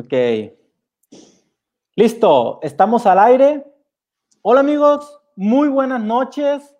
Ok. 0.00 0.14
Listo, 1.94 2.58
estamos 2.62 3.04
al 3.04 3.18
aire. 3.18 3.66
Hola 4.40 4.60
amigos, 4.60 5.20
muy 5.36 5.68
buenas 5.68 6.00
noches. 6.00 6.74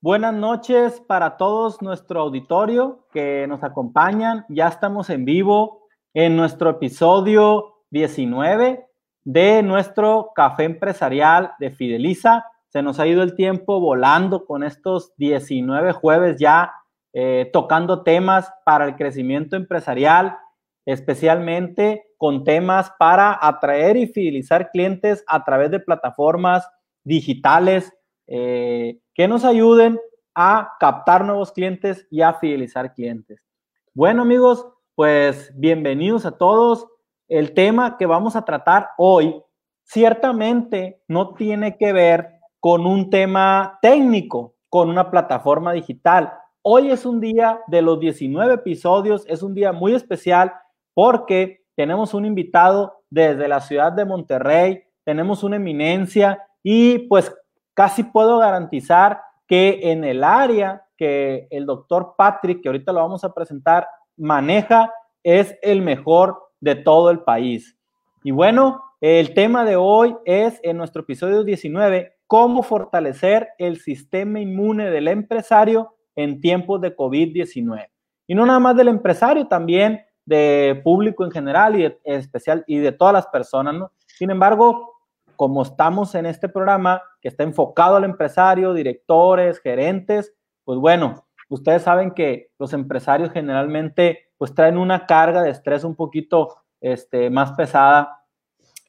Buenas 0.00 0.32
noches 0.34 1.00
para 1.00 1.36
todos 1.36 1.82
nuestro 1.82 2.20
auditorio 2.20 3.08
que 3.12 3.48
nos 3.48 3.64
acompañan. 3.64 4.46
Ya 4.48 4.68
estamos 4.68 5.10
en 5.10 5.24
vivo 5.24 5.88
en 6.12 6.36
nuestro 6.36 6.70
episodio 6.70 7.82
19 7.90 8.86
de 9.24 9.62
nuestro 9.64 10.30
café 10.32 10.62
empresarial 10.62 11.54
de 11.58 11.72
Fideliza. 11.72 12.46
Se 12.68 12.82
nos 12.82 13.00
ha 13.00 13.06
ido 13.08 13.24
el 13.24 13.34
tiempo 13.34 13.80
volando 13.80 14.46
con 14.46 14.62
estos 14.62 15.12
19 15.16 15.90
jueves 15.90 16.36
ya 16.38 16.72
eh, 17.14 17.50
tocando 17.52 18.04
temas 18.04 18.48
para 18.64 18.84
el 18.84 18.94
crecimiento 18.94 19.56
empresarial, 19.56 20.38
especialmente 20.86 22.13
con 22.24 22.42
temas 22.42 22.90
para 22.98 23.38
atraer 23.38 23.98
y 23.98 24.06
fidelizar 24.06 24.70
clientes 24.70 25.22
a 25.26 25.44
través 25.44 25.70
de 25.70 25.78
plataformas 25.78 26.66
digitales 27.04 27.92
eh, 28.26 28.98
que 29.12 29.28
nos 29.28 29.44
ayuden 29.44 30.00
a 30.34 30.72
captar 30.80 31.22
nuevos 31.26 31.52
clientes 31.52 32.06
y 32.10 32.22
a 32.22 32.32
fidelizar 32.32 32.94
clientes. 32.94 33.44
Bueno 33.92 34.22
amigos, 34.22 34.66
pues 34.94 35.52
bienvenidos 35.54 36.24
a 36.24 36.38
todos. 36.38 36.86
El 37.28 37.52
tema 37.52 37.98
que 37.98 38.06
vamos 38.06 38.36
a 38.36 38.46
tratar 38.46 38.88
hoy 38.96 39.42
ciertamente 39.82 41.02
no 41.06 41.34
tiene 41.34 41.76
que 41.76 41.92
ver 41.92 42.40
con 42.58 42.86
un 42.86 43.10
tema 43.10 43.78
técnico, 43.82 44.54
con 44.70 44.88
una 44.88 45.10
plataforma 45.10 45.74
digital. 45.74 46.32
Hoy 46.62 46.90
es 46.90 47.04
un 47.04 47.20
día 47.20 47.60
de 47.66 47.82
los 47.82 48.00
19 48.00 48.54
episodios, 48.54 49.26
es 49.28 49.42
un 49.42 49.52
día 49.52 49.72
muy 49.72 49.94
especial 49.94 50.54
porque 50.94 51.63
tenemos 51.76 52.14
un 52.14 52.24
invitado 52.24 53.02
desde 53.10 53.48
la 53.48 53.60
ciudad 53.60 53.92
de 53.92 54.04
Monterrey, 54.04 54.82
tenemos 55.04 55.42
una 55.42 55.56
eminencia 55.56 56.42
y 56.62 57.00
pues 57.08 57.34
casi 57.74 58.04
puedo 58.04 58.38
garantizar 58.38 59.20
que 59.46 59.92
en 59.92 60.04
el 60.04 60.24
área 60.24 60.86
que 60.96 61.48
el 61.50 61.66
doctor 61.66 62.14
Patrick, 62.16 62.62
que 62.62 62.68
ahorita 62.68 62.92
lo 62.92 63.00
vamos 63.00 63.24
a 63.24 63.34
presentar, 63.34 63.86
maneja, 64.16 64.92
es 65.22 65.56
el 65.62 65.82
mejor 65.82 66.38
de 66.60 66.76
todo 66.76 67.10
el 67.10 67.20
país. 67.20 67.76
Y 68.22 68.30
bueno, 68.30 68.82
el 69.00 69.34
tema 69.34 69.64
de 69.64 69.76
hoy 69.76 70.16
es 70.24 70.60
en 70.62 70.76
nuestro 70.76 71.02
episodio 71.02 71.44
19, 71.44 72.16
cómo 72.26 72.62
fortalecer 72.62 73.48
el 73.58 73.80
sistema 73.80 74.40
inmune 74.40 74.90
del 74.90 75.08
empresario 75.08 75.94
en 76.16 76.40
tiempos 76.40 76.80
de 76.80 76.96
COVID-19. 76.96 77.88
Y 78.26 78.34
no 78.34 78.46
nada 78.46 78.60
más 78.60 78.76
del 78.76 78.88
empresario, 78.88 79.46
también 79.46 80.00
de 80.26 80.80
público 80.82 81.24
en 81.24 81.30
general 81.30 81.78
y 81.78 81.96
especial 82.04 82.64
y 82.66 82.78
de 82.78 82.92
todas 82.92 83.12
las 83.12 83.26
personas, 83.26 83.74
¿no? 83.74 83.92
Sin 84.06 84.30
embargo, 84.30 84.94
como 85.36 85.62
estamos 85.62 86.14
en 86.14 86.26
este 86.26 86.48
programa 86.48 87.02
que 87.20 87.28
está 87.28 87.42
enfocado 87.42 87.96
al 87.96 88.04
empresario, 88.04 88.72
directores, 88.72 89.60
gerentes, 89.60 90.32
pues 90.64 90.78
bueno, 90.78 91.26
ustedes 91.48 91.82
saben 91.82 92.12
que 92.12 92.50
los 92.58 92.72
empresarios 92.72 93.30
generalmente 93.32 94.30
pues 94.38 94.54
traen 94.54 94.78
una 94.78 95.06
carga 95.06 95.42
de 95.42 95.50
estrés 95.50 95.84
un 95.84 95.94
poquito 95.94 96.56
este, 96.80 97.30
más 97.30 97.52
pesada 97.52 98.24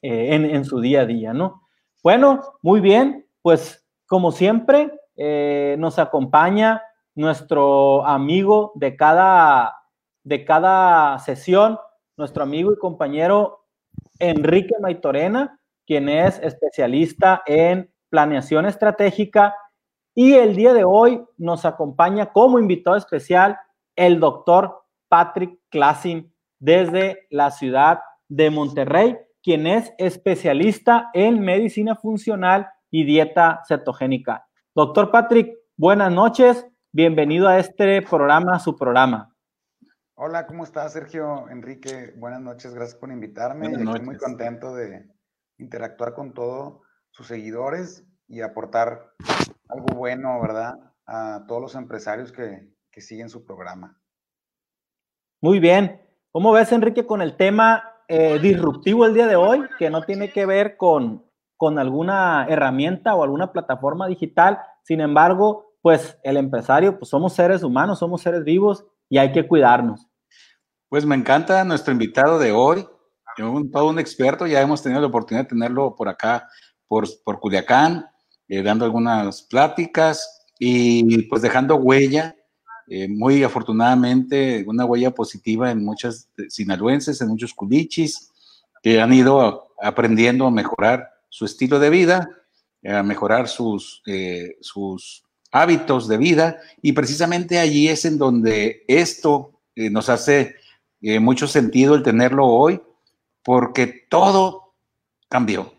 eh, 0.02 0.34
en, 0.34 0.64
su 0.64 0.80
día 0.80 1.02
a 1.02 1.06
día, 1.06 1.32
¿no? 1.32 1.62
Bueno, 2.02 2.42
muy 2.62 2.80
bien, 2.80 3.26
pues 3.42 3.86
como 4.06 4.30
siempre, 4.30 4.92
eh, 5.16 5.76
nos 5.78 5.98
acompaña 5.98 6.82
nuestro 7.14 8.06
amigo 8.06 8.72
de 8.74 8.94
cada 8.96 9.74
de 10.26 10.44
cada 10.44 11.16
sesión, 11.20 11.78
nuestro 12.16 12.42
amigo 12.42 12.72
y 12.72 12.78
compañero 12.78 13.64
Enrique 14.18 14.74
Maitorena, 14.80 15.60
quien 15.86 16.08
es 16.08 16.40
especialista 16.40 17.44
en 17.46 17.92
planeación 18.10 18.66
estratégica. 18.66 19.54
Y 20.16 20.32
el 20.34 20.56
día 20.56 20.74
de 20.74 20.82
hoy 20.82 21.22
nos 21.38 21.64
acompaña 21.64 22.32
como 22.32 22.58
invitado 22.58 22.96
especial 22.96 23.56
el 23.94 24.18
doctor 24.18 24.82
Patrick 25.08 25.60
Klassin 25.68 26.34
desde 26.58 27.28
la 27.30 27.52
ciudad 27.52 28.00
de 28.28 28.50
Monterrey, 28.50 29.16
quien 29.44 29.68
es 29.68 29.92
especialista 29.96 31.08
en 31.14 31.38
medicina 31.38 31.94
funcional 31.94 32.66
y 32.90 33.04
dieta 33.04 33.60
cetogénica. 33.68 34.44
Doctor 34.74 35.12
Patrick, 35.12 35.56
buenas 35.76 36.10
noches. 36.10 36.66
Bienvenido 36.90 37.46
a 37.46 37.60
este 37.60 38.02
programa, 38.02 38.58
su 38.58 38.74
programa. 38.74 39.35
Hola, 40.18 40.46
¿cómo 40.46 40.64
estás, 40.64 40.94
Sergio? 40.94 41.46
Enrique, 41.50 42.14
buenas 42.16 42.40
noches, 42.40 42.72
gracias 42.72 42.98
por 42.98 43.12
invitarme. 43.12 43.66
Estoy 43.66 44.00
muy 44.00 44.16
contento 44.16 44.74
de 44.74 45.06
interactuar 45.58 46.14
con 46.14 46.32
todos 46.32 46.80
sus 47.10 47.26
seguidores 47.26 48.02
y 48.26 48.40
aportar 48.40 49.12
algo 49.68 49.94
bueno, 49.94 50.40
¿verdad? 50.40 50.72
A 51.04 51.44
todos 51.46 51.60
los 51.60 51.74
empresarios 51.74 52.32
que, 52.32 52.74
siguen 52.98 53.28
su 53.28 53.44
programa. 53.44 54.00
Muy 55.42 55.60
bien. 55.60 56.00
¿Cómo 56.32 56.50
ves, 56.50 56.72
Enrique, 56.72 57.04
con 57.04 57.20
el 57.20 57.36
tema 57.36 57.84
eh, 58.08 58.38
disruptivo 58.38 59.04
el 59.04 59.12
día 59.12 59.26
de 59.26 59.36
hoy, 59.36 59.66
que 59.78 59.90
no 59.90 60.02
tiene 60.04 60.32
que 60.32 60.46
ver 60.46 60.78
con, 60.78 61.26
con 61.58 61.78
alguna 61.78 62.46
herramienta 62.48 63.14
o 63.14 63.22
alguna 63.22 63.52
plataforma 63.52 64.06
digital? 64.06 64.62
Sin 64.82 65.02
embargo, 65.02 65.74
pues 65.82 66.18
el 66.22 66.38
empresario, 66.38 66.98
pues 66.98 67.10
somos 67.10 67.34
seres 67.34 67.62
humanos, 67.62 67.98
somos 67.98 68.22
seres 68.22 68.44
vivos 68.44 68.86
y 69.08 69.18
hay 69.18 69.32
que 69.32 69.46
cuidarnos. 69.46 70.05
Pues 70.88 71.04
me 71.04 71.16
encanta 71.16 71.64
nuestro 71.64 71.92
invitado 71.92 72.38
de 72.38 72.52
hoy, 72.52 72.86
un, 73.38 73.70
todo 73.72 73.88
un 73.88 73.98
experto, 73.98 74.46
ya 74.46 74.60
hemos 74.60 74.82
tenido 74.82 75.00
la 75.00 75.08
oportunidad 75.08 75.44
de 75.44 75.48
tenerlo 75.48 75.96
por 75.96 76.08
acá, 76.08 76.48
por, 76.86 77.08
por 77.24 77.40
Culiacán, 77.40 78.06
eh, 78.48 78.62
dando 78.62 78.84
algunas 78.84 79.42
pláticas 79.42 80.46
y 80.60 81.24
pues 81.24 81.42
dejando 81.42 81.74
huella, 81.76 82.36
eh, 82.86 83.08
muy 83.08 83.42
afortunadamente, 83.42 84.64
una 84.68 84.84
huella 84.84 85.10
positiva 85.10 85.72
en 85.72 85.84
muchas 85.84 86.30
sinaloenses, 86.48 87.20
en 87.20 87.28
muchos 87.28 87.52
culichis, 87.52 88.30
que 88.80 89.00
han 89.00 89.12
ido 89.12 89.74
aprendiendo 89.82 90.46
a 90.46 90.52
mejorar 90.52 91.10
su 91.28 91.46
estilo 91.46 91.80
de 91.80 91.90
vida, 91.90 92.30
a 92.84 93.02
mejorar 93.02 93.48
sus, 93.48 94.02
eh, 94.06 94.56
sus 94.60 95.24
hábitos 95.50 96.06
de 96.06 96.16
vida. 96.16 96.58
Y 96.80 96.92
precisamente 96.92 97.58
allí 97.58 97.88
es 97.88 98.04
en 98.04 98.18
donde 98.18 98.84
esto 98.86 99.60
eh, 99.74 99.90
nos 99.90 100.08
hace 100.08 100.54
eh, 101.08 101.20
mucho 101.20 101.46
sentido 101.46 101.94
el 101.94 102.02
tenerlo 102.02 102.46
hoy 102.46 102.82
porque 103.44 103.86
todo 104.10 104.74
cambió. 105.28 105.72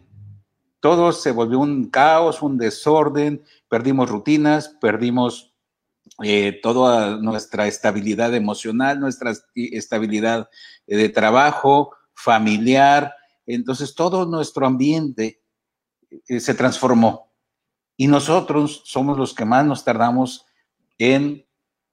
Todo 0.79 1.11
se 1.11 1.33
volvió 1.33 1.59
un 1.59 1.89
caos, 1.89 2.41
un 2.41 2.57
desorden, 2.57 3.43
perdimos 3.67 4.09
rutinas, 4.09 4.69
perdimos 4.79 5.53
eh, 6.23 6.57
toda 6.63 7.17
nuestra 7.17 7.67
estabilidad 7.67 8.33
emocional, 8.35 9.01
nuestra 9.01 9.33
estabilidad 9.53 10.49
de 10.85 11.09
trabajo, 11.09 11.91
familiar. 12.13 13.13
Entonces 13.45 13.95
todo 13.95 14.25
nuestro 14.25 14.65
ambiente 14.65 15.41
se 16.25 16.53
transformó. 16.53 17.33
Y 17.97 18.07
nosotros 18.07 18.81
somos 18.85 19.17
los 19.17 19.33
que 19.33 19.44
más 19.44 19.65
nos 19.65 19.83
tardamos 19.83 20.45
en 20.97 21.45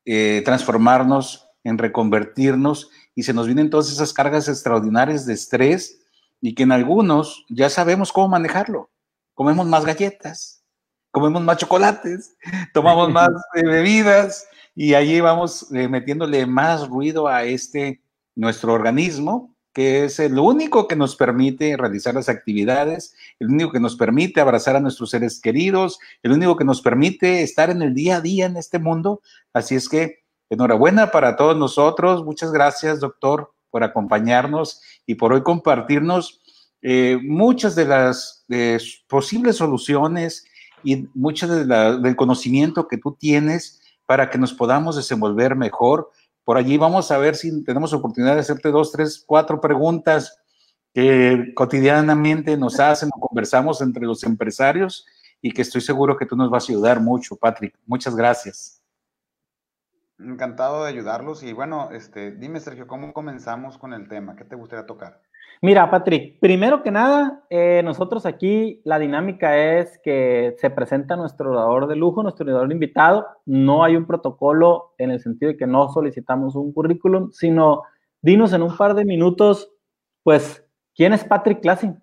eh, 0.04 0.42
transformarnos, 0.44 1.48
en 1.64 1.78
reconvertirnos, 1.78 2.90
y 3.14 3.22
se 3.22 3.32
nos 3.32 3.46
vienen 3.46 3.70
todas 3.70 3.90
esas 3.90 4.12
cargas 4.12 4.48
extraordinarias 4.48 5.26
de 5.26 5.34
estrés 5.34 6.00
y 6.40 6.54
que 6.54 6.64
en 6.64 6.72
algunos 6.72 7.44
ya 7.48 7.70
sabemos 7.70 8.12
cómo 8.12 8.28
manejarlo. 8.28 8.90
Comemos 9.34 9.66
más 9.66 9.84
galletas, 9.84 10.62
comemos 11.10 11.42
más 11.42 11.58
chocolates, 11.58 12.36
tomamos 12.74 13.10
más 13.12 13.30
eh, 13.54 13.66
bebidas 13.66 14.46
y 14.74 14.94
allí 14.94 15.20
vamos 15.20 15.72
eh, 15.72 15.88
metiéndole 15.88 16.46
más 16.46 16.88
ruido 16.88 17.28
a 17.28 17.44
este 17.44 18.02
nuestro 18.34 18.72
organismo 18.72 19.54
que 19.74 20.04
es 20.04 20.20
el 20.20 20.38
único 20.38 20.86
que 20.86 20.94
nos 20.94 21.16
permite 21.16 21.76
realizar 21.76 22.14
las 22.14 22.28
actividades, 22.28 23.14
el 23.40 23.48
único 23.48 23.72
que 23.72 23.80
nos 23.80 23.96
permite 23.96 24.40
abrazar 24.40 24.76
a 24.76 24.80
nuestros 24.80 25.10
seres 25.10 25.40
queridos, 25.40 25.98
el 26.22 26.30
único 26.30 26.56
que 26.56 26.64
nos 26.64 26.80
permite 26.80 27.42
estar 27.42 27.70
en 27.70 27.82
el 27.82 27.92
día 27.92 28.16
a 28.16 28.20
día 28.20 28.46
en 28.46 28.56
este 28.56 28.78
mundo. 28.78 29.20
Así 29.52 29.74
es 29.74 29.88
que 29.88 30.23
enhorabuena 30.50 31.10
para 31.10 31.36
todos 31.36 31.56
nosotros. 31.56 32.24
Muchas 32.24 32.52
gracias, 32.52 33.00
doctor, 33.00 33.52
por 33.70 33.84
acompañarnos 33.84 34.80
y 35.06 35.14
por 35.14 35.32
hoy 35.32 35.42
compartirnos 35.42 36.40
eh, 36.82 37.18
muchas 37.22 37.74
de 37.74 37.86
las 37.86 38.44
posibles 39.08 39.56
soluciones 39.56 40.44
y 40.82 41.08
mucho 41.14 41.48
del 41.48 42.16
conocimiento 42.16 42.88
que 42.88 42.98
tú 42.98 43.16
tienes 43.18 43.80
para 44.06 44.28
que 44.28 44.38
nos 44.38 44.52
podamos 44.52 44.96
desenvolver 44.96 45.56
mejor 45.56 46.10
por 46.44 46.58
allí 46.58 46.76
vamos 46.76 47.10
a 47.10 47.18
ver 47.18 47.36
si 47.36 47.64
tenemos 47.64 47.92
oportunidad 47.92 48.34
de 48.34 48.40
hacerte 48.40 48.70
dos, 48.70 48.92
tres, 48.92 49.24
cuatro 49.26 49.60
preguntas 49.60 50.38
que 50.92 51.52
cotidianamente 51.54 52.56
nos 52.56 52.78
hacen 52.78 53.08
o 53.16 53.20
conversamos 53.20 53.80
entre 53.80 54.04
los 54.04 54.22
empresarios 54.24 55.06
y 55.40 55.52
que 55.52 55.62
estoy 55.62 55.80
seguro 55.80 56.16
que 56.16 56.26
tú 56.26 56.36
nos 56.36 56.50
vas 56.50 56.68
a 56.68 56.72
ayudar 56.72 57.00
mucho, 57.00 57.36
Patrick. 57.36 57.74
Muchas 57.86 58.14
gracias. 58.14 58.83
Encantado 60.18 60.84
de 60.84 60.90
ayudarlos 60.90 61.42
y 61.42 61.52
bueno, 61.52 61.90
este, 61.90 62.30
dime 62.30 62.60
Sergio, 62.60 62.86
¿cómo 62.86 63.12
comenzamos 63.12 63.78
con 63.78 63.92
el 63.92 64.08
tema? 64.08 64.36
¿Qué 64.36 64.44
te 64.44 64.54
gustaría 64.54 64.86
tocar? 64.86 65.20
Mira, 65.60 65.90
Patrick, 65.90 66.38
primero 66.40 66.82
que 66.82 66.90
nada, 66.90 67.42
eh, 67.48 67.80
nosotros 67.84 68.26
aquí 68.26 68.80
la 68.84 68.98
dinámica 68.98 69.56
es 69.56 69.98
que 70.04 70.54
se 70.58 70.70
presenta 70.70 71.16
nuestro 71.16 71.52
orador 71.52 71.86
de 71.86 71.96
lujo, 71.96 72.22
nuestro 72.22 72.46
orador 72.46 72.70
invitado. 72.70 73.26
No 73.46 73.82
hay 73.82 73.96
un 73.96 74.06
protocolo 74.06 74.94
en 74.98 75.10
el 75.10 75.20
sentido 75.20 75.52
de 75.52 75.56
que 75.56 75.66
no 75.66 75.88
solicitamos 75.88 76.54
un 76.54 76.72
currículum, 76.72 77.32
sino 77.32 77.82
dinos 78.20 78.52
en 78.52 78.62
un 78.62 78.76
par 78.76 78.94
de 78.94 79.04
minutos, 79.04 79.72
pues, 80.22 80.64
¿quién 80.94 81.12
es 81.12 81.24
Patrick 81.24 81.60
Classing? 81.60 82.00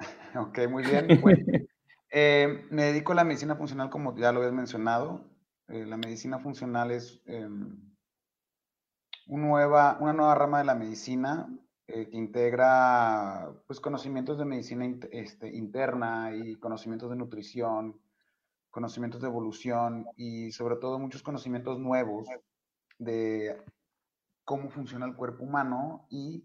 Ok, 0.36 0.58
muy 0.68 0.84
bien. 0.84 1.66
Eh, 2.10 2.64
me 2.70 2.84
dedico 2.84 3.12
a 3.12 3.14
la 3.16 3.24
medicina 3.24 3.56
funcional, 3.56 3.90
como 3.90 4.14
ya 4.14 4.30
lo 4.30 4.38
habías 4.38 4.52
mencionado. 4.52 5.24
Eh, 5.68 5.84
la 5.86 5.96
medicina 5.96 6.38
funcional 6.38 6.90
es 6.90 7.20
em, 7.26 7.94
una 9.26 10.12
nueva 10.12 10.34
rama 10.34 10.58
de 10.58 10.64
la 10.64 10.74
medicina 10.74 11.48
eh, 11.86 12.08
que 12.10 12.16
integra 12.16 13.50
pues, 13.66 13.80
conocimientos 13.80 14.38
de 14.38 14.44
medicina 14.44 14.86
este, 15.10 15.54
interna 15.54 16.34
y 16.34 16.56
conocimientos 16.56 17.10
de 17.10 17.16
nutrición, 17.16 18.00
conocimientos 18.70 19.20
de 19.20 19.28
evolución 19.28 20.06
y 20.16 20.52
sobre 20.52 20.76
todo 20.76 20.98
muchos 20.98 21.22
conocimientos 21.22 21.78
nuevos 21.78 22.28
de 22.98 23.62
cómo 24.44 24.70
funciona 24.70 25.06
el 25.06 25.16
cuerpo 25.16 25.44
humano 25.44 26.06
y 26.10 26.44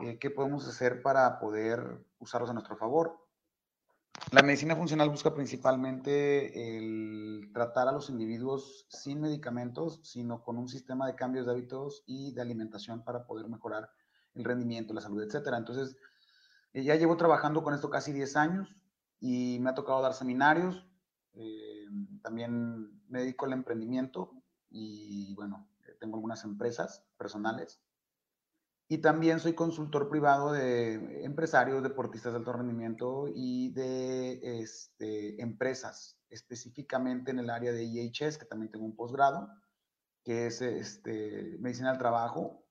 eh, 0.00 0.18
qué 0.18 0.30
podemos 0.30 0.66
hacer 0.68 1.02
para 1.02 1.38
poder 1.38 2.04
usarlos 2.18 2.50
a 2.50 2.54
nuestro 2.54 2.76
favor. 2.76 3.21
La 4.32 4.42
medicina 4.42 4.74
funcional 4.76 5.10
busca 5.10 5.34
principalmente 5.34 6.78
el 6.78 7.50
tratar 7.52 7.88
a 7.88 7.92
los 7.92 8.08
individuos 8.08 8.86
sin 8.88 9.20
medicamentos, 9.20 10.00
sino 10.04 10.42
con 10.42 10.56
un 10.56 10.68
sistema 10.68 11.06
de 11.06 11.14
cambios 11.14 11.44
de 11.44 11.52
hábitos 11.52 12.02
y 12.06 12.32
de 12.32 12.40
alimentación 12.40 13.04
para 13.04 13.26
poder 13.26 13.48
mejorar 13.48 13.90
el 14.34 14.44
rendimiento, 14.44 14.94
la 14.94 15.02
salud, 15.02 15.22
etcétera. 15.22 15.58
Entonces, 15.58 15.96
eh, 16.72 16.82
ya 16.82 16.96
llevo 16.96 17.16
trabajando 17.16 17.62
con 17.62 17.74
esto 17.74 17.90
casi 17.90 18.12
10 18.12 18.36
años 18.36 18.74
y 19.20 19.58
me 19.60 19.70
ha 19.70 19.74
tocado 19.74 20.00
dar 20.00 20.14
seminarios. 20.14 20.86
Eh, 21.34 21.86
también 22.22 23.02
me 23.08 23.20
dedico 23.20 23.44
al 23.44 23.52
emprendimiento 23.52 24.32
y, 24.70 25.34
bueno, 25.34 25.68
tengo 26.00 26.16
algunas 26.16 26.44
empresas 26.44 27.04
personales. 27.18 27.82
Y 28.88 28.98
también 28.98 29.40
soy 29.40 29.54
consultor 29.54 30.08
privado 30.10 30.52
de 30.52 31.24
empresarios, 31.24 31.82
deportistas 31.82 32.32
de 32.32 32.38
alto 32.38 32.52
rendimiento 32.52 33.26
y 33.34 33.72
de 33.72 34.60
este, 34.60 35.40
empresas, 35.40 36.18
específicamente 36.28 37.30
en 37.30 37.38
el 37.38 37.48
área 37.48 37.72
de 37.72 37.84
IHS, 37.84 38.36
que 38.36 38.44
también 38.44 38.70
tengo 38.70 38.84
un 38.84 38.96
posgrado, 38.96 39.48
que 40.24 40.46
es 40.46 40.60
este, 40.60 41.56
medicina 41.58 41.90
del 41.90 41.98
trabajo, 41.98 42.62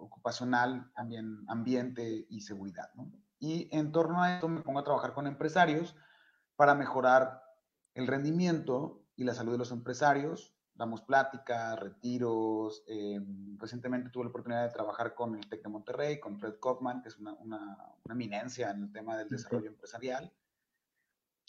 ocupacional, 0.00 0.90
también 0.94 1.44
ambiente 1.48 2.26
y 2.28 2.40
seguridad. 2.40 2.90
Y 3.38 3.68
en 3.76 3.92
torno 3.92 4.22
a 4.22 4.34
esto 4.34 4.48
me 4.48 4.62
pongo 4.62 4.80
a 4.80 4.84
trabajar 4.84 5.14
con 5.14 5.26
empresarios 5.26 5.96
para 6.56 6.74
mejorar 6.74 7.42
el 7.94 8.06
rendimiento 8.06 9.02
y 9.16 9.24
la 9.24 9.34
salud 9.34 9.52
de 9.52 9.58
los 9.58 9.72
empresarios. 9.72 10.54
Damos 10.80 11.02
pláticas, 11.02 11.78
retiros. 11.78 12.82
Eh, 12.86 13.20
recientemente 13.58 14.08
tuve 14.08 14.24
la 14.24 14.30
oportunidad 14.30 14.62
de 14.62 14.72
trabajar 14.72 15.14
con 15.14 15.34
el 15.34 15.46
TEC 15.46 15.62
de 15.62 15.68
Monterrey, 15.68 16.18
con 16.18 16.38
Fred 16.38 16.54
Kaufman, 16.58 17.02
que 17.02 17.10
es 17.10 17.18
una, 17.18 17.34
una, 17.34 17.76
una 18.02 18.14
eminencia 18.14 18.70
en 18.70 18.84
el 18.84 18.92
tema 18.92 19.14
del 19.18 19.28
desarrollo 19.28 19.68
empresarial. 19.68 20.32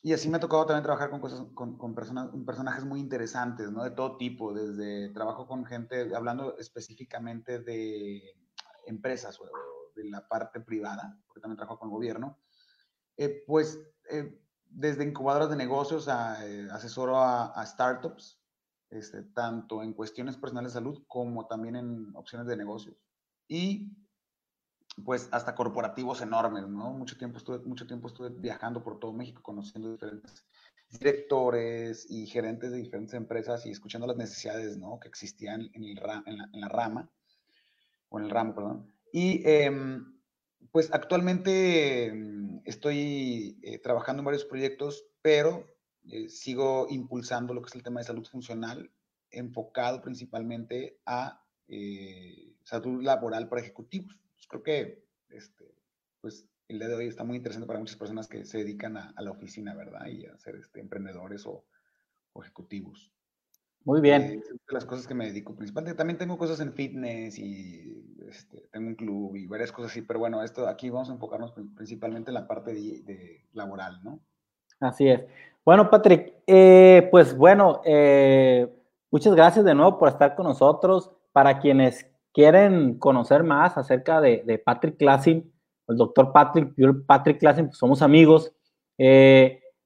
Y 0.04 0.12
así 0.12 0.28
me 0.28 0.36
ha 0.36 0.42
tocado 0.42 0.66
también 0.66 0.84
trabajar 0.84 1.10
con, 1.10 1.22
cosas, 1.22 1.46
con, 1.54 1.78
con 1.78 1.96
personas, 1.96 2.30
personajes 2.46 2.84
muy 2.84 3.00
interesantes, 3.00 3.72
¿no? 3.72 3.86
De 3.86 3.92
todo 3.92 4.18
tipo, 4.18 4.54
desde 4.54 5.08
trabajo 5.14 5.48
con 5.48 5.64
gente, 5.64 6.14
hablando 6.14 6.58
específicamente 6.58 7.60
de 7.60 8.36
empresas 8.86 9.40
o 9.40 9.46
de 9.96 10.10
la 10.10 10.28
parte 10.28 10.60
privada, 10.60 11.18
porque 11.26 11.40
también 11.40 11.56
trabajo 11.56 11.80
con 11.80 11.88
el 11.88 11.94
gobierno, 11.94 12.38
eh, 13.16 13.46
pues 13.48 13.80
eh, 14.10 14.42
desde 14.66 15.06
incubadoras 15.06 15.50
de 15.50 15.56
negocios 15.56 16.10
a 16.10 16.46
eh, 16.46 16.68
asesoro 16.70 17.18
a, 17.18 17.66
startups, 17.66 18.41
este, 18.92 19.24
tanto 19.24 19.82
en 19.84 19.94
cuestiones 19.94 20.38
personales 20.38 20.74
de 20.74 20.80
salud 20.80 21.04
como 21.08 21.48
también 21.48 21.76
en 21.76 22.16
opciones 22.16 22.48
de 22.48 22.58
negocios. 22.58 22.96
Y 23.48 23.92
pues 25.06 25.30
hasta 25.32 25.56
corporativos 25.56 26.22
enormes, 26.22 26.68
¿no? 26.68 26.92
Mucho 26.92 27.18
tiempo 27.18 27.38
estuve, 27.38 27.60
mucho 27.60 27.88
tiempo 27.88 28.08
estuve 28.08 28.30
viajando 28.30 28.84
por 28.84 29.00
todo 29.00 29.14
México, 29.14 29.42
conociendo 29.42 29.92
diferentes 29.92 30.46
directores 30.90 32.06
y 32.10 32.28
gerentes 32.28 32.72
de 32.72 32.78
diferentes 32.78 33.14
empresas 33.14 33.66
y 33.66 33.72
escuchando 33.72 34.08
las 34.08 34.18
necesidades, 34.18 34.78
¿no? 34.78 35.00
Que 35.00 35.08
existían 35.08 35.70
en, 35.74 35.84
el, 35.84 35.98
en, 36.26 36.38
la, 36.38 36.50
en 36.52 36.62
la 36.62 36.68
rama 36.68 37.10
o 38.10 38.20
en 38.20 38.26
el 38.26 38.32
ramo, 38.32 38.54
perdón. 38.54 38.94
Y 39.14 39.42
em, 39.48 40.20
pues 40.72 40.94
actualmente 40.94 42.08
em, 42.08 42.62
estoy 42.66 43.58
eh, 43.64 43.80
trabajando 43.80 44.20
en 44.22 44.26
varios 44.26 44.46
proyectos, 44.46 45.06
pero 45.22 45.66
eh, 46.10 46.30
sigo 46.30 46.88
impulsando 46.90 47.54
lo 47.54 47.62
que 47.62 47.68
es 47.68 47.76
el 47.76 47.84
tema 47.84 48.00
de 48.00 48.08
salud 48.08 48.26
funcional, 48.26 48.92
enfocado 49.30 50.02
principalmente 50.02 51.00
a 51.06 51.44
eh, 51.68 52.54
salud 52.64 53.04
laboral 53.04 53.48
para 53.50 53.62
ejecutivos. 53.62 54.18
Pues, 54.34 54.48
creo 54.48 54.64
que 54.64 55.06
este, 55.30 55.76
pues, 56.22 56.48
el 56.68 56.80
día 56.80 56.88
de 56.88 56.96
hoy 56.96 57.08
está 57.08 57.24
muy 57.24 57.38
interesante 57.38 57.68
para 57.68 57.80
muchas 57.80 57.98
personas 57.98 58.28
que 58.28 58.46
se 58.46 58.60
dedican 58.60 58.98
a, 58.98 59.14
la 59.18 59.32
oficina, 59.32 59.74
¿verdad? 59.74 60.08
Y 60.08 60.26
a 60.26 60.38
ser 60.38 60.56
este, 60.56 60.80
emprendedores 60.80 61.46
o, 61.46 61.66
o 62.34 62.42
ejecutivos. 62.44 63.12
Muy 63.84 64.02
bien. 64.02 64.22
Eh, 64.22 64.42
de 64.42 64.74
las 64.74 64.86
cosas 64.86 65.08
que 65.08 65.14
me 65.14 65.26
dedico 65.26 65.56
principalmente. 65.56 65.98
También 65.98 66.18
tengo 66.18 66.38
cosas 66.38 66.60
en 66.60 66.74
fitness 66.74 67.38
y 67.40 68.16
este, 68.28 68.68
tengo 68.72 68.88
un 68.88 68.96
club 68.96 69.36
y 69.36 69.48
varias 69.48 69.72
cosas 69.72 69.92
así, 69.92 70.02
pero 70.02 70.20
bueno, 70.20 70.44
esto 70.44 70.68
aquí 70.68 70.90
vamos 70.90 71.10
a 71.10 71.14
enfocarnos 71.14 71.54
principalmente 71.76 72.30
en 72.30 72.36
la 72.36 72.48
parte 72.48 72.74
de, 72.74 73.46
laboral, 73.54 74.00
¿no? 74.04 74.22
Así 74.80 75.08
es. 75.08 75.26
Bueno, 75.66 75.90
Patrick, 75.90 76.34
eh, 76.48 77.08
pues 77.12 77.36
bueno, 77.38 77.82
eh, 77.86 78.68
muchas 79.12 79.36
gracias 79.36 79.64
de 79.66 79.76
nuevo 79.76 79.98
por 79.98 80.10
estar 80.10 80.36
con 80.36 80.46
nosotros. 80.46 81.12
Para 81.32 81.60
quienes 81.60 82.06
quieren 82.34 83.00
conocer 83.00 83.44
más 83.44 83.78
acerca 83.78 84.20
de, 84.20 84.62
Patrick 84.66 84.98
Classing, 84.98 85.50
el 85.88 85.96
doctor 85.96 86.34
Patrick, 86.34 86.74
yo 86.76 87.06
Patrick 87.06 87.40
Classing, 87.40 87.68
pues 87.68 87.78
somos 87.78 88.02
amigos. 88.02 88.52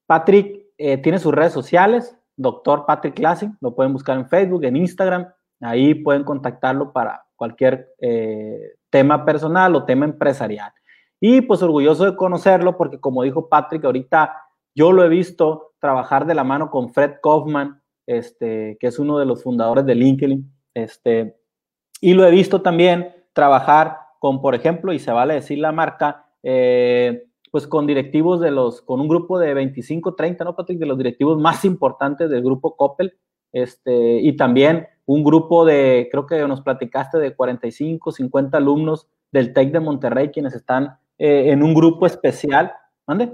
Patrick 0.07 0.65
tiene 0.75 1.19
sus 1.19 1.33
redes 1.33 1.53
sociales, 1.53 2.17
doctor 2.35 2.85
Patrick 2.85 3.15
Classing, 3.15 3.57
lo 3.61 3.75
pueden 3.75 3.93
buscar 3.93 4.17
en 4.17 4.27
Facebook, 4.27 4.63
en 4.65 4.75
Instagram, 4.75 5.27
ahí 5.61 5.95
pueden 5.95 6.23
contactarlo 6.23 6.91
para 6.91 7.25
cualquier 7.35 7.93
eh, 7.99 8.75
tema 8.89 9.25
personal 9.25 9.75
o 9.75 9.85
tema 9.85 10.05
empresarial. 10.05 10.71
Y 11.19 11.41
pues 11.41 11.61
orgulloso 11.61 12.05
de 12.05 12.15
conocerlo 12.15 12.77
porque 12.77 12.99
como 12.99 13.23
dijo 13.23 13.49
Patrick, 13.49 13.83
ahorita 13.85 14.35
yo 14.75 14.91
lo 14.91 15.03
he 15.03 15.09
visto 15.09 15.73
trabajar 15.79 16.25
de 16.25 16.35
la 16.35 16.43
mano 16.43 16.69
con 16.69 16.93
Fred 16.93 17.15
Kaufman, 17.23 17.81
este, 18.05 18.77
que 18.79 18.87
es 18.87 18.99
uno 18.99 19.17
de 19.17 19.25
los 19.25 19.41
fundadores 19.41 19.85
de 19.85 19.95
LinkedIn, 19.95 20.51
este, 20.73 21.37
y 22.01 22.13
lo 22.13 22.25
he 22.25 22.31
visto 22.31 22.61
también 22.61 23.15
trabajar 23.33 23.97
con, 24.19 24.41
por 24.41 24.53
ejemplo, 24.53 24.93
y 24.93 24.99
se 24.99 25.11
vale 25.11 25.35
decir 25.35 25.59
la 25.59 25.71
marca, 25.71 26.25
eh, 26.43 27.25
pues 27.51 27.67
con 27.67 27.87
directivos 27.87 28.41
de 28.41 28.51
los, 28.51 28.81
con 28.81 28.99
un 28.99 29.07
grupo 29.07 29.39
de 29.39 29.53
25, 29.53 30.15
30, 30.15 30.43
¿no, 30.43 30.55
Patrick? 30.55 30.77
De 30.77 30.85
los 30.85 30.97
directivos 30.97 31.39
más 31.39 31.63
importantes 31.63 32.29
del 32.29 32.43
grupo 32.43 32.75
Coppel, 32.75 33.17
este, 33.53 34.19
y 34.19 34.35
también 34.35 34.87
un 35.05 35.23
grupo 35.23 35.65
de, 35.65 36.09
creo 36.11 36.25
que 36.25 36.45
nos 36.47 36.61
platicaste 36.61 37.17
de 37.19 37.35
45, 37.35 38.11
50 38.11 38.57
alumnos 38.57 39.07
del 39.31 39.53
TEC 39.53 39.71
de 39.71 39.79
Monterrey, 39.79 40.29
quienes 40.31 40.53
están 40.55 40.97
eh, 41.17 41.51
en 41.51 41.63
un 41.63 41.73
grupo 41.73 42.05
especial. 42.05 42.73
¿Mande? 43.07 43.31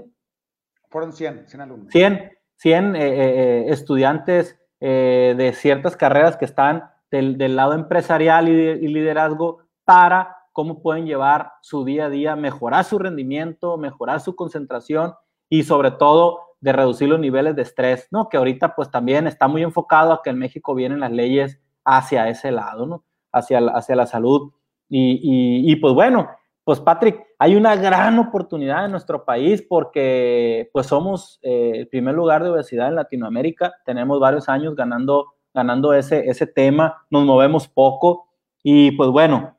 Fueron 0.92 1.12
100, 1.12 1.48
100 1.48 1.60
alumnos. 1.60 1.88
100, 1.90 2.32
100 2.56 2.96
eh, 2.96 3.00
eh, 3.00 3.64
estudiantes 3.68 4.58
de 4.80 5.52
ciertas 5.54 5.96
carreras 5.96 6.36
que 6.36 6.44
están 6.44 6.90
del, 7.08 7.38
del 7.38 7.54
lado 7.54 7.72
empresarial 7.74 8.48
y, 8.48 8.52
y 8.52 8.88
liderazgo 8.88 9.60
para 9.84 10.36
cómo 10.52 10.82
pueden 10.82 11.06
llevar 11.06 11.52
su 11.62 11.84
día 11.84 12.06
a 12.06 12.10
día, 12.10 12.34
mejorar 12.34 12.84
su 12.84 12.98
rendimiento, 12.98 13.78
mejorar 13.78 14.20
su 14.20 14.34
concentración 14.34 15.14
y 15.48 15.62
sobre 15.62 15.92
todo 15.92 16.40
de 16.62 16.72
reducir 16.72 17.08
los 17.08 17.18
niveles 17.18 17.56
de 17.56 17.62
estrés, 17.62 18.06
¿no? 18.12 18.28
Que 18.28 18.36
ahorita 18.36 18.74
pues 18.74 18.90
también 18.90 19.26
está 19.26 19.48
muy 19.48 19.62
enfocado 19.62 20.12
a 20.12 20.22
que 20.22 20.30
en 20.30 20.38
México 20.38 20.74
vienen 20.74 21.00
las 21.00 21.10
leyes 21.10 21.60
hacia 21.84 22.28
ese 22.28 22.52
lado, 22.52 22.86
¿no? 22.86 23.04
Hacia, 23.32 23.58
hacia 23.74 23.96
la 23.96 24.06
salud. 24.06 24.52
Y, 24.88 25.74
pues 25.76 25.94
bueno, 25.94 26.28
pues 26.64 26.80
Patrick, 26.80 27.20
hay 27.38 27.56
una 27.56 27.74
gran 27.74 28.18
oportunidad 28.18 28.84
en 28.84 28.92
nuestro 28.92 29.24
país 29.24 29.62
porque 29.62 30.70
pues 30.72 30.86
somos 30.86 31.40
eh, 31.42 31.72
el 31.74 31.88
primer 31.88 32.14
lugar 32.14 32.44
de 32.44 32.50
obesidad 32.50 32.88
en 32.88 32.94
Latinoamérica, 32.94 33.74
tenemos 33.84 34.20
varios 34.20 34.48
años 34.48 34.76
ganando, 34.76 35.34
ganando 35.52 35.92
ese, 35.92 36.28
ese 36.28 36.46
tema, 36.46 37.04
nos 37.10 37.24
movemos 37.24 37.66
poco. 37.66 38.28
Y 38.62 38.92
pues 38.92 39.10
bueno, 39.10 39.56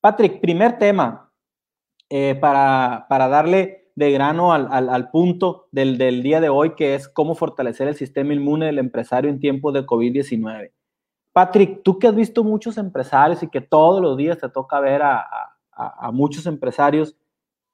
Patrick, 0.00 0.40
primer 0.40 0.78
tema 0.78 1.32
eh, 2.10 2.36
para, 2.38 3.06
darle 3.08 3.90
de 3.96 4.12
grano 4.12 4.52
al, 4.52 5.10
punto 5.10 5.66
del, 5.72 5.96
día 6.22 6.40
de 6.40 6.50
hoy, 6.50 6.74
que 6.74 6.94
es 6.94 7.08
cómo 7.08 7.34
fortalecer 7.34 7.88
el 7.88 7.96
sistema 7.96 8.34
inmune 8.34 8.66
del 8.66 8.78
empresario 8.78 9.30
en 9.30 9.40
tiempos 9.40 9.72
de 9.72 9.86
COVID-19. 9.86 10.70
Patrick, 11.32 11.82
tú 11.82 11.98
que 11.98 12.06
has 12.06 12.14
visto 12.14 12.44
muchos 12.44 12.78
empresarios 12.78 13.42
y 13.42 13.48
que 13.48 13.60
todos 13.60 14.00
los 14.00 14.16
días 14.16 14.38
te 14.38 14.48
toca 14.48 14.78
ver 14.80 15.02
a, 15.02 15.18
a, 15.18 15.55
muchos 16.12 16.46
empresarios. 16.46 17.16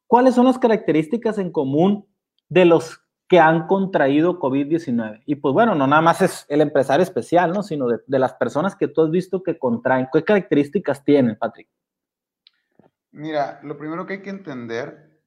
¿Cuáles 0.07 0.35
son 0.35 0.47
las 0.47 0.59
características 0.59 1.39
en 1.39 1.51
común 1.51 2.07
de 2.49 2.65
los 2.65 3.01
que 3.29 3.39
han 3.39 3.67
contraído 3.67 4.39
COVID-19? 4.39 5.23
Y 5.27 5.37
pues 5.37 5.55
bueno, 5.55 5.75
no 5.75 5.87
nada 5.87 6.03
más 6.03 6.21
es 6.21 6.45
el 6.49 6.61
empresario 6.61 7.03
especial, 7.03 7.53
¿no? 7.53 7.63
Sino 7.63 7.87
de, 7.89 7.99
de, 8.07 8.19
las 8.19 8.35
personas 8.35 8.77
que 8.77 8.89
tú 8.89 9.03
has 9.03 9.11
visto 9.11 9.43
que 9.43 9.59
contraen. 9.59 10.09
¿Qué 10.13 10.23
características 10.23 11.05
tienen, 11.05 11.37
Patrick? 11.39 11.69
Mira, 13.13 13.61
lo 13.63 13.77
primero 13.77 14.07
que 14.07 14.15
hay 14.15 14.23
que 14.23 14.31
entender, 14.31 15.21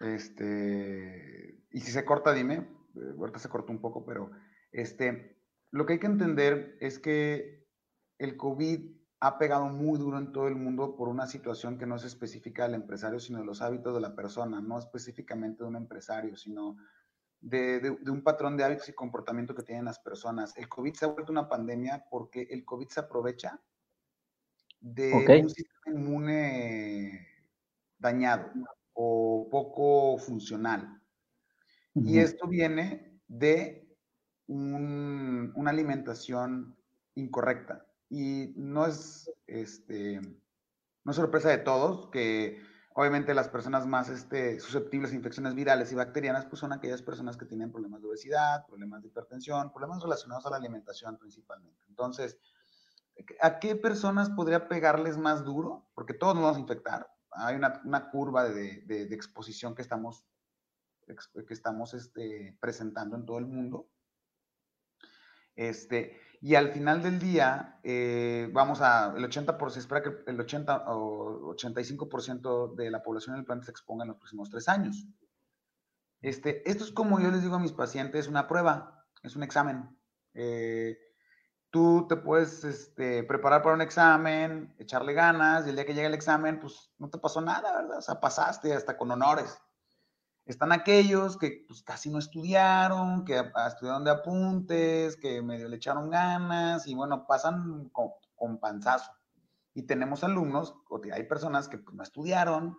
este, 0.00 1.58
y 1.70 1.80
si 1.80 1.90
se 1.90 2.04
corta, 2.04 2.34
dime, 2.34 2.68
eh, 2.96 3.14
ahorita 3.18 3.38
se 3.38 3.48
cortó 3.48 3.72
un 3.72 3.80
poco, 3.80 4.04
pero 4.04 4.30
este, 4.72 5.38
lo 5.70 5.86
que 5.86 5.94
hay 5.94 5.98
que 5.98 6.06
entender 6.06 6.76
es 6.80 6.98
que 6.98 7.66
el 8.18 8.36
COVID 8.36 8.99
ha 9.20 9.38
pegado 9.38 9.66
muy 9.66 9.98
duro 9.98 10.18
en 10.18 10.32
todo 10.32 10.48
el 10.48 10.56
mundo 10.56 10.96
por 10.96 11.08
una 11.08 11.26
situación 11.26 11.76
que 11.76 11.86
no 11.86 11.96
es 11.96 12.04
específica 12.04 12.64
del 12.64 12.74
empresario, 12.74 13.20
sino 13.20 13.40
de 13.40 13.44
los 13.44 13.60
hábitos 13.60 13.94
de 13.94 14.00
la 14.00 14.14
persona, 14.14 14.62
no 14.62 14.78
específicamente 14.78 15.62
de 15.62 15.68
un 15.68 15.76
empresario, 15.76 16.36
sino 16.36 16.78
de, 17.40 17.98
un 18.06 18.22
patrón 18.22 18.56
de 18.56 18.64
hábitos 18.64 18.88
y 18.88 18.94
comportamiento 18.94 19.54
que 19.54 19.62
tienen 19.62 19.84
las 19.84 19.98
personas. 19.98 20.56
El 20.56 20.68
COVID 20.68 20.94
se 20.94 21.04
ha 21.04 21.08
vuelto 21.08 21.32
una 21.32 21.48
pandemia 21.48 22.06
porque 22.10 22.48
el 22.50 22.64
COVID 22.64 22.88
se 22.88 23.00
aprovecha 23.00 23.60
de 24.80 25.12
un 25.42 25.50
sistema 25.50 25.98
inmune 25.98 27.26
dañado 27.98 28.50
o 28.94 29.48
poco 29.50 30.16
funcional. 30.16 30.98
Y 31.94 32.18
esto 32.20 32.46
viene 32.48 33.20
de 33.28 33.86
una 34.46 35.70
alimentación 35.70 36.74
incorrecta. 37.14 37.84
Y 38.10 38.52
no 38.56 38.86
es, 38.86 39.30
este, 39.46 40.20
no 41.04 41.12
sorpresa 41.12 41.48
de 41.48 41.58
todos 41.58 42.10
que 42.10 42.60
obviamente 42.94 43.34
las 43.34 43.48
personas 43.48 43.86
más 43.86 44.08
este, 44.08 44.60
susceptibles 44.60 45.12
a 45.12 45.14
infecciones 45.14 45.54
virales 45.54 45.92
y 45.92 45.94
bacterianas 45.94 46.44
pues 46.46 46.60
son 46.60 46.72
aquellas 46.72 47.02
personas 47.02 47.36
que 47.36 47.46
tienen 47.46 47.70
problemas 47.70 48.02
de 48.02 48.08
obesidad, 48.08 48.66
problemas 48.66 49.00
de 49.02 49.08
hipertensión, 49.08 49.72
problemas 49.72 50.02
relacionados 50.02 50.44
a 50.46 50.50
la 50.50 50.56
alimentación 50.56 51.16
principalmente. 51.16 51.82
Entonces, 51.88 52.38
¿a 53.40 53.58
qué 53.58 53.76
personas 53.76 54.28
podría 54.30 54.68
pegarles 54.68 55.16
más 55.16 55.44
duro? 55.44 55.88
Porque 55.94 56.14
todos 56.14 56.34
nos 56.34 56.42
vamos 56.42 56.58
a 56.58 56.60
infectar. 56.60 57.10
Hay 57.30 57.54
una, 57.56 58.10
curva 58.10 58.44
de, 58.48 58.82
de, 58.82 59.14
exposición 59.14 59.74
que 59.74 59.82
estamos, 59.82 60.24
que 61.06 61.54
estamos 61.54 61.94
este, 61.94 62.58
presentando 62.60 63.16
en 63.16 63.24
todo 63.24 63.38
el 63.38 63.46
mundo. 63.46 63.88
Este, 65.54 66.20
y 66.42 66.54
al 66.54 66.72
final 66.72 67.02
del 67.02 67.18
día, 67.18 67.78
eh, 67.82 68.48
vamos 68.52 68.80
a, 68.80 69.12
el 69.14 69.24
80%, 69.24 69.70
se 69.70 69.80
espera 69.80 70.02
que 70.02 70.10
el 70.26 70.40
80 70.40 70.84
o 70.88 71.54
85% 71.54 72.74
de 72.74 72.90
la 72.90 73.02
población 73.02 73.36
del 73.36 73.44
planeta 73.44 73.66
se 73.66 73.72
exponga 73.72 74.04
en 74.04 74.08
los 74.08 74.16
próximos 74.16 74.48
tres 74.48 74.66
años. 74.66 75.06
Este, 76.22 76.68
esto 76.68 76.84
es 76.84 76.92
como 76.92 77.20
yo 77.20 77.30
les 77.30 77.42
digo 77.42 77.56
a 77.56 77.60
mis 77.60 77.72
pacientes, 77.72 78.26
una 78.26 78.48
prueba, 78.48 79.06
es 79.22 79.36
un 79.36 79.42
examen. 79.42 79.98
Eh, 80.32 80.96
tú 81.70 82.06
te 82.08 82.16
puedes 82.16 82.64
este, 82.64 83.22
preparar 83.24 83.62
para 83.62 83.74
un 83.74 83.82
examen, 83.82 84.74
echarle 84.78 85.12
ganas, 85.12 85.66
y 85.66 85.70
el 85.70 85.76
día 85.76 85.84
que 85.84 85.94
llega 85.94 86.08
el 86.08 86.14
examen, 86.14 86.58
pues 86.58 86.90
no 86.96 87.10
te 87.10 87.18
pasó 87.18 87.42
nada, 87.42 87.82
¿verdad? 87.82 87.98
O 87.98 88.02
sea, 88.02 88.18
pasaste 88.18 88.72
hasta 88.72 88.96
con 88.96 89.10
honores. 89.10 89.60
Están 90.50 90.72
aquellos 90.72 91.38
que 91.38 91.64
pues, 91.68 91.80
casi 91.82 92.10
no 92.10 92.18
estudiaron, 92.18 93.24
que 93.24 93.40
estudiaron 93.68 94.02
de 94.02 94.10
apuntes, 94.10 95.16
que 95.16 95.40
medio 95.42 95.68
le 95.68 95.76
echaron 95.76 96.10
ganas 96.10 96.88
y 96.88 96.94
bueno, 96.94 97.24
pasan 97.24 97.88
con, 97.90 98.58
panzazo. 98.58 99.12
Y 99.74 99.82
tenemos 99.82 100.24
alumnos, 100.24 100.74
o 100.88 101.00
hay 101.12 101.22
personas 101.22 101.68
que 101.68 101.78
pues, 101.78 101.94
no 101.94 102.02
estudiaron, 102.02 102.76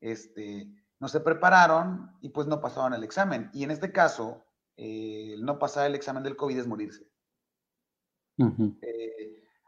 este, 0.00 0.66
no 0.98 1.08
se 1.08 1.20
prepararon 1.20 2.16
y 2.22 2.30
pues 2.30 2.46
no 2.46 2.62
pasaban 2.62 2.94
el 2.94 3.04
examen. 3.04 3.50
Y 3.52 3.64
en 3.64 3.70
este 3.70 3.92
caso, 3.92 4.46
eh, 4.78 5.36
no 5.40 5.58
pasar 5.58 5.86
el 5.86 5.94
examen 5.94 6.22
del 6.22 6.36
COVID 6.36 6.58
es 6.58 6.66
morirse. 6.66 7.06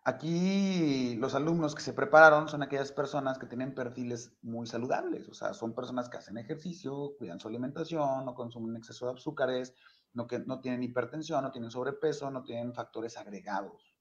Aquí 0.05 1.17
los 1.17 1.35
alumnos 1.35 1.75
que 1.75 1.83
se 1.83 1.93
prepararon 1.93 2.49
son 2.49 2.63
aquellas 2.63 2.91
personas 2.91 3.39
que 3.39 3.47
tienen 3.47 3.75
perfiles 3.75 4.33
muy 4.41 4.67
saludables, 4.67 5.29
o 5.29 5.35
sea, 5.35 5.53
son 5.53 5.75
personas 5.75 6.09
que 6.09 6.17
hacen 6.17 6.39
ejercicio, 6.39 7.15
cuidan 7.19 7.39
su 7.39 7.49
alimentación, 7.49 8.25
no 8.25 8.35
consumen 8.35 8.77
exceso 8.77 9.07
de 9.07 9.13
azúcares, 9.13 9.75
no, 10.15 10.27
que, 10.27 10.39
no 10.39 10.61
tienen 10.61 10.83
hipertensión, 10.83 11.43
no 11.45 11.51
tienen 11.51 11.71
sobrepeso, 11.71 12.31
no 12.31 12.43
tienen 12.43 12.73
factores 12.73 13.19
agregados. 13.19 13.95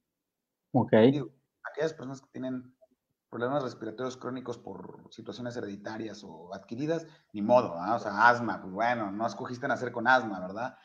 Ok. 0.71 0.93
aquellas 0.93 1.93
personas 1.93 2.21
que 2.21 2.29
tienen 2.31 2.73
problemas 3.29 3.63
respiratorios 3.63 4.17
crónicos 4.17 4.57
por 4.57 5.07
situaciones 5.11 5.55
hereditarias 5.57 6.23
o 6.23 6.53
adquiridas, 6.53 7.07
ni 7.33 7.41
modo, 7.41 7.73
o 7.73 7.99
sea, 7.99 8.27
asma, 8.27 8.61
pues 8.61 8.73
bueno, 8.73 9.11
no 9.11 9.27
escogiste 9.27 9.67
nacer 9.67 9.91
con 9.91 10.07
asma, 10.07 10.39
¿verdad? 10.39 10.77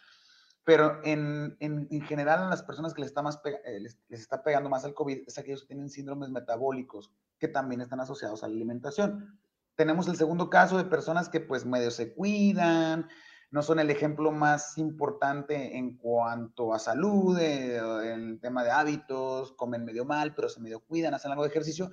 Pero 0.65 1.01
en, 1.05 1.57
en, 1.61 1.87
en, 1.91 2.03
general, 2.03 2.45
a 2.45 2.49
las 2.49 2.63
personas 2.63 2.95
que 2.95 3.03
les 3.03 3.11
está, 3.11 3.21
más 3.23 3.39
eh, 3.45 3.81
les, 3.81 3.99
está 4.09 4.43
pegando 4.43 4.71
más 4.71 4.85
el 4.85 4.95
COVID 4.95 5.25
es 5.27 5.39
aquellos 5.39 5.63
que 5.63 5.69
tienen 5.69 5.91
síndromes 5.91 6.31
metabólicos 6.31 7.13
que 7.39 7.49
también 7.49 7.83
están 7.83 8.01
asociados 8.01 8.43
a 8.43 8.49
la 8.49 8.55
alimentación. 8.55 9.39
Tenemos 9.77 10.09
el 10.09 10.17
segundo 10.17 10.49
caso 10.49 10.79
de 10.79 10.85
personas 10.85 11.29
que 11.29 11.41
pues 11.41 11.67
medio 11.67 11.91
se 11.91 12.15
cuidan, 12.15 13.09
no 13.51 13.63
son 13.63 13.79
el 13.79 13.91
ejemplo 13.91 14.33
más 14.33 14.79
importante 14.79 15.77
en 15.77 15.99
cuanto 15.99 16.73
a 16.73 16.79
salud, 16.79 17.39
eh, 17.39 17.77
en 17.77 18.31
el 18.31 18.41
tema 18.41 18.65
de 18.65 18.71
hábitos, 18.71 19.53
comen 19.53 19.85
medio 19.85 20.07
mal, 20.07 20.35
pero 20.35 20.49
se 20.49 20.61
medio 20.61 20.81
cuidan, 20.81 21.13
hacen 21.13 21.31
algo 21.31 21.45
de 21.45 21.51
ejercicio, 21.51 21.91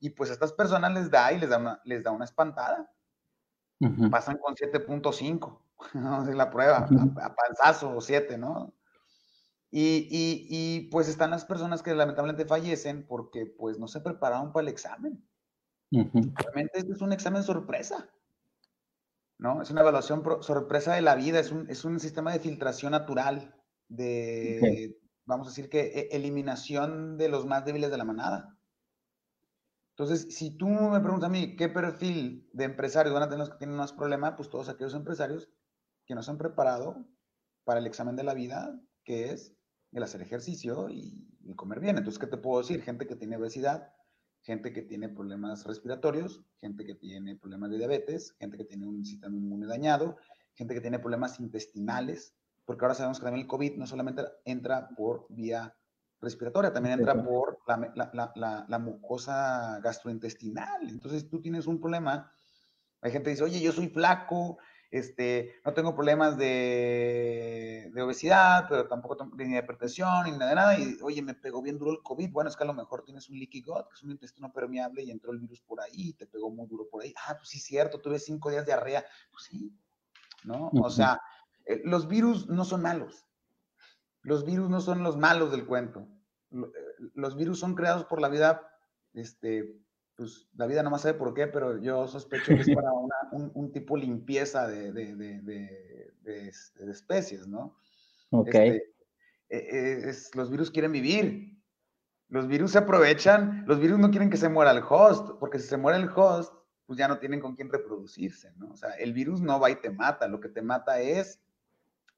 y 0.00 0.10
pues 0.10 0.30
a 0.30 0.32
estas 0.32 0.52
personas 0.52 0.92
les 0.92 1.10
da 1.10 1.32
y 1.32 1.38
les 1.38 1.50
da 1.50 1.58
una, 1.58 1.80
les 1.84 2.02
da 2.02 2.10
una 2.10 2.24
espantada. 2.24 2.90
Pasan 4.10 4.38
con 4.38 4.56
7.5. 4.56 5.67
¿no? 5.94 6.28
Es 6.28 6.34
la 6.34 6.50
prueba, 6.50 6.78
a, 6.78 7.34
panzazo 7.34 7.96
o 7.96 8.00
siete, 8.00 8.38
¿no? 8.38 8.74
Y, 9.70 10.08
y, 10.10 10.88
pues 10.88 11.08
están 11.08 11.30
las 11.30 11.44
personas 11.44 11.82
que 11.82 11.94
lamentablemente 11.94 12.46
fallecen 12.46 13.06
porque 13.06 13.44
pues 13.44 13.78
no 13.78 13.86
se 13.86 14.00
prepararon 14.00 14.50
para 14.52 14.62
el 14.62 14.68
examen. 14.68 15.22
Realmente 15.90 16.78
este 16.78 16.92
es 16.92 17.00
un 17.02 17.12
examen 17.12 17.42
sorpresa, 17.42 18.08
¿no? 19.38 19.60
Es 19.60 19.70
una 19.70 19.82
evaluación 19.82 20.22
sorpresa 20.40 20.94
de 20.94 21.02
la 21.02 21.14
vida, 21.16 21.38
es 21.38 21.52
un, 21.52 21.68
es 21.68 21.84
un, 21.84 22.00
sistema 22.00 22.32
de 22.32 22.40
filtración 22.40 22.92
natural, 22.92 23.54
de, 23.88 24.98
vamos 25.26 25.46
a 25.46 25.50
decir 25.50 25.68
que 25.68 25.80
e, 25.80 26.08
eliminación 26.16 27.18
de 27.18 27.28
los 27.28 27.44
más 27.44 27.64
débiles 27.66 27.90
de 27.90 27.98
la 27.98 28.04
manada. 28.04 28.58
Entonces, 29.90 30.34
si 30.34 30.56
tú 30.56 30.68
me 30.68 31.00
preguntas 31.00 31.28
a 31.28 31.32
mí 31.32 31.56
qué 31.56 31.68
perfil 31.68 32.48
de 32.52 32.64
empresarios 32.64 33.12
van 33.12 33.24
a 33.24 33.26
tener 33.26 33.40
los 33.40 33.50
que 33.50 33.58
tienen 33.58 33.76
más 33.76 33.92
problemas, 33.92 34.34
pues 34.36 34.48
todos 34.48 34.68
aquellos 34.68 34.94
empresarios 34.94 35.50
que 36.08 36.14
no 36.14 36.22
se 36.22 36.30
han 36.30 36.38
preparado 36.38 37.06
para 37.64 37.78
el 37.78 37.86
examen 37.86 38.16
de 38.16 38.24
la 38.24 38.32
vida, 38.32 38.80
que 39.04 39.30
es 39.30 39.54
el 39.92 40.02
hacer 40.02 40.22
ejercicio 40.22 40.88
y, 40.88 41.26
comer 41.56 41.80
bien. 41.80 41.96
Entonces, 41.96 42.18
¿qué 42.18 42.26
te 42.26 42.36
puedo 42.36 42.60
decir? 42.60 42.82
Gente 42.82 43.06
que 43.06 43.16
tiene 43.16 43.38
obesidad, 43.38 43.90
gente 44.42 44.70
que 44.72 44.82
tiene 44.82 45.08
problemas 45.08 45.64
respiratorios, 45.64 46.44
gente 46.60 46.84
que 46.84 46.94
tiene 46.94 47.36
problemas 47.36 47.70
de 47.70 47.78
diabetes, 47.78 48.34
gente 48.38 48.58
que 48.58 48.64
tiene 48.64 48.86
un 48.86 49.02
sistema 49.02 49.34
inmune 49.34 49.66
dañado, 49.66 50.18
gente 50.54 50.74
que 50.74 50.82
tiene 50.82 50.98
problemas 50.98 51.40
intestinales, 51.40 52.34
porque 52.66 52.84
ahora 52.84 52.94
sabemos 52.94 53.18
que 53.18 53.24
también 53.24 53.44
el 53.44 53.48
COVID 53.48 53.76
no 53.76 53.86
solamente 53.86 54.24
entra 54.44 54.90
por 54.90 55.26
vía 55.30 55.74
respiratoria, 56.20 56.70
también 56.70 56.98
entra 56.98 57.22
por 57.22 57.60
la, 57.66 58.66
la, 58.68 58.78
mucosa 58.78 59.80
gastrointestinal. 59.82 60.86
Entonces 60.86 61.30
tú 61.30 61.40
tienes 61.40 61.66
un 61.66 61.80
problema, 61.80 62.30
hay 63.00 63.10
gente 63.10 63.24
que 63.24 63.30
dice, 63.30 63.44
oye, 63.44 63.60
yo 63.60 63.72
soy 63.72 63.88
flaco, 63.88 64.58
este, 64.90 65.54
no 65.64 65.74
tengo 65.74 65.94
problemas 65.94 66.38
de, 66.38 67.92
obesidad, 68.02 68.66
pero 68.68 68.88
tampoco 68.88 69.16
tengo 69.16 69.36
ni 69.36 69.52
de 69.52 69.58
hipertensión, 69.58 70.24
ni 70.24 70.32
nada 70.32 70.48
de 70.48 70.54
nada, 70.54 70.78
y 70.78 70.98
oye, 71.02 71.20
me 71.20 71.34
pegó 71.34 71.60
bien 71.60 71.78
duro 71.78 71.92
el 71.92 72.02
COVID, 72.02 72.30
bueno, 72.30 72.48
es 72.48 72.56
que 72.56 72.64
a 72.64 72.66
lo 72.66 72.74
mejor 72.74 73.04
tienes 73.04 73.28
un 73.28 73.38
leaky 73.38 73.62
gut, 73.62 73.88
que 73.88 73.94
es 73.94 74.02
un 74.02 74.12
intestino 74.12 74.52
permeable, 74.52 75.02
y 75.02 75.10
entró 75.10 75.32
el 75.32 75.40
virus 75.40 75.60
por 75.60 75.80
ahí, 75.80 75.90
y 75.94 76.12
te 76.14 76.26
pegó 76.26 76.50
muy 76.50 76.66
duro 76.66 76.88
por 76.90 77.02
ahí, 77.02 77.12
ah, 77.26 77.34
pues 77.36 77.48
sí, 77.50 77.58
cierto, 77.58 78.00
tuve 78.00 78.18
cinco 78.18 78.50
días 78.50 78.64
de 78.64 78.72
diarrea, 78.72 79.04
pues 79.30 79.44
sí, 79.44 79.76
¿no? 80.44 80.70
O 80.80 80.90
sea, 80.90 81.20
eh, 81.66 81.82
los 81.84 82.08
virus 82.08 82.48
no 82.48 82.64
son 82.64 82.82
malos, 82.82 83.26
los 84.22 84.44
virus 84.44 84.70
no 84.70 84.80
son 84.80 85.02
los 85.02 85.16
malos 85.16 85.50
del 85.50 85.66
cuento, 85.66 86.08
eh, 86.50 86.56
los 87.14 87.36
virus 87.36 87.58
son 87.58 87.74
creados 87.74 88.04
por 88.04 88.20
la 88.20 88.28
vida, 88.28 88.62
este, 89.12 89.82
pues 90.18 90.48
la 90.56 90.66
vida 90.66 90.82
no 90.82 90.90
más 90.90 91.02
sabe 91.02 91.16
por 91.16 91.32
qué, 91.32 91.46
pero 91.46 91.80
yo 91.80 92.08
sospecho 92.08 92.46
que 92.46 92.62
es 92.62 92.74
para 92.74 92.90
un, 93.30 93.70
tipo 93.70 93.96
limpieza 93.96 94.66
de, 94.66 94.92
especies, 96.90 97.46
¿no? 97.46 97.76
Ok. 98.30 98.48
Este, 98.48 98.94
e, 99.48 99.56
e, 99.58 100.10
es, 100.10 100.34
los 100.34 100.50
virus 100.50 100.72
quieren 100.72 100.90
vivir. 100.90 101.56
Los 102.30 102.48
virus 102.48 102.72
se 102.72 102.78
aprovechan, 102.78 103.64
los 103.68 103.78
virus 103.78 104.00
no 104.00 104.10
quieren 104.10 104.28
que 104.28 104.36
se 104.36 104.48
muera 104.48 104.72
el 104.72 104.82
host, 104.86 105.38
porque 105.38 105.60
si 105.60 105.68
se 105.68 105.76
muere 105.76 105.98
el 105.98 106.10
host, 106.12 106.52
pues 106.84 106.98
ya 106.98 107.06
no 107.06 107.20
tienen 107.20 107.38
con 107.38 107.54
quién 107.54 107.70
reproducirse, 107.70 108.52
¿no? 108.56 108.72
O 108.72 108.76
sea, 108.76 108.90
el 108.94 109.12
virus 109.12 109.40
no 109.40 109.60
va 109.60 109.70
y 109.70 109.76
te 109.76 109.90
mata, 109.90 110.26
lo 110.26 110.40
que 110.40 110.48
te 110.48 110.62
mata 110.62 111.00
es 111.00 111.40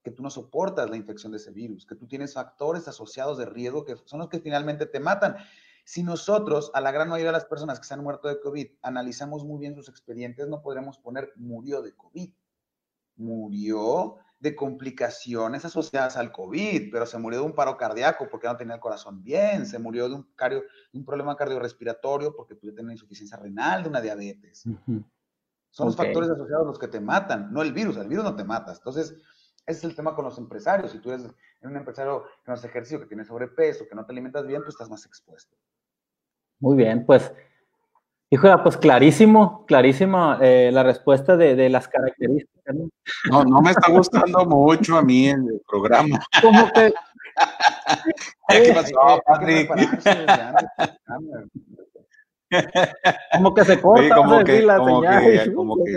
que 0.03 0.11
tú 0.11 0.23
no 0.23 0.31
soportas 0.31 0.89
la 0.89 0.97
infección 0.97 1.33
de 1.33 1.37
ese 1.37 1.51
virus, 1.51 1.85
que 1.85 1.97
tú 1.97 2.07
tienes 2.07 2.33
factores 2.33 2.89
asociados 2.89 3.37
de 3.37 3.45
riesgo 3.45 3.85
que 3.85 3.97
son 4.07 4.21
los 4.21 4.31
que 4.31 4.41
finalmente 4.41 4.87
te 4.87 5.01
matan 5.01 5.37
Si 5.91 6.05
nosotros, 6.05 6.71
a 6.73 6.81
la 6.81 6.93
gran 6.93 7.09
mayoría 7.09 7.33
de 7.33 7.39
las 7.39 7.47
personas 7.47 7.81
que 7.81 7.85
se 7.85 7.95
han 7.95 8.05
muerto 8.05 8.29
de 8.29 8.39
COVID, 8.39 8.75
analizamos 8.81 9.45
muy 9.45 9.59
bien 9.59 9.75
sus 9.75 9.89
expedientes, 9.89 10.47
no 10.47 10.63
podremos 10.63 10.99
poner 10.99 11.33
murió 11.35 11.83
de 11.83 11.97
COVID. 11.97 12.33
Murió 13.17 14.15
de 14.39 14.55
complicaciones 14.55 15.65
asociadas 15.65 16.17
al 16.17 16.31
COVID, 16.31 16.93
pero 16.93 17.07
se 17.07 17.19
murió 17.19 17.41
de 17.41 17.47
un 17.47 17.57
paro 17.57 17.77
cardíaco 17.77 18.29
porque 18.31 18.47
no 18.47 18.57
tenía 18.57 18.77
el 18.77 18.81
corazón 18.81 19.25
bien, 19.25 19.67
se 19.67 19.81
murió 19.81 20.09
de 20.09 20.15
un, 20.15 20.33
cardio, 20.37 20.63
un 20.93 21.05
problema 21.05 21.35
cardiorrespiratorio 21.35 22.37
porque 22.37 22.55
puede 22.55 22.73
tener 22.73 22.93
insuficiencia 22.93 23.37
renal, 23.37 23.83
de 23.83 23.89
una 23.89 24.01
diabetes. 24.01 24.63
Son 25.71 25.87
los 25.87 25.97
factores 25.97 26.31
asociados 26.31 26.69
los 26.69 26.79
que 26.79 26.87
te 26.87 27.01
matan, 27.01 27.53
no 27.53 27.63
el 27.63 27.73
virus, 27.73 27.97
el 27.97 28.07
virus 28.07 28.23
no 28.23 28.37
te 28.37 28.45
mata. 28.45 28.73
Entonces, 28.73 29.17
ese 29.67 29.79
es 29.79 29.83
el 29.83 29.97
tema 29.97 30.15
con 30.15 30.25
los 30.25 30.39
empresarios. 30.39 30.93
Si 30.93 31.01
tú 31.01 31.11
eres 31.11 31.27
un 31.63 31.77
empresario 31.77 32.23
que 32.45 32.53
no 32.53 32.55
hace 32.55 32.69
ejercicio, 32.69 33.01
que 33.01 33.07
tiene 33.07 33.25
sobrepeso, 33.25 33.89
que 33.89 33.97
no 33.97 34.07
te 34.07 34.13
alimentas 34.13 34.47
bien, 34.47 34.63
pues 34.63 34.75
estás 34.75 34.89
más 34.89 35.05
expuesto. 35.05 35.57
Muy 36.61 36.77
bien, 36.77 37.05
pues, 37.07 37.33
híjole, 38.29 38.59
pues 38.63 38.77
clarísimo, 38.77 39.65
clarísima 39.67 40.39
eh, 40.43 40.71
la 40.73 40.83
respuesta 40.83 41.37
de, 41.37 41.69
las 41.71 41.89
características. 41.89 42.77
¿no? 43.31 43.45
¿no? 43.45 43.61
me 43.63 43.71
está 43.71 43.91
gustando 43.91 44.45
mucho 44.45 44.99
a 44.99 45.03
mí 45.03 45.29
el 45.29 45.63
programa. 45.67 46.21
¿Cómo 46.43 46.71
que? 46.73 46.93
¿Qué 48.49 48.73
pasó, 48.75 49.23
Patrick? 49.27 49.71
Como 53.33 53.55
que 53.55 53.65
se 53.65 53.81
corta, 53.81 54.17
como 54.17 54.45
que, 54.45 54.63
la 54.63 54.77
como 54.77 55.03
señal. 55.03 55.55
como 55.55 55.77
que... 55.85 55.97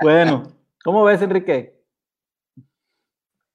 bueno, 0.00 0.42
¿cómo 0.82 1.04
ves, 1.04 1.22
Enrique? 1.22 1.78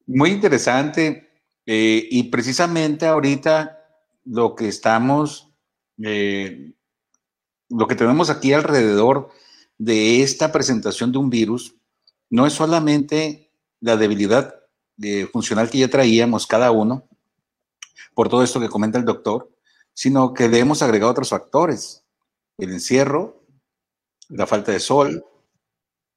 Muy 0.06 0.30
interesante. 0.30 1.26
Eh, 1.70 2.08
y 2.10 2.24
precisamente 2.24 3.06
ahorita 3.06 3.86
lo 4.24 4.56
que 4.56 4.70
estamos, 4.70 5.52
eh, 6.02 6.74
lo 7.70 7.88
que 7.88 7.96
tenemos 7.96 8.30
aquí 8.30 8.54
alrededor 8.54 9.30
de 9.78 10.24
esta 10.24 10.54
presentación 10.54 11.12
de 11.12 11.18
un 11.18 11.30
virus, 11.30 11.76
no 12.30 12.48
es 12.48 12.54
solamente 12.54 13.52
la 13.82 13.98
debilidad 13.98 14.56
eh, 15.02 15.28
funcional 15.32 15.70
que 15.70 15.80
ya 15.80 15.90
traíamos 15.90 16.48
cada 16.48 16.72
uno, 16.72 17.06
por 18.16 18.30
todo 18.30 18.44
esto 18.44 18.62
que 18.62 18.70
comenta 18.70 18.98
el 18.98 19.06
doctor, 19.06 19.52
sino 19.94 20.34
que 20.34 20.48
le 20.48 20.60
hemos 20.60 20.82
agregado 20.82 21.12
otros 21.12 21.30
factores, 21.30 22.06
el 22.58 22.72
encierro, 22.72 23.44
la 24.30 24.48
falta 24.48 24.72
de 24.72 24.80
sol, 24.80 25.26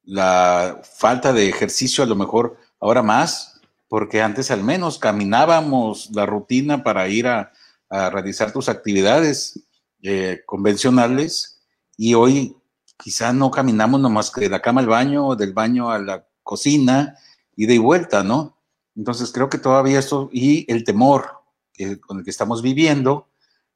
la 0.03 0.81
falta 0.97 1.33
de 1.33 1.49
ejercicio 1.49 2.03
a 2.03 2.07
lo 2.07 2.15
mejor 2.15 2.57
ahora 2.79 3.03
más, 3.03 3.50
porque 3.91 4.21
antes 4.21 4.51
al 4.51 4.63
menos 4.63 4.99
caminábamos 4.99 6.11
la 6.13 6.25
rutina 6.25 6.81
para 6.81 7.09
ir 7.09 7.27
a, 7.27 7.51
realizar 7.89 8.53
tus 8.53 8.69
actividades 8.69 9.65
eh, 10.01 10.43
convencionales 10.45 11.59
y 11.97 12.13
hoy 12.13 12.55
quizá 12.95 13.33
no 13.33 13.51
caminamos 13.51 13.99
nomás 13.99 14.31
que 14.31 14.39
de 14.39 14.49
la 14.49 14.61
cama 14.61 14.79
al 14.79 14.87
baño 14.87 15.35
del 15.35 15.51
baño 15.51 15.91
a 15.91 15.99
la 15.99 16.25
cocina 16.41 17.17
y 17.53 17.65
de 17.65 17.79
vuelta, 17.79 18.23
¿no? 18.23 18.57
Entonces 18.95 19.29
creo 19.33 19.49
que 19.49 19.57
todavía 19.57 19.99
esto 19.99 20.29
y 20.31 20.71
el 20.71 20.85
temor 20.85 21.41
con 21.99 22.19
el 22.19 22.23
que 22.23 22.31
estamos 22.31 22.61
viviendo, 22.61 23.27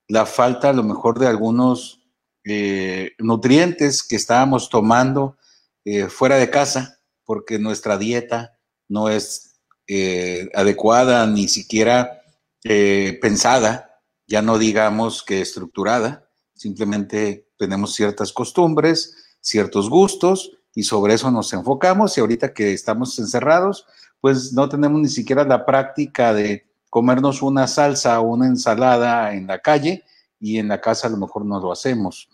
la 0.07 0.25
falta 0.25 0.69
a 0.69 0.73
lo 0.73 0.83
mejor 0.83 1.19
de 1.19 1.27
algunos 1.27 1.99
eh, 2.45 3.11
nutrientes 3.19 4.01
que 4.01 4.15
estábamos 4.15 4.69
tomando 4.69 5.35
eh, 5.83 6.07
fuera 6.07 6.37
de 6.37 6.49
casa, 6.49 7.01
porque 7.25 7.59
nuestra 7.59 7.97
dieta 7.97 8.57
no 8.87 9.09
es 9.09 9.54
eh, 9.87 10.49
adecuada, 10.53 11.27
ni 11.27 11.47
siquiera 11.47 12.21
eh, 12.63 13.17
pensada, 13.21 14.01
ya 14.27 14.41
no 14.41 14.57
digamos 14.57 15.23
que 15.23 15.41
estructurada, 15.41 16.29
simplemente 16.55 17.47
tenemos 17.57 17.93
ciertas 17.93 18.33
costumbres, 18.33 19.37
ciertos 19.41 19.89
gustos 19.89 20.51
y 20.73 20.83
sobre 20.83 21.13
eso 21.13 21.29
nos 21.31 21.53
enfocamos 21.53 22.17
y 22.17 22.21
ahorita 22.21 22.53
que 22.53 22.73
estamos 22.73 23.17
encerrados, 23.19 23.85
pues 24.19 24.53
no 24.53 24.67
tenemos 24.67 24.99
ni 24.99 25.09
siquiera 25.09 25.43
la 25.43 25.65
práctica 25.65 26.33
de 26.33 26.65
comernos 26.89 27.41
una 27.41 27.67
salsa 27.67 28.19
o 28.21 28.33
una 28.33 28.47
ensalada 28.47 29.33
en 29.33 29.47
la 29.47 29.59
calle 29.59 30.03
y 30.39 30.57
en 30.57 30.67
la 30.67 30.81
casa 30.81 31.07
a 31.07 31.11
lo 31.11 31.17
mejor 31.17 31.45
no 31.45 31.59
lo 31.59 31.71
hacemos. 31.71 32.29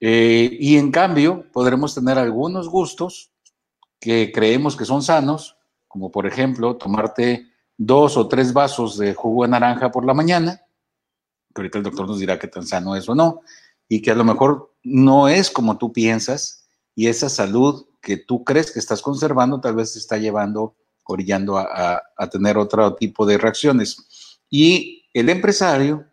Eh, 0.00 0.56
y 0.60 0.76
en 0.76 0.90
cambio, 0.90 1.46
podremos 1.52 1.94
tener 1.94 2.18
algunos 2.18 2.68
gustos 2.68 3.32
que 3.98 4.30
creemos 4.32 4.76
que 4.76 4.84
son 4.84 5.02
sanos, 5.02 5.56
como 5.88 6.10
por 6.10 6.26
ejemplo 6.26 6.76
tomarte 6.76 7.50
dos 7.76 8.16
o 8.16 8.28
tres 8.28 8.52
vasos 8.52 8.96
de 8.98 9.14
jugo 9.14 9.44
de 9.44 9.50
naranja 9.50 9.90
por 9.90 10.04
la 10.04 10.14
mañana, 10.14 10.62
que 11.54 11.62
ahorita 11.62 11.78
el 11.78 11.84
doctor 11.84 12.06
nos 12.06 12.18
dirá 12.18 12.38
qué 12.38 12.48
tan 12.48 12.66
sano 12.66 12.96
es 12.96 13.08
o 13.08 13.14
no, 13.14 13.42
y 13.88 14.02
que 14.02 14.10
a 14.10 14.14
lo 14.14 14.24
mejor 14.24 14.74
no 14.82 15.28
es 15.28 15.50
como 15.50 15.78
tú 15.78 15.92
piensas, 15.92 16.66
y 16.94 17.08
esa 17.08 17.28
salud 17.28 17.86
que 18.00 18.16
tú 18.16 18.44
crees 18.44 18.70
que 18.70 18.78
estás 18.78 19.02
conservando 19.02 19.60
tal 19.60 19.74
vez 19.74 19.92
te 19.92 19.98
está 19.98 20.16
llevando, 20.16 20.76
orillando 21.04 21.58
a, 21.58 22.02
tener 22.30 22.56
otro 22.56 22.94
tipo 22.94 23.26
de 23.26 23.36
reacciones. 23.36 24.40
Y 24.48 25.08
el 25.12 25.28
empresario, 25.28 26.06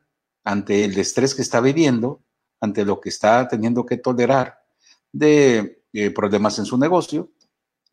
ante 0.43 0.85
el 0.85 0.97
estrés 0.97 1.33
que 1.35 1.41
está 1.41 1.61
viviendo, 1.61 2.21
ante 2.59 2.83
lo 2.83 2.99
que 2.99 3.09
está 3.09 3.47
teniendo 3.47 3.85
que 3.85 3.97
tolerar 3.97 4.59
de 5.11 5.83
eh, 5.93 6.09
problemas 6.09 6.59
en 6.59 6.65
su 6.65 6.77
negocio, 6.77 7.29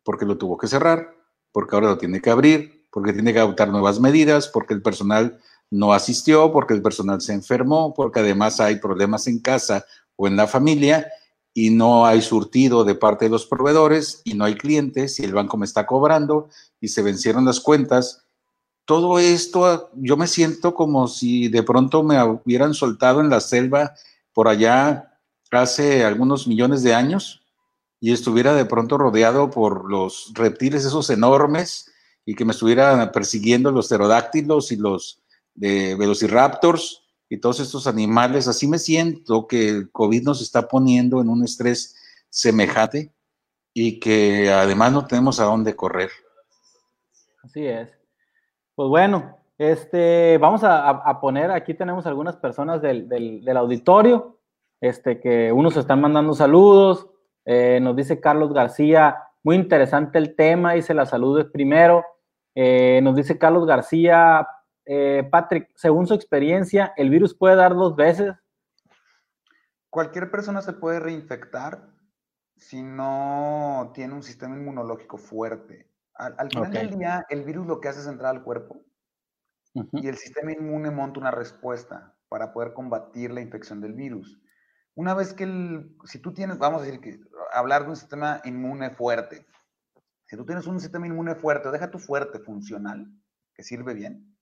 porque 0.03 0.25
lo 0.25 0.37
tuvo 0.37 0.57
que 0.57 0.67
cerrar, 0.67 1.15
porque 1.51 1.75
ahora 1.75 1.89
lo 1.89 1.97
tiene 1.97 2.21
que 2.21 2.29
abrir, 2.29 2.85
porque 2.91 3.13
tiene 3.13 3.33
que 3.33 3.39
adoptar 3.39 3.69
nuevas 3.69 3.99
medidas, 3.99 4.47
porque 4.47 4.73
el 4.73 4.81
personal 4.81 5.39
no 5.69 5.93
asistió, 5.93 6.51
porque 6.51 6.73
el 6.73 6.81
personal 6.81 7.21
se 7.21 7.33
enfermó, 7.33 7.93
porque 7.93 8.19
además 8.19 8.59
hay 8.59 8.75
problemas 8.77 9.27
en 9.27 9.39
casa 9.39 9.85
o 10.15 10.27
en 10.27 10.35
la 10.35 10.47
familia 10.47 11.07
y 11.53 11.69
no 11.69 12.05
hay 12.05 12.21
surtido 12.21 12.83
de 12.83 12.95
parte 12.95 13.25
de 13.25 13.31
los 13.31 13.45
proveedores 13.45 14.21
y 14.23 14.33
no 14.33 14.45
hay 14.45 14.55
clientes 14.55 15.19
y 15.19 15.23
el 15.23 15.33
banco 15.33 15.57
me 15.57 15.65
está 15.65 15.85
cobrando 15.85 16.49
y 16.79 16.89
se 16.89 17.01
vencieron 17.01 17.45
las 17.45 17.59
cuentas. 17.59 18.23
Todo 18.85 19.19
esto, 19.19 19.89
yo 19.95 20.17
me 20.17 20.27
siento 20.27 20.73
como 20.73 21.07
si 21.07 21.47
de 21.47 21.63
pronto 21.63 22.03
me 22.03 22.21
hubieran 22.23 22.73
soltado 22.73 23.21
en 23.21 23.29
la 23.29 23.39
selva 23.39 23.93
por 24.33 24.47
allá 24.47 25.19
hace 25.51 26.03
algunos 26.05 26.47
millones 26.47 26.83
de 26.83 26.93
años 26.93 27.40
y 28.01 28.11
estuviera 28.11 28.55
de 28.55 28.65
pronto 28.65 28.97
rodeado 28.97 29.51
por 29.51 29.89
los 29.89 30.33
reptiles 30.33 30.83
esos 30.83 31.09
enormes 31.11 31.93
y 32.25 32.33
que 32.33 32.43
me 32.43 32.51
estuvieran 32.51 33.11
persiguiendo 33.11 33.71
los 33.71 33.87
pterodáctilos 33.87 34.71
y 34.71 34.77
los 34.77 35.21
velociraptors 35.55 37.03
y 37.29 37.37
todos 37.37 37.59
estos 37.59 37.87
animales, 37.87 38.47
así 38.47 38.67
me 38.67 38.79
siento 38.79 39.47
que 39.47 39.69
el 39.69 39.91
COVID 39.91 40.23
nos 40.23 40.41
está 40.41 40.67
poniendo 40.67 41.21
en 41.21 41.29
un 41.29 41.43
estrés 41.43 41.95
semejante 42.29 43.13
y 43.73 43.99
que 43.99 44.51
además 44.51 44.91
no 44.91 45.05
tenemos 45.05 45.39
a 45.39 45.45
dónde 45.45 45.75
correr. 45.75 46.09
Así 47.43 47.65
es. 47.65 47.87
Pues 48.75 48.89
bueno, 48.89 49.37
este, 49.57 50.39
vamos 50.39 50.61
a, 50.63 51.19
poner, 51.21 51.51
aquí 51.51 51.75
tenemos 51.75 52.07
algunas 52.07 52.35
personas 52.35 52.81
del, 52.81 53.07
del, 53.07 53.45
del, 53.45 53.57
auditorio, 53.57 54.39
este, 54.81 55.19
que 55.19 55.51
unos 55.51 55.77
están 55.77 56.01
mandando 56.01 56.33
saludos, 56.33 57.10
eh, 57.45 57.79
nos 57.81 57.95
dice 57.95 58.19
Carlos 58.19 58.53
García, 58.53 59.17
muy 59.43 59.55
interesante 59.55 60.17
el 60.17 60.35
tema, 60.35 60.73
dice 60.73 60.93
la 60.93 61.05
salud 61.05 61.39
es 61.39 61.45
primero. 61.45 62.05
Eh, 62.53 62.99
nos 63.01 63.15
dice 63.15 63.37
Carlos 63.37 63.65
García, 63.65 64.47
eh, 64.85 65.27
Patrick, 65.31 65.69
según 65.75 66.05
su 66.07 66.13
experiencia, 66.13 66.93
¿el 66.97 67.09
virus 67.09 67.35
puede 67.35 67.55
dar 67.55 67.73
dos 67.73 67.95
veces? 67.95 68.33
Cualquier 69.89 70.29
persona 70.31 70.61
se 70.61 70.73
puede 70.73 70.99
reinfectar 70.99 71.89
si 72.55 72.83
no 72.83 73.91
tiene 73.93 74.13
un 74.13 74.23
sistema 74.23 74.55
inmunológico 74.55 75.17
fuerte. 75.17 75.89
Al, 76.13 76.49
final 76.49 76.71
del 76.71 76.99
día, 76.99 77.25
el 77.29 77.43
virus 77.43 77.65
lo 77.65 77.79
que 77.79 77.87
hace 77.87 78.01
es 78.01 78.07
entrar 78.07 78.35
al 78.35 78.43
cuerpo 78.43 78.83
y 79.73 80.07
el 80.07 80.17
sistema 80.17 80.51
inmune 80.51 80.91
monta 80.91 81.19
una 81.19 81.31
respuesta 81.31 82.13
para 82.29 82.53
poder 82.53 82.73
combatir 82.73 83.31
la 83.31 83.41
infección 83.41 83.81
del 83.81 83.93
virus. 83.93 84.39
Una 84.93 85.13
vez 85.13 85.33
que 85.33 85.45
el, 85.45 85.95
si 86.03 86.19
tú 86.19 86.33
tienes, 86.33 86.59
vamos 86.59 86.81
a 86.81 86.85
decir 86.85 86.99
que 87.01 87.19
hablar 87.51 87.83
de 87.83 87.89
un 87.89 87.95
sistema 87.95 88.41
inmune 88.45 88.91
fuerte, 88.91 89.45
si 90.25 90.37
tú 90.37 90.45
tienes 90.45 90.67
un 90.67 90.79
sistema 90.79 91.07
inmune 91.07 91.33
fuerte, 91.35 91.71
deja 91.71 91.91
tu 91.91 91.99
fuerte 91.99 92.39
funcional, 92.39 93.11
que 93.53 93.63
sirve 93.63 93.93
bien, 93.93 94.37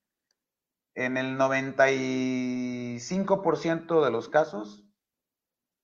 en 0.94 1.18
el 1.18 1.38
95% 1.38 4.04
de 4.04 4.12
los 4.12 4.30
casos 4.30 4.86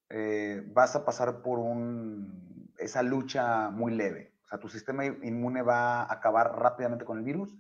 eh, 0.10 0.64
vas 0.68 0.96
a 0.96 1.06
pasar 1.06 1.42
por 1.42 1.58
un, 1.60 2.72
esa 2.78 3.02
lucha 3.02 3.70
muy 3.70 3.96
leve. 3.96 4.34
O 4.44 4.48
sea, 4.48 4.60
tu 4.60 4.70
sistema 4.70 5.06
inmune 5.06 5.64
va 5.64 6.04
a 6.04 6.14
acabar 6.14 6.60
rápidamente 6.60 7.06
con 7.06 7.18
el 7.18 7.24
virus 7.24 7.56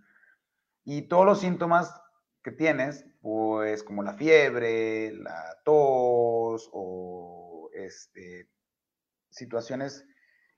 y 0.83 1.03
todos 1.03 1.25
los 1.25 1.39
síntomas 1.39 2.01
que 2.43 2.51
tienes, 2.51 3.05
pues 3.21 3.83
como 3.83 4.03
la 4.03 4.13
fiebre, 4.13 5.13
la 5.13 5.57
tos 5.63 6.69
o 6.71 7.69
este, 7.73 8.51
situaciones 9.35 10.05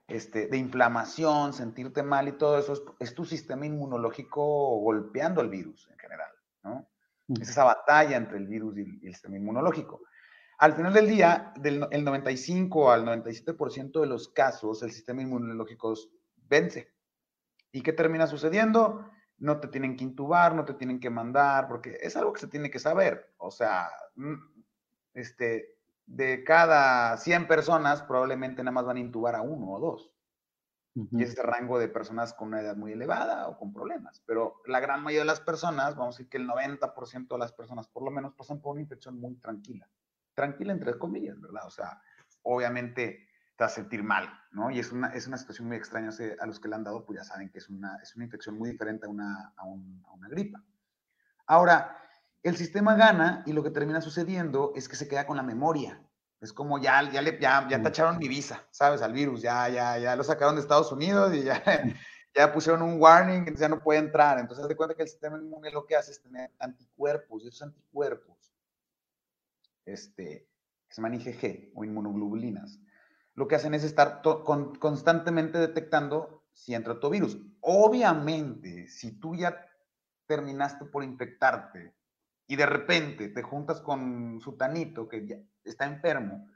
este, 0.06 0.46
de 0.46 0.56
inflamación, 0.56 1.52
sentirte 1.52 2.02
mal 2.02 2.28
y 2.28 2.32
todo 2.32 2.58
eso, 2.58 2.96
es, 2.98 3.14
tu 3.14 3.24
sistema 3.24 3.66
inmunológico 3.66 4.78
golpeando 4.78 5.40
el 5.40 5.50
virus 5.50 5.88
en 5.90 5.98
general, 5.98 6.30
¿no? 6.62 6.88
Es 7.40 7.50
esa 7.50 7.64
batalla 7.64 8.16
entre 8.16 8.38
el 8.38 8.46
virus 8.46 8.78
y 8.78 9.06
el, 9.06 9.12
sistema 9.12 9.36
inmunológico. 9.36 10.00
Al 10.58 10.72
final 10.72 10.94
del 10.94 11.08
día, 11.08 11.52
del 11.56 11.86
el 11.90 12.04
95 12.04 12.90
al 12.90 13.04
97% 13.04 14.00
de 14.00 14.06
los 14.06 14.28
casos, 14.30 14.82
el 14.82 14.92
sistema 14.92 15.20
inmunológico 15.20 15.94
vence. 16.48 16.94
¿Y 17.70 17.82
qué 17.82 17.92
termina 17.92 18.26
sucediendo? 18.26 19.10
No 19.36 19.60
te 19.60 19.68
tienen 19.68 19.94
que 19.94 20.04
intubar, 20.04 20.54
no 20.54 20.64
te 20.64 20.72
tienen 20.72 21.00
que 21.00 21.10
mandar, 21.10 21.68
porque 21.68 21.98
es 22.00 22.16
algo 22.16 22.32
que 22.32 22.40
se 22.40 22.48
tiene 22.48 22.70
que 22.70 22.78
saber. 22.78 23.34
O 23.36 23.50
sea, 23.50 23.90
mm, 24.16 24.36
este, 25.12 25.77
de 26.08 26.42
cada 26.42 27.16
100 27.18 27.46
personas, 27.46 28.02
probablemente 28.02 28.62
nada 28.62 28.72
más 28.72 28.86
van 28.86 28.96
a 28.96 29.00
intubar 29.00 29.36
a 29.36 29.42
uno 29.42 29.72
o 29.72 29.80
dos. 29.80 30.10
Y 31.12 31.22
ese 31.22 31.40
rango 31.44 31.78
de 31.78 31.86
personas 31.86 32.34
con 32.34 32.48
una 32.48 32.60
edad 32.60 32.74
muy 32.74 32.90
elevada 32.90 33.46
o 33.46 33.56
con 33.56 33.72
problemas. 33.72 34.20
Pero 34.26 34.62
la 34.66 34.80
gran 34.80 35.00
mayoría 35.00 35.20
de 35.20 35.26
las 35.26 35.40
personas, 35.40 35.94
vamos 35.94 36.16
a 36.16 36.18
decir 36.18 36.28
que 36.28 36.38
el 36.38 36.48
90% 36.48 37.28
de 37.28 37.38
las 37.38 37.52
personas 37.52 37.86
por 37.86 38.02
lo 38.02 38.10
menos 38.10 38.34
pasan 38.34 38.60
por 38.60 38.72
una 38.72 38.80
infección 38.80 39.20
muy 39.20 39.36
tranquila. 39.36 39.88
Tranquila 40.34 40.72
entre 40.72 40.98
comillas, 40.98 41.40
¿verdad? 41.40 41.66
O 41.66 41.70
sea, 41.70 42.02
obviamente 42.42 43.28
te 43.56 43.62
va 43.62 43.66
a 43.66 43.70
sentir 43.70 44.02
mal, 44.02 44.28
¿no? 44.50 44.72
Y 44.72 44.80
es 44.80 44.90
una, 44.90 45.08
es 45.08 45.28
una 45.28 45.36
situación 45.36 45.68
muy 45.68 45.76
extraña. 45.76 46.10
a 46.40 46.46
los 46.46 46.58
que 46.58 46.66
le 46.66 46.74
han 46.74 46.82
dado, 46.82 47.04
pues 47.04 47.20
ya 47.20 47.24
saben 47.24 47.48
que 47.50 47.58
es 47.58 47.68
una, 47.68 47.96
es 48.02 48.16
una 48.16 48.24
infección 48.24 48.58
muy 48.58 48.70
diferente 48.70 49.06
a 49.06 49.08
una, 49.08 49.52
a, 49.56 49.62
a 49.62 49.66
una 49.66 50.28
gripa. 50.28 50.64
Ahora, 51.46 51.96
el 52.42 52.56
sistema 52.56 52.94
gana 52.94 53.42
y 53.46 53.52
lo 53.52 53.62
que 53.62 53.70
termina 53.70 54.00
sucediendo 54.00 54.72
es 54.76 54.88
que 54.88 54.96
se 54.96 55.08
queda 55.08 55.26
con 55.26 55.36
la 55.36 55.42
memoria. 55.42 56.02
Es 56.40 56.52
como 56.52 56.78
ya, 56.78 57.10
ya, 57.10 57.20
le, 57.20 57.38
ya, 57.40 57.66
ya 57.68 57.82
tacharon 57.82 58.18
mi 58.18 58.28
visa, 58.28 58.64
¿sabes? 58.70 59.02
Al 59.02 59.12
virus, 59.12 59.42
ya, 59.42 59.68
ya, 59.68 59.98
ya 59.98 60.14
lo 60.14 60.22
sacaron 60.22 60.54
de 60.54 60.60
Estados 60.60 60.92
Unidos 60.92 61.34
y 61.34 61.42
ya, 61.42 61.62
ya 62.34 62.52
pusieron 62.52 62.82
un 62.82 63.00
warning, 63.00 63.38
entonces 63.38 63.60
ya 63.60 63.68
no 63.68 63.80
puede 63.80 63.98
entrar. 63.98 64.38
Entonces, 64.38 64.62
haz 64.62 64.68
de 64.68 64.76
cuenta 64.76 64.94
que 64.94 65.02
el 65.02 65.08
sistema 65.08 65.36
inmune 65.36 65.72
lo 65.72 65.84
que 65.84 65.96
hace 65.96 66.12
es 66.12 66.22
tener 66.22 66.52
anticuerpos, 66.60 67.42
y 67.42 67.48
esos 67.48 67.62
anticuerpos, 67.62 68.54
este, 69.84 70.46
que 70.86 70.94
se 70.94 71.02
llaman 71.02 71.14
IgG 71.14 71.72
o 71.74 71.84
inmunoglobulinas, 71.84 72.78
lo 73.34 73.48
que 73.48 73.56
hacen 73.56 73.74
es 73.74 73.82
estar 73.82 74.20
constantemente 74.22 75.58
detectando 75.58 76.44
si 76.52 76.74
entra 76.74 77.00
tu 77.00 77.10
virus. 77.10 77.38
Obviamente, 77.60 78.88
si 78.88 79.18
tú 79.18 79.34
ya 79.34 79.64
terminaste 80.26 80.84
por 80.84 81.02
infectarte 81.02 81.94
y 82.48 82.56
de 82.56 82.66
repente 82.66 83.28
te 83.28 83.42
juntas 83.42 83.80
con 83.80 84.40
Sutanito, 84.40 85.06
que 85.06 85.26
ya 85.26 85.36
está 85.62 85.84
enfermo, 85.84 86.48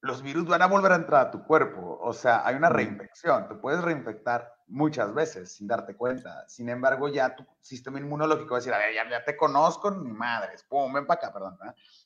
los 0.00 0.22
virus 0.22 0.46
van 0.46 0.62
a 0.62 0.66
volver 0.66 0.92
a 0.92 0.96
entrar 0.96 1.26
a 1.26 1.30
tu 1.30 1.44
cuerpo. 1.44 1.98
O 2.00 2.12
sea, 2.12 2.46
hay 2.46 2.54
una 2.54 2.68
reinfección. 2.68 3.48
Te 3.48 3.56
puedes 3.56 3.82
reinfectar 3.82 4.54
muchas 4.68 5.12
veces 5.12 5.52
sin 5.52 5.66
darte 5.66 5.96
cuenta. 5.96 6.46
Sin 6.46 6.68
embargo, 6.68 7.08
ya 7.08 7.34
tu 7.34 7.44
sistema 7.60 7.98
inmunológico 7.98 8.50
va 8.50 8.58
a 8.58 8.60
decir, 8.60 8.72
a 8.72 8.78
ver, 8.78 8.94
ya, 8.94 9.24
te 9.24 9.36
conozco, 9.36 9.90
ni 9.90 10.12
madres. 10.12 10.62
Pum, 10.62 10.92
ven 10.92 11.06
para 11.06 11.18
acá, 11.18 11.32
perdón. 11.32 11.58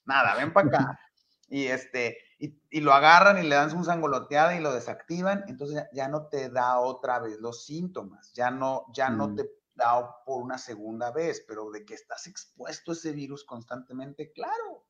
Nada, 0.07 0.35
ven 0.35 0.53
para 0.53 0.69
acá. 0.69 1.01
Y, 1.51 1.65
este, 1.65 2.19
y, 2.39 2.83
lo 2.83 2.93
agarran 2.93 3.39
y 3.39 3.43
le 3.43 3.55
dan 3.55 3.75
un 3.75 3.83
sangoloteada 3.83 4.55
y 4.55 4.61
lo 4.61 4.75
desactivan. 4.75 5.45
Entonces 5.49 5.77
ya, 5.77 5.89
ya, 5.95 6.07
no 6.07 6.27
te 6.27 6.51
da 6.51 6.79
otra 6.79 7.21
vez 7.21 7.39
los 7.39 7.65
síntomas. 7.65 8.35
Ya 8.35 8.51
no, 8.51 8.85
ya 8.93 9.09
no 9.09 9.29
mm. 9.29 9.37
te 9.37 9.51
dado 9.79 10.17
por 10.27 10.43
una 10.43 10.59
segunda 10.59 11.11
vez, 11.11 11.43
pero 11.49 11.71
de 11.71 11.87
que 11.87 11.95
estás 11.95 12.27
expuesto 12.27 12.91
a 12.91 12.95
ese 12.95 13.13
virus 13.13 13.45
constantemente, 13.45 14.33
claro. 14.33 14.85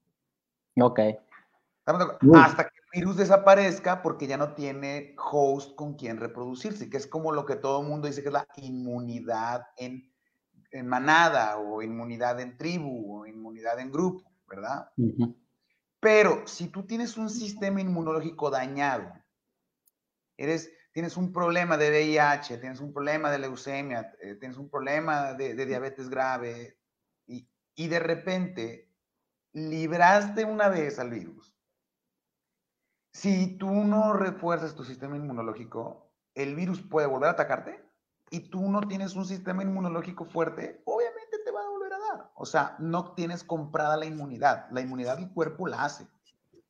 Ok. 0.80 1.00
Hasta 2.34 2.64
que 2.64 2.76
el 2.76 3.00
virus 3.00 3.16
desaparezca 3.16 4.02
porque 4.02 4.26
ya 4.26 4.36
no 4.36 4.54
tiene 4.54 5.14
host 5.18 5.74
con 5.76 5.94
quien 5.94 6.18
reproducirse, 6.18 6.90
que 6.90 6.96
es 6.96 7.06
como 7.06 7.32
lo 7.32 7.46
que 7.46 7.56
todo 7.56 7.80
el 7.80 7.88
mundo 7.88 8.08
dice 8.08 8.22
que 8.22 8.28
es 8.28 8.32
la 8.34 8.46
inmunidad 8.56 9.68
en, 9.76 10.12
manada 10.84 11.58
o 11.58 11.80
inmunidad 11.80 12.40
en 12.40 12.58
tribu 12.58 13.20
o 13.20 13.26
inmunidad 13.26 13.78
en 13.80 13.90
grupo, 13.90 14.30
¿verdad? 14.46 14.90
Pero 16.00 16.46
si 16.46 16.68
tú 16.68 16.84
tienes 16.84 17.16
un 17.16 17.30
sistema 17.30 17.80
inmunológico 17.80 18.50
dañado, 18.50 19.10
eres 20.36 20.70
tienes 20.98 21.16
un 21.16 21.32
problema 21.32 21.76
de 21.76 21.90
VIH, 21.90 22.58
tienes 22.58 22.80
un 22.80 22.92
problema 22.92 23.30
de 23.30 23.38
leucemia, 23.38 24.16
eh, 24.20 24.34
tienes 24.34 24.58
un 24.58 24.68
problema 24.68 25.32
de, 25.32 25.54
diabetes 25.64 26.08
grave 26.08 26.76
y, 27.24 27.48
y, 27.76 27.86
de 27.86 28.00
repente 28.00 28.90
libraste 29.52 30.44
una 30.44 30.68
vez 30.68 30.98
al 30.98 31.10
virus. 31.10 31.56
Si 33.12 33.56
tú 33.58 33.70
no 33.70 34.12
refuerzas 34.12 34.74
tu 34.74 34.82
sistema 34.82 35.16
inmunológico, 35.16 36.10
el 36.34 36.56
virus 36.56 36.82
puede 36.82 37.06
volver 37.06 37.28
a 37.28 37.32
atacarte 37.34 37.80
y 38.32 38.50
tú 38.50 38.68
no 38.68 38.80
tienes 38.80 39.14
un 39.14 39.24
sistema 39.24 39.62
inmunológico 39.62 40.24
fuerte, 40.24 40.82
obviamente 40.84 41.38
te 41.44 41.52
va 41.52 41.60
a 41.60 41.68
volver 41.68 41.92
a 41.92 41.98
dar. 41.98 42.32
O 42.34 42.44
sea, 42.44 42.74
no 42.80 43.14
tienes 43.14 43.44
comprada 43.44 43.96
la 43.96 44.06
inmunidad. 44.06 44.66
La 44.72 44.80
inmunidad 44.80 45.16
del 45.16 45.30
cuerpo 45.30 45.68
la 45.68 45.84
hace. 45.84 46.08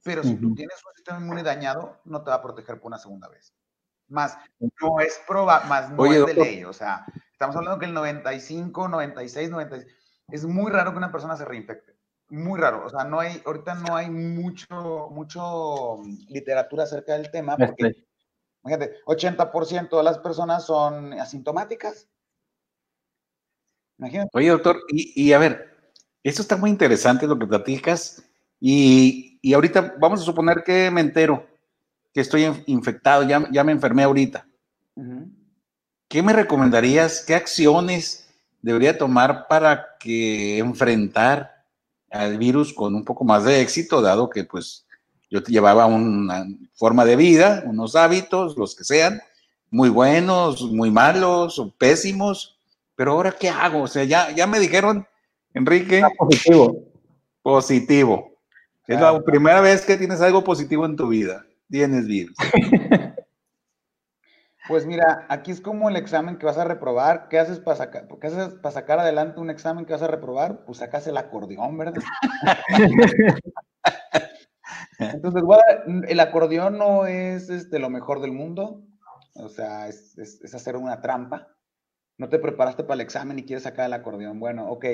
Pero 0.05 0.23
si 0.23 0.37
tú 0.37 0.55
tienes 0.55 0.77
un 0.85 0.95
sistema 0.97 1.19
inmune 1.19 1.43
dañado, 1.43 1.99
no 2.05 2.23
te 2.23 2.29
va 2.29 2.37
a 2.37 2.43
proteger 2.43 2.79
por 2.79 2.89
una 2.89 2.99
segunda 2.99 3.29
vez. 3.29 3.55
Más 4.09 4.39
no 4.81 5.01
es 5.01 5.21
probable, 5.27 5.69
más 5.69 5.91
no 5.91 6.07
es 6.07 6.27
de 6.27 6.35
ley. 6.35 6.65
O 6.65 6.73
sea, 6.73 7.05
estamos 7.33 7.57
hablando 7.57 7.79
que 7.79 7.87
el 7.87 7.95
95, 7.95 8.89
96, 8.89 9.51
96, 9.51 9.95
es 10.29 10.45
muy 10.45 10.71
raro 10.71 10.93
que 10.93 10.99
una 10.99 11.13
persona 11.13 11.37
se 11.37 11.45
reinfecte. 11.45 11.95
Muy 12.31 12.61
raro. 12.61 12.85
O 12.85 12.91
sea, 12.91 13.05
no 13.05 13.21
hay, 13.21 13.41
ahorita 13.45 13.75
no 13.75 13.97
hay 13.97 14.11
mucho, 14.11 15.09
mucho 15.11 16.03
literatura 16.29 16.85
acerca 16.85 17.15
del 17.15 17.31
tema 17.31 17.57
porque, 17.57 17.87
este. 17.87 18.07
imagínate, 18.65 18.97
80% 19.07 19.97
de 19.97 20.03
las 20.03 20.19
personas 20.19 20.67
son 20.67 21.15
asintomáticas. 21.15 22.09
Imagínate. 23.99 24.31
Oye, 24.33 24.51
doctor, 24.51 24.79
y, 24.89 25.29
y 25.29 25.33
a 25.33 25.39
ver, 25.39 25.79
esto 26.23 26.43
está 26.43 26.57
muy 26.57 26.71
interesante 26.71 27.27
lo 27.27 27.39
que 27.39 27.47
platicas. 27.47 28.23
Y, 28.61 29.39
y 29.41 29.55
ahorita 29.55 29.95
vamos 29.99 30.21
a 30.21 30.25
suponer 30.25 30.63
que 30.65 30.91
me 30.91 31.01
entero 31.01 31.47
que 32.19 32.23
estoy 32.23 32.65
infectado, 32.67 33.23
ya, 33.23 33.49
ya 33.53 33.63
me 33.63 33.71
enfermé 33.71 34.03
ahorita. 34.03 34.45
¿Qué 36.09 36.21
me 36.21 36.33
recomendarías? 36.33 37.23
¿Qué 37.25 37.37
acciones 37.37 38.29
debería 38.61 38.99
tomar 38.99 39.47
para 39.47 39.97
que 40.01 40.59
enfrentar 40.59 41.63
al 42.11 42.37
virus 42.37 42.75
con 42.75 42.97
un 42.97 43.05
poco 43.05 43.23
más 43.23 43.45
de 43.45 43.61
éxito, 43.61 44.03
dado 44.03 44.31
que 44.31 44.43
pues 44.43 44.85
yo 45.31 45.45
llevaba 45.45 45.87
una 45.87 46.45
forma 46.75 47.05
de 47.05 47.15
vida, 47.15 47.63
unos 47.65 47.95
hábitos, 47.95 48.57
los 48.57 48.75
que 48.75 48.83
sean, 48.83 49.21
muy 49.71 49.89
buenos, 49.89 50.63
muy 50.73 50.91
malos 50.91 51.61
o 51.61 51.71
pésimos, 51.71 52.59
pero 52.97 53.13
ahora 53.13 53.31
¿qué 53.31 53.49
hago? 53.49 53.83
O 53.83 53.87
sea, 53.87 54.03
ya, 54.03 54.33
ya 54.33 54.49
me 54.49 54.59
dijeron, 54.59 55.07
Enrique. 55.55 56.03
positivo. 56.19 56.83
Positivo. 57.43 58.33
Es 58.89 59.01
la 59.01 59.23
primera 59.23 59.61
vez 59.61 59.87
que 59.87 59.97
tienes 59.97 60.21
algo 60.21 60.43
positivo 60.43 60.85
en 60.85 60.97
tu 60.97 61.07
vida 61.07 61.45
tienes 61.71 62.07
virus. 62.07 62.37
Pues 64.69 64.85
mira, 64.85 65.25
aquí 65.31 65.51
es 65.51 65.63
como 65.63 65.89
el 65.89 65.97
examen 65.97 66.37
que 66.37 66.45
vas 66.45 66.59
a 66.59 66.65
reprobar. 66.65 67.29
¿Qué 67.31 67.39
haces 67.39 67.59
para 67.59 67.77
sacar, 67.79 68.07
¿qué 68.21 68.27
haces 68.27 68.55
para 68.55 68.73
sacar 68.75 68.99
adelante 68.99 69.41
un 69.41 69.49
examen 69.51 69.87
que 69.87 69.95
vas 69.95 70.03
a 70.03 70.09
reprobar? 70.09 70.65
Pues 70.67 70.79
sacas 70.79 71.07
el 71.07 71.17
acordeón, 71.17 71.79
¿verdad? 71.79 72.03
Entonces, 74.99 75.43
el 76.09 76.21
acordeón 76.21 76.79
no 76.79 77.07
es 77.07 77.51
este, 77.51 77.79
lo 77.79 77.91
mejor 77.91 78.21
del 78.21 78.33
mundo. 78.33 78.85
O 79.35 79.49
sea, 79.49 79.89
es, 79.89 80.19
es 80.19 80.55
hacer 80.55 80.77
una 80.77 81.01
trampa. 81.01 81.49
No 82.19 82.29
te 82.29 82.39
preparaste 82.39 82.85
para 82.85 82.95
el 82.97 83.01
examen 83.03 83.39
y 83.39 83.45
quieres 83.45 83.63
sacar 83.65 83.87
el 83.87 83.93
acordeón. 83.93 84.41
Bueno, 84.41 84.69
ok. 84.71 84.85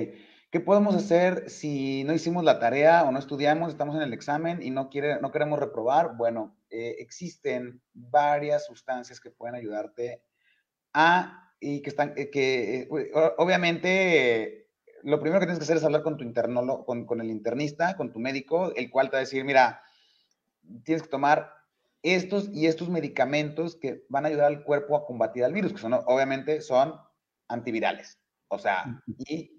¿Qué 0.54 0.60
podemos 0.60 0.94
hacer 0.94 1.50
si 1.50 2.04
no 2.04 2.12
hicimos 2.12 2.44
la 2.44 2.60
tarea 2.60 3.02
o 3.02 3.10
no 3.10 3.18
estudiamos, 3.18 3.70
estamos 3.70 3.96
en 3.96 4.02
el 4.02 4.12
examen 4.12 4.62
y 4.62 4.70
no, 4.70 4.88
quiere, 4.88 5.20
no 5.20 5.32
queremos 5.32 5.58
reprobar? 5.58 6.16
Bueno, 6.16 6.56
eh, 6.70 6.94
existen 7.00 7.82
varias 7.92 8.66
sustancias 8.66 9.18
que 9.18 9.32
pueden 9.32 9.56
ayudarte 9.56 10.22
a, 10.92 11.50
y 11.58 11.82
que 11.82 11.90
están, 11.90 12.12
eh, 12.16 12.30
que 12.30 12.82
eh, 12.82 12.88
obviamente 13.36 14.68
lo 15.02 15.18
primero 15.18 15.40
que 15.40 15.46
tienes 15.46 15.58
que 15.58 15.64
hacer 15.64 15.78
es 15.78 15.82
hablar 15.82 16.04
con 16.04 16.16
tu 16.16 16.22
internolo, 16.22 16.84
con, 16.84 17.04
con 17.04 17.20
el 17.20 17.30
internista, 17.30 17.96
con 17.96 18.12
tu 18.12 18.20
médico, 18.20 18.72
el 18.76 18.92
cual 18.92 19.10
te 19.10 19.16
va 19.16 19.18
a 19.18 19.26
decir, 19.26 19.44
mira, 19.44 19.82
tienes 20.84 21.02
que 21.02 21.08
tomar 21.08 21.50
estos 22.02 22.48
y 22.54 22.68
estos 22.68 22.88
medicamentos 22.90 23.74
que 23.74 24.04
van 24.08 24.24
a 24.24 24.28
ayudar 24.28 24.46
al 24.46 24.62
cuerpo 24.62 24.96
a 24.96 25.04
combatir 25.04 25.42
al 25.42 25.52
virus, 25.52 25.72
que 25.72 25.80
son 25.80 25.94
obviamente 25.94 26.60
son 26.60 26.94
antivirales. 27.48 28.20
O 28.46 28.58
sea, 28.60 29.02
y 29.18 29.53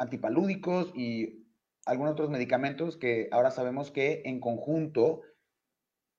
antipalúdicos 0.00 0.92
y 0.96 1.44
algunos 1.84 2.14
otros 2.14 2.30
medicamentos 2.30 2.96
que 2.96 3.28
ahora 3.30 3.50
sabemos 3.50 3.90
que 3.90 4.22
en 4.24 4.40
conjunto 4.40 5.20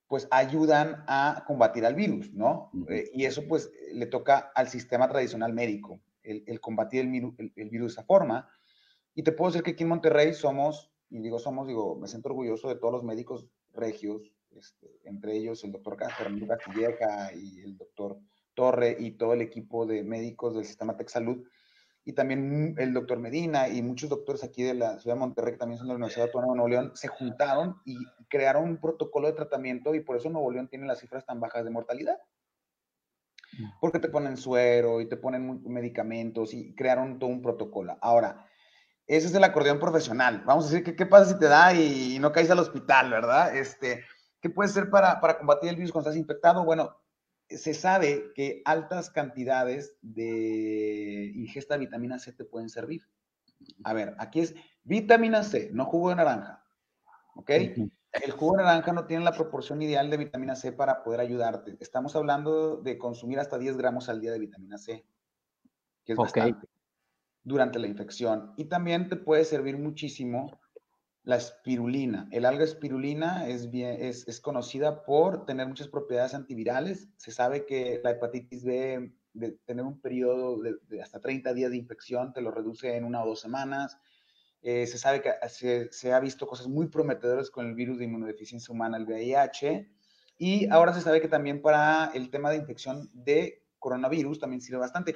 pues 0.08 0.28
ayudan 0.30 1.04
a 1.08 1.44
combatir 1.48 1.86
al 1.86 1.96
virus, 1.96 2.32
¿no? 2.34 2.70
Eh, 2.90 3.10
y 3.14 3.26
eso 3.26 3.48
pues 3.48 3.72
le 3.94 4.06
toca 4.06 4.52
al 4.56 4.68
sistema 4.68 5.08
tradicional 5.08 5.54
médico, 5.54 6.02
el, 6.22 6.60
combatir 6.60 7.02
el, 7.02 7.52
el, 7.56 7.70
virus 7.70 7.88
de 7.88 7.94
esa 7.94 8.04
forma. 8.04 8.50
Y 9.16 9.24
te 9.24 9.32
puedo 9.32 9.52
decir 9.52 9.64
que 9.64 9.72
aquí 9.72 9.84
en 9.84 9.90
Monterrey 9.90 10.34
somos, 10.34 10.92
y 11.10 11.22
digo 11.22 11.40
somos, 11.40 11.68
digo, 11.68 11.96
me 11.96 12.08
siento 12.08 12.30
orgulloso 12.30 12.68
de 12.68 12.76
todos 12.76 12.94
los 12.94 13.04
médicos 13.04 13.48
regios, 13.74 14.34
este, 14.52 15.00
entre 15.06 15.38
ellos 15.38 15.64
el 15.64 15.72
doctor 15.72 15.98
Fernando 16.18 16.46
Castilleja 16.46 17.34
y 17.34 17.62
el 17.62 17.78
doctor 17.78 18.20
Torre 18.54 18.98
y 19.00 19.12
todo 19.12 19.34
el 19.34 19.42
equipo 19.42 19.86
de 19.86 20.04
médicos 20.04 20.56
del 20.56 20.66
sistema 20.66 20.98
Salud 21.08 21.42
y 22.04 22.14
también 22.14 22.76
el 22.78 22.94
doctor 22.94 23.20
Medina 23.20 23.68
y 23.70 23.82
muchos 23.82 24.10
doctores 24.10 24.44
aquí 24.44 24.64
de 24.64 24.74
la 24.74 25.00
ciudad 25.00 25.16
de 25.16 25.20
Monterrey, 25.20 25.54
que 25.54 25.60
también 25.60 25.78
son 25.78 25.88
de 25.88 25.94
la 25.94 25.98
Universidad 25.98 26.28
Autónoma 26.28 26.54
de 26.54 26.58
Nuevo 26.58 26.70
León, 26.70 26.92
se 26.96 27.08
juntaron 27.08 27.80
y 27.86 27.98
crearon 28.28 28.64
un 28.64 28.78
protocolo 28.78 29.28
de 29.28 29.34
tratamiento 29.34 29.94
y 29.94 30.00
por 30.00 30.18
eso 30.18 30.30
Nuevo 30.30 30.52
León 30.52 30.68
tiene 30.68 30.88
las 30.88 31.00
cifras 31.00 31.26
tan 31.26 31.40
bajas 31.40 31.64
de 31.64 31.70
mortalidad. 31.70 32.18
Mm. 33.58 33.66
Porque 33.80 34.00
te 34.00 34.10
ponen 34.10 34.38
suero 34.38 35.00
y 35.00 35.08
te 35.08 35.18
ponen 35.18 35.62
medicamentos 35.66 36.54
y 36.54 36.74
crearon 36.74 37.20
todo 37.20 37.30
un 37.30 37.42
protocolo. 37.42 37.98
Ahora, 38.02 38.48
ese 39.06 39.28
es 39.28 39.36
el 39.36 39.44
acordeón 39.44 39.80
profesional. 39.80 40.42
Vamos 40.46 40.66
a 40.66 40.70
decir 40.70 40.84
que 40.84 40.96
qué 40.96 41.06
pasa 41.06 41.34
si 41.34 41.38
te 41.38 41.48
da 41.48 41.74
y, 41.74 42.18
no 42.20 42.32
caes 42.32 42.50
al 42.50 42.60
hospital, 42.60 43.12
¿verdad? 43.12 43.56
Este, 43.56 44.04
¿Qué 44.40 44.50
puede 44.50 44.70
ser 44.70 44.90
para, 44.90 45.20
para 45.20 45.38
combatir 45.38 45.70
el 45.70 45.76
virus 45.76 45.92
cuando 45.92 46.10
estás 46.10 46.20
infectado? 46.20 46.64
Bueno, 46.64 47.01
se 47.58 47.74
sabe 47.74 48.32
que 48.36 48.62
altas 48.66 49.10
cantidades 49.10 49.98
de 50.02 51.32
ingesta 51.36 51.76
de 51.76 51.82
vitamina 51.82 52.20
C 52.20 52.34
te 52.34 52.46
pueden 52.46 52.70
servir. 52.70 53.08
A 53.84 53.94
ver, 53.94 54.16
aquí 54.18 54.40
es 54.40 54.56
vitamina 54.84 55.44
C, 55.44 55.70
no 55.74 55.86
jugo 55.86 56.10
de 56.10 56.16
naranja. 56.16 56.66
¿Ok? 57.36 57.50
El 57.50 58.32
jugo 58.32 58.58
de 58.58 58.64
naranja 58.64 58.92
no 58.92 59.06
tiene 59.06 59.24
la 59.24 59.32
proporción 59.32 59.82
ideal 59.82 60.10
de 60.10 60.18
vitamina 60.18 60.56
C 60.56 60.72
para 60.72 61.04
poder 61.04 61.22
ayudarte. 61.22 61.78
Estamos 61.80 62.16
hablando 62.16 62.78
de 62.78 62.98
consumir 62.98 63.40
hasta 63.40 63.58
10 63.58 63.78
gramos 63.78 64.10
al 64.10 64.20
día 64.20 64.32
de 64.32 64.40
vitamina 64.40 64.78
C, 64.78 65.06
que 66.04 66.14
es 66.14 66.18
bastante, 66.18 66.68
durante 67.44 67.80
la 67.80 67.88
infección. 67.88 68.54
Y 68.58 68.66
también 68.66 69.08
te 69.08 69.16
puede 69.16 69.46
servir 69.46 69.78
muchísimo 69.78 70.60
la 71.24 71.36
espirulina. 71.36 72.28
El 72.32 72.46
alga 72.46 72.64
espirulina 72.64 73.48
es, 73.48 73.70
bien, 73.70 73.98
es, 74.00 74.28
es, 74.28 74.42
conocida 74.42 75.04
por 75.04 75.46
tener 75.46 75.68
muchas 75.68 75.88
propiedades 75.88 76.34
antivirales. 76.34 77.10
Se 77.18 77.32
sabe 77.32 77.66
que 77.66 78.02
la 78.04 78.12
hepatitis 78.12 78.64
B, 78.64 79.14
de 79.34 79.52
tener 79.66 79.86
un 79.86 80.02
periodo 80.02 80.60
de, 80.62 81.02
hasta 81.02 81.20
30 81.20 81.54
días 81.54 81.72
de 81.72 81.78
infección, 81.78 82.34
te 82.34 82.42
lo 82.42 82.52
reduce 82.52 82.96
en 82.96 83.06
una 83.06 83.24
o 83.24 83.28
dos 83.28 83.40
semanas. 83.40 83.98
Eh, 84.64 84.88
se 84.88 84.98
sabe 84.98 85.22
que 85.22 85.32
se, 85.50 85.92
se, 85.92 86.14
ha 86.14 86.20
visto 86.20 86.48
cosas 86.48 86.68
muy 86.68 86.88
prometedoras 86.88 87.50
con 87.50 87.68
el 87.68 87.76
virus 87.76 88.00
de 88.00 88.06
inmunodeficiencia 88.06 88.74
humana, 88.74 88.98
el 88.98 89.06
VIH. 89.06 89.90
Y 90.38 90.68
ahora 90.70 90.94
se 90.94 91.02
sabe 91.02 91.22
que 91.22 91.28
también 91.28 91.62
para 91.62 92.12
el 92.16 92.32
tema 92.32 92.50
de 92.50 92.58
infección 92.58 93.10
de 93.14 93.64
coronavirus 93.78 94.40
también 94.40 94.62
sirve 94.62 94.80
bastante. 94.80 95.16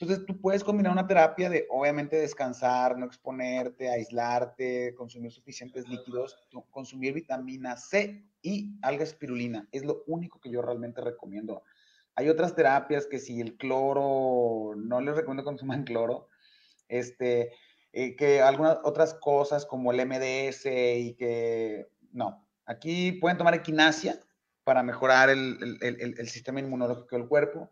Entonces, 0.00 0.24
tú 0.24 0.40
puedes 0.40 0.64
combinar 0.64 0.92
una 0.92 1.06
terapia 1.06 1.50
de, 1.50 1.66
obviamente, 1.68 2.16
descansar, 2.16 2.96
no 2.96 3.04
exponerte, 3.04 3.90
aislarte, 3.90 4.94
consumir 4.94 5.30
suficientes 5.30 5.86
líquidos, 5.86 6.38
consumir 6.70 7.12
vitamina 7.12 7.76
C 7.76 8.24
y 8.40 8.78
alga 8.80 9.04
espirulina. 9.04 9.68
Es 9.72 9.84
lo 9.84 10.02
único 10.06 10.40
que 10.40 10.50
yo 10.50 10.62
realmente 10.62 11.02
recomiendo. 11.02 11.64
Hay 12.14 12.30
otras 12.30 12.54
terapias 12.54 13.06
que 13.06 13.18
si 13.18 13.42
el 13.42 13.58
cloro, 13.58 14.74
no 14.74 15.02
les 15.02 15.16
recomiendo 15.16 15.44
consuman 15.44 15.84
cloro, 15.84 16.28
este, 16.88 17.52
eh, 17.92 18.16
que 18.16 18.40
algunas 18.40 18.78
otras 18.84 19.12
cosas 19.12 19.66
como 19.66 19.92
el 19.92 20.06
MDS 20.06 20.64
y 20.64 21.14
que, 21.18 21.90
no, 22.10 22.48
aquí 22.64 23.12
pueden 23.12 23.36
tomar 23.36 23.52
equinacia 23.52 24.18
para 24.64 24.82
mejorar 24.82 25.28
el, 25.28 25.58
el, 25.82 26.14
el 26.18 26.28
sistema 26.30 26.58
inmunológico 26.58 27.16
del 27.16 27.28
cuerpo, 27.28 27.70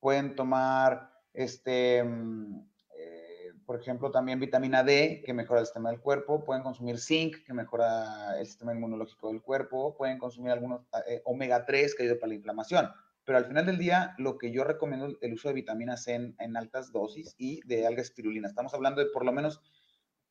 pueden 0.00 0.34
tomar 0.34 1.17
este, 1.38 2.02
mm, 2.02 2.66
eh, 2.96 3.52
por 3.64 3.80
ejemplo, 3.80 4.10
también 4.10 4.40
vitamina 4.40 4.82
D, 4.82 5.22
que 5.24 5.32
mejora 5.32 5.60
el 5.60 5.66
sistema 5.66 5.90
del 5.90 6.00
cuerpo. 6.00 6.44
Pueden 6.44 6.64
consumir 6.64 6.98
zinc, 6.98 7.44
que 7.46 7.54
mejora 7.54 8.36
el 8.40 8.46
sistema 8.46 8.74
inmunológico 8.74 9.28
del 9.28 9.40
cuerpo. 9.40 9.96
Pueden 9.96 10.18
consumir 10.18 10.50
algunos 10.50 10.80
ah, 10.92 11.00
eh, 11.06 11.22
omega 11.24 11.64
3, 11.64 11.94
que 11.94 12.02
ayuda 12.02 12.16
para 12.18 12.30
la 12.30 12.34
inflamación. 12.34 12.90
Pero 13.24 13.38
al 13.38 13.44
final 13.44 13.66
del 13.66 13.78
día, 13.78 14.16
lo 14.18 14.36
que 14.36 14.50
yo 14.50 14.64
recomiendo 14.64 15.06
es 15.06 15.16
el 15.20 15.34
uso 15.34 15.46
de 15.46 15.54
vitamina 15.54 15.96
C 15.96 16.14
en, 16.14 16.56
altas 16.56 16.90
dosis 16.90 17.36
y 17.38 17.60
de 17.68 17.86
alga 17.86 18.02
espirulina. 18.02 18.48
Estamos 18.48 18.74
hablando 18.74 19.00
de 19.00 19.10
por 19.10 19.24
lo 19.24 19.30
menos 19.30 19.60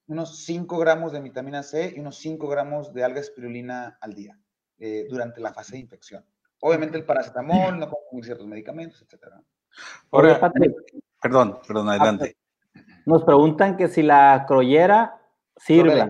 unos 0.08 0.43
5 0.43 0.78
gramos 0.78 1.13
de 1.13 1.22
vitamina 1.22 1.63
C 1.63 1.93
y 1.96 2.00
unos 2.02 2.17
5 2.17 2.50
gramos 2.50 2.93
de 2.93 3.06
alga 3.06 3.22
espirulina 3.22 3.98
al 4.02 4.13
día 4.13 4.38
eh, 4.78 5.06
durante 5.10 5.39
la 5.39 5.54
fase 5.54 5.74
de 5.74 5.80
infección. 5.80 6.26
Obviamente 6.60 6.98
el 6.98 7.06
paracetamol, 7.06 7.80
no 7.80 7.89
consumir 7.89 8.26
ciertos 8.26 8.48
medicamentos, 8.48 9.02
etcétera. 9.02 9.41
Ahora, 10.12 10.52
perdón, 11.22 11.60
perdón, 11.68 11.90
adelante. 11.90 12.38
Nos 13.06 13.24
preguntan 13.24 13.78
que 13.78 13.88
si 13.88 14.04
la 14.04 14.46
crollera 14.48 15.22
sirve. 15.56 16.10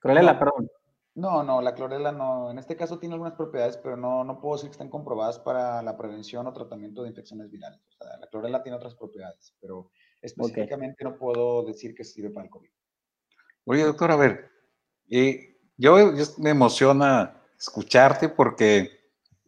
Clorela, 0.00 0.38
perdón. 0.38 0.68
No, 1.14 1.42
no, 1.42 1.60
la 1.60 1.74
clorela 1.74 2.12
no. 2.12 2.50
En 2.50 2.58
este 2.58 2.76
caso 2.76 3.00
tiene 3.00 3.14
algunas 3.14 3.34
propiedades, 3.34 3.76
pero 3.76 3.96
no, 3.96 4.22
no 4.22 4.40
puedo 4.40 4.54
decir 4.54 4.68
que 4.70 4.74
estén 4.74 4.88
comprobadas 4.88 5.40
para 5.40 5.82
la 5.82 5.96
prevención 5.96 6.46
o 6.46 6.52
tratamiento 6.52 7.02
de 7.02 7.08
infecciones 7.08 7.50
virales. 7.50 7.80
O 7.88 8.04
sea, 8.04 8.18
la 8.18 8.28
clorela 8.28 8.62
tiene 8.62 8.76
otras 8.76 8.94
propiedades, 8.94 9.52
pero 9.60 9.90
específicamente 10.22 11.02
no 11.02 11.18
puedo 11.18 11.64
decir 11.64 11.94
que 11.94 12.04
sirve 12.04 12.30
para 12.30 12.44
el 12.44 12.50
COVID. 12.50 12.70
Oye, 13.64 13.82
doctor, 13.82 14.12
a 14.12 14.16
ver, 14.16 14.48
eh, 15.10 15.58
yo, 15.76 15.96
me 16.38 16.50
emociona 16.50 17.42
escucharte 17.58 18.28
porque, 18.28 18.88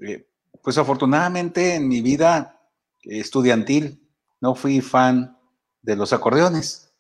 eh, 0.01 0.29
pues 0.63 0.77
afortunadamente 0.77 1.77
en 1.77 1.87
mi 1.89 2.01
vida 2.01 2.60
estudiantil, 3.03 4.01
no 4.41 4.55
fui 4.55 4.81
fan 4.81 5.37
de 5.83 5.97
los 5.97 6.13
acordeones. 6.13 6.93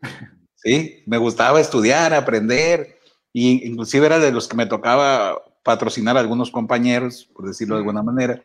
Sí, 0.56 1.02
me 1.04 1.18
gustaba 1.18 1.60
estudiar, 1.60 2.14
aprender, 2.14 2.98
y 3.34 3.66
inclusive 3.68 4.06
era 4.06 4.18
de 4.18 4.32
los 4.32 4.48
que 4.48 4.56
me 4.56 4.64
tocaba 4.64 5.36
patrocinar 5.62 6.16
a 6.16 6.20
algunos 6.20 6.50
compañeros, 6.50 7.28
por 7.34 7.46
decirlo 7.46 7.74
de 7.74 7.80
alguna 7.80 8.02
manera. 8.02 8.42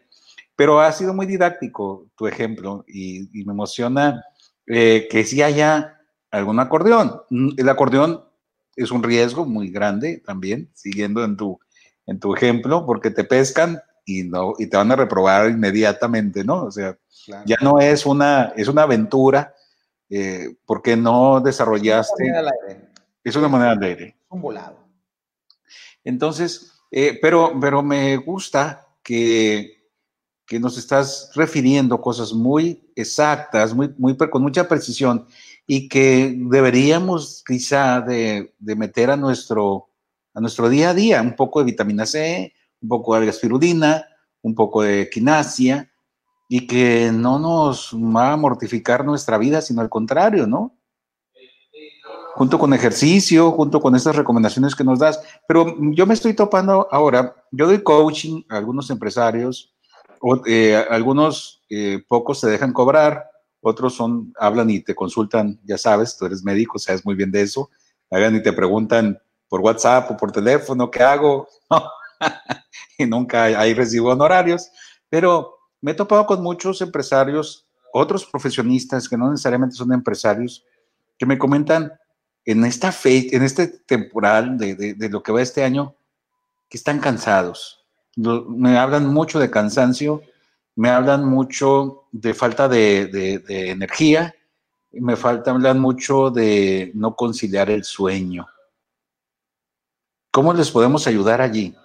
Pero 0.56 0.82
ha 0.82 0.91
sido 0.91 1.13
muy 1.13 1.28
didáctico 1.28 2.08
tu 2.17 2.28
ejemplo 2.28 2.84
y, 2.88 3.30
me 3.45 3.54
emociona 3.54 4.26
eh, 4.67 5.08
que 5.10 5.24
sí 5.24 5.41
haya 5.41 6.02
algún 6.32 6.60
acordeón. 6.60 7.22
El 7.56 7.69
acordeón 7.69 8.26
es 8.76 8.91
un 8.91 9.04
riesgo 9.04 9.45
muy 9.45 9.69
grande 9.69 10.22
también, 10.26 10.69
siguiendo 10.74 11.24
en 11.24 11.38
tu, 11.38 11.60
en 12.06 12.19
tu 12.19 12.36
ejemplo, 12.36 12.86
porque 12.86 13.12
te 13.12 13.24
pescan 13.24 13.82
y, 14.10 14.24
no, 14.24 14.56
y 14.58 14.65
te 14.65 14.76
van 14.76 14.91
a 14.91 14.95
reprobar 14.95 15.52
inmediatamente, 15.52 16.43
¿no? 16.43 16.63
O 16.63 16.72
sea, 16.72 16.98
ya 17.45 17.58
no 17.62 17.80
es 17.80 18.08
una, 18.08 18.54
es 18.56 18.67
una 18.67 18.84
aventura 18.84 19.54
eh, 20.10 20.56
porque 20.65 20.98
no 20.98 21.39
desarrollaste... 21.39 22.24
Es 22.24 22.26
una 22.26 22.39
moneda 22.39 22.39
al 22.39 22.69
aire. 22.69 22.89
Es 23.24 23.36
una 23.36 23.48
moneda 23.48 23.72
al 23.72 23.84
aire. 23.84 24.17
Un 24.30 24.41
volado. 24.41 24.80
Entonces, 26.04 26.74
eh, 26.89 27.19
pero, 27.22 27.54
pero 27.62 27.84
me 27.84 28.17
gusta 28.17 28.88
que, 29.04 29.91
que 30.48 30.60
nos 30.60 30.80
estás 30.80 31.30
refiriendo 31.36 32.02
cosas 32.02 32.34
muy 32.34 32.91
exactas, 32.95 33.76
muy, 33.76 33.93
muy, 34.00 34.17
con 34.17 34.41
mucha 34.41 34.67
precisión 34.67 35.28
y 35.67 35.88
que 35.88 36.34
deberíamos 36.36 37.43
quizá 37.45 38.02
de, 38.02 38.56
de 38.58 38.76
meter 38.76 39.12
a 39.12 39.17
nuestro, 39.17 39.89
a 40.34 40.41
nuestro 40.41 40.67
día 40.67 40.89
a 40.89 40.93
día 40.95 41.22
un 41.22 41.36
poco 41.36 41.60
de 41.60 41.65
vitamina 41.65 42.08
C, 42.08 42.56
un 42.81 42.89
poco 42.89 43.19
de 43.19 43.29
alga 43.29 44.05
un 44.41 44.55
poco 44.55 44.81
de 44.81 45.09
quinasia, 45.09 45.89
y 46.51 46.65
que 46.65 47.11
no 47.13 47.37
nos 47.37 47.93
va 47.93 48.33
a 48.33 48.37
mortificar 48.37 49.05
nuestra 49.05 49.37
vida, 49.37 49.61
sino 49.61 49.81
al 49.81 49.89
contrario, 49.89 50.47
¿no? 50.47 50.75
Junto 52.33 52.57
con 52.57 52.73
ejercicio, 52.73 53.51
junto 53.51 53.79
con 53.79 53.95
estas 53.95 54.15
recomendaciones 54.15 54.75
que 54.75 54.83
nos 54.83 54.97
das. 54.97 55.21
Pero 55.47 55.75
yo 55.91 56.07
me 56.07 56.15
estoy 56.15 56.33
topando 56.33 56.87
ahora, 56.91 57.35
yo 57.51 57.67
doy 57.67 57.83
coaching 57.83 58.41
a 58.49 58.57
algunos 58.57 58.89
empresarios, 58.89 59.75
eh, 60.47 60.75
algunos 60.89 61.61
eh, 61.69 62.03
pocos 62.07 62.39
se 62.39 62.49
dejan 62.49 62.73
cobrar, 62.73 63.29
otros 63.61 63.93
son, 63.93 64.33
hablan 64.39 64.71
y 64.71 64.79
te 64.79 64.95
consultan, 64.95 65.59
ya 65.63 65.77
sabes, 65.77 66.17
tú 66.17 66.25
eres 66.25 66.43
médico, 66.43 66.79
sabes 66.79 67.05
muy 67.05 67.13
bien 67.13 67.31
de 67.31 67.41
eso, 67.41 67.69
hablan 68.09 68.35
y 68.35 68.41
te 68.41 68.53
preguntan 68.53 69.19
por 69.47 69.61
WhatsApp 69.61 70.09
o 70.09 70.17
por 70.17 70.31
teléfono, 70.31 70.89
¿qué 70.89 71.03
hago? 71.03 71.47
y 72.97 73.05
nunca 73.05 73.43
hay 73.43 73.73
recibo 73.73 74.10
honorarios, 74.12 74.69
pero 75.10 75.58
me 75.82 75.91
he 75.91 75.93
topado 75.93 76.25
con 76.25 76.43
muchos 76.43 76.82
empresarios, 76.82 77.67
otros 77.93 78.25
profesionistas 78.25 79.08
que 79.08 79.17
no 79.17 79.29
necesariamente 79.32 79.75
son 79.75 79.93
empresarios, 79.93 80.65
que 81.17 81.25
me 81.25 81.38
comentan 81.38 81.93
en 82.45 82.65
esta 82.65 82.91
fe, 82.91 83.36
en 83.36 83.43
este 83.43 83.67
temporal 83.67 84.58
de, 84.58 84.95
lo 85.10 85.23
que 85.23 85.32
va 85.32 85.41
este 85.41 85.63
año, 85.63 85.95
que 86.69 86.77
están 86.77 86.99
cansados. 86.99 87.86
Me 88.15 88.77
hablan 88.77 89.08
mucho 89.08 89.39
de 89.39 89.49
cansancio, 89.49 90.21
me 90.75 90.89
hablan 90.89 91.25
mucho 91.25 92.05
de 92.12 92.34
falta 92.34 92.67
de, 92.67 93.08
de 93.08 93.69
energía, 93.69 94.36
me 94.91 95.15
falta, 95.15 95.51
hablan 95.51 95.79
mucho 95.79 96.32
de 96.32 96.91
no 96.95 97.15
conciliar 97.15 97.69
el 97.69 97.84
sueño. 97.84 98.47
¿Cómo 100.32 100.53
les 100.53 100.71
podemos 100.71 101.08
ayudar 101.08 101.41
allí? 101.41 101.75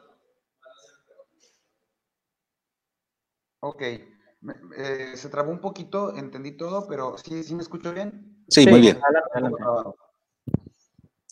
Ok. 3.64 3.81
Eh, 3.81 5.12
se 5.16 5.31
trabó 5.31 5.50
un 5.50 5.59
poquito, 5.59 6.14
entendí 6.14 6.53
todo, 6.53 6.87
pero 6.87 7.16
¿sí, 7.16 7.42
sí 7.42 7.55
me 7.55 7.62
escucho 7.62 7.94
bien? 7.94 8.44
Sí, 8.48 8.66
muy 8.66 8.81
bien. 8.81 9.00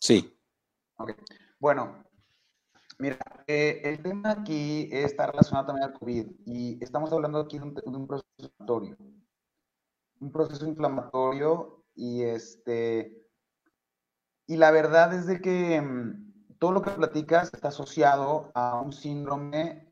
Sí. 0.00 0.34
Ok. 0.96 1.12
Bueno, 1.58 2.02
mira, 2.98 3.18
eh, 3.46 3.82
el 3.84 4.02
tema 4.02 4.30
aquí 4.30 4.88
está 4.90 5.26
relacionado 5.26 5.66
también 5.66 5.90
al 5.90 5.98
COVID 5.98 6.26
y 6.46 6.82
estamos 6.82 7.12
hablando 7.12 7.38
aquí 7.40 7.58
de 7.58 7.64
un, 7.64 8.06
proceso 8.06 8.26
inflamatorio. 8.38 8.96
Un 10.20 10.32
proceso 10.32 10.66
inflamatorio 10.66 11.84
Y 11.94 12.22
este, 12.22 13.28
y 14.46 14.56
la 14.56 14.70
verdad 14.70 15.12
es 15.12 15.26
de 15.26 15.42
que 15.42 15.82
mm, 15.82 16.56
todo 16.58 16.72
lo 16.72 16.80
que 16.80 16.92
platicas 16.92 17.52
está 17.52 17.68
asociado 17.68 18.50
a 18.54 18.80
un 18.80 18.94
síndrome 18.94 19.91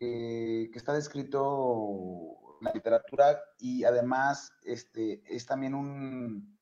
eh, 0.00 0.70
que 0.72 0.78
está 0.78 0.94
descrito 0.94 2.56
en 2.60 2.64
la 2.64 2.72
literatura 2.72 3.38
y 3.58 3.84
además 3.84 4.52
este, 4.64 5.22
es 5.26 5.44
también 5.44 5.74
un 5.74 6.58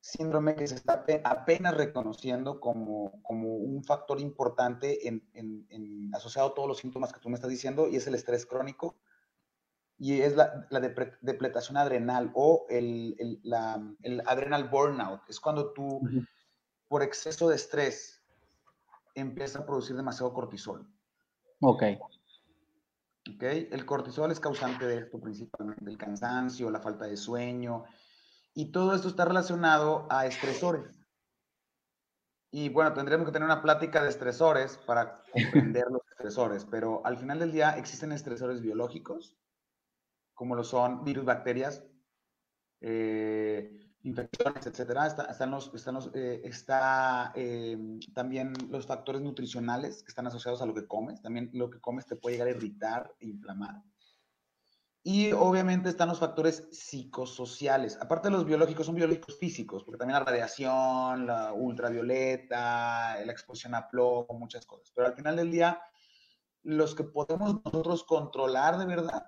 síndrome 0.00 0.56
que 0.56 0.66
se 0.66 0.74
está 0.74 1.04
apenas 1.24 1.76
reconociendo 1.76 2.58
como, 2.58 3.22
como 3.22 3.54
un 3.54 3.84
factor 3.84 4.18
importante 4.20 5.06
en, 5.06 5.22
en, 5.34 6.12
asociado 6.14 6.48
a 6.48 6.54
todos 6.54 6.66
los 6.66 6.78
síntomas 6.78 7.12
que 7.12 7.20
tú 7.20 7.28
me 7.28 7.36
estás 7.36 7.50
diciendo 7.50 7.86
y 7.86 7.94
es 7.96 8.06
el 8.08 8.16
estrés 8.16 8.44
crónico 8.44 8.96
y 9.96 10.22
es 10.22 10.34
la, 10.34 10.66
la 10.70 10.80
depletación 10.80 11.76
adrenal 11.76 12.32
o 12.34 12.66
el, 12.70 13.14
el, 13.18 13.38
la, 13.44 13.80
el, 14.02 14.20
adrenal 14.26 14.68
burnout. 14.68 15.20
Es 15.28 15.38
cuando 15.38 15.72
tú, 15.72 16.00
por 16.88 17.02
exceso 17.02 17.48
de 17.50 17.56
estrés, 17.56 18.20
empiezas 19.14 19.62
a 19.62 19.66
producir 19.66 19.94
demasiado 19.94 20.32
cortisol. 20.32 20.90
Ok. 21.60 21.82
El 23.40 23.86
cortisol 23.86 24.30
es 24.32 24.40
causante 24.40 24.86
de 24.86 24.98
esto 24.98 25.20
principalmente, 25.20 25.90
el 25.90 25.98
cansancio, 25.98 26.70
la 26.70 26.80
falta 26.80 27.06
de 27.06 27.16
sueño, 27.16 27.84
y 28.54 28.72
todo 28.72 28.94
esto 28.94 29.08
está 29.08 29.24
relacionado 29.24 30.06
a 30.10 30.26
estresores. 30.26 30.98
Y 32.52 32.68
bueno, 32.68 32.92
tendríamos 32.92 33.26
que 33.26 33.32
tener 33.32 33.46
una 33.46 33.62
plática 33.62 34.02
de 34.02 34.08
estresores 34.08 34.76
para 34.78 35.22
comprender 35.32 35.86
los 35.90 36.02
estresores, 36.10 36.64
pero 36.64 37.00
al 37.06 37.16
final 37.16 37.38
del 37.38 37.52
día 37.52 37.78
existen 37.78 38.12
estresores 38.12 38.60
biológicos 38.60 39.36
como 40.40 40.54
lo 40.54 40.64
son 40.64 41.04
virus, 41.04 41.26
bacterias, 41.26 41.84
eh, 42.80 43.89
infecciones, 44.02 44.66
etcétera. 44.66 45.06
están 45.06 45.50
los, 45.50 45.72
están 45.74 45.94
los, 45.94 46.10
eh, 46.14 46.40
está 46.44 47.32
em, 47.34 48.00
también 48.14 48.52
los 48.70 48.86
factores 48.86 49.20
nutricionales 49.20 50.02
que 50.02 50.08
están 50.08 50.26
asociados 50.26 50.62
a 50.62 50.66
lo 50.66 50.74
que 50.74 50.86
comes. 50.86 51.20
También 51.20 51.50
lo 51.52 51.70
que 51.70 51.80
comes 51.80 52.06
te 52.06 52.16
puede 52.16 52.36
llegar 52.36 52.48
a 52.48 52.56
irritar 52.56 53.14
e 53.20 53.26
inflamar. 53.26 53.82
Y 55.02 55.32
obviamente 55.32 55.88
están 55.88 56.08
los 56.08 56.18
factores 56.18 56.68
psicosociales. 56.72 57.98
Aparte 58.02 58.28
de 58.28 58.32
los 58.32 58.44
biológicos, 58.44 58.84
son 58.84 58.96
biológicos 58.96 59.38
físicos, 59.38 59.82
porque 59.82 59.98
también 59.98 60.18
la 60.18 60.24
radiación, 60.24 61.26
la 61.26 61.54
ultravioleta, 61.54 63.16
la 63.24 63.32
exposición 63.32 63.74
a 63.74 63.88
plomo, 63.88 64.26
muchas 64.38 64.66
cosas. 64.66 64.92
Pero 64.94 65.08
al 65.08 65.14
final 65.14 65.36
del 65.36 65.50
día, 65.50 65.80
los 66.62 66.94
que 66.94 67.04
podemos 67.04 67.62
nosotros 67.64 68.04
controlar 68.04 68.78
de 68.78 68.84
verdad 68.84 69.24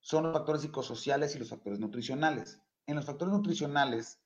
son 0.00 0.24
los 0.24 0.32
factores 0.32 0.62
psicosociales 0.62 1.34
y 1.34 1.40
los 1.40 1.50
factores 1.50 1.80
nutricionales. 1.80 2.60
En 2.86 2.96
los 2.96 3.06
factores 3.06 3.32
nutricionales 3.32 4.20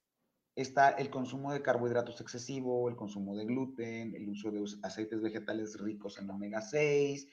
está 0.55 0.91
el 0.91 1.11
consumo 1.11 1.53
de 1.53 1.63
carbohidratos 1.63 2.21
excesivo, 2.21 2.89
el 2.89 2.97
consumo 2.97 3.37
de 3.37 3.45
gluten, 3.45 4.15
el 4.15 4.29
uso 4.29 4.51
de 4.51 4.65
aceites 4.83 5.21
vegetales 5.21 5.79
ricos 5.79 6.19
en 6.19 6.31
omega 6.31 6.63
6. 6.63 7.29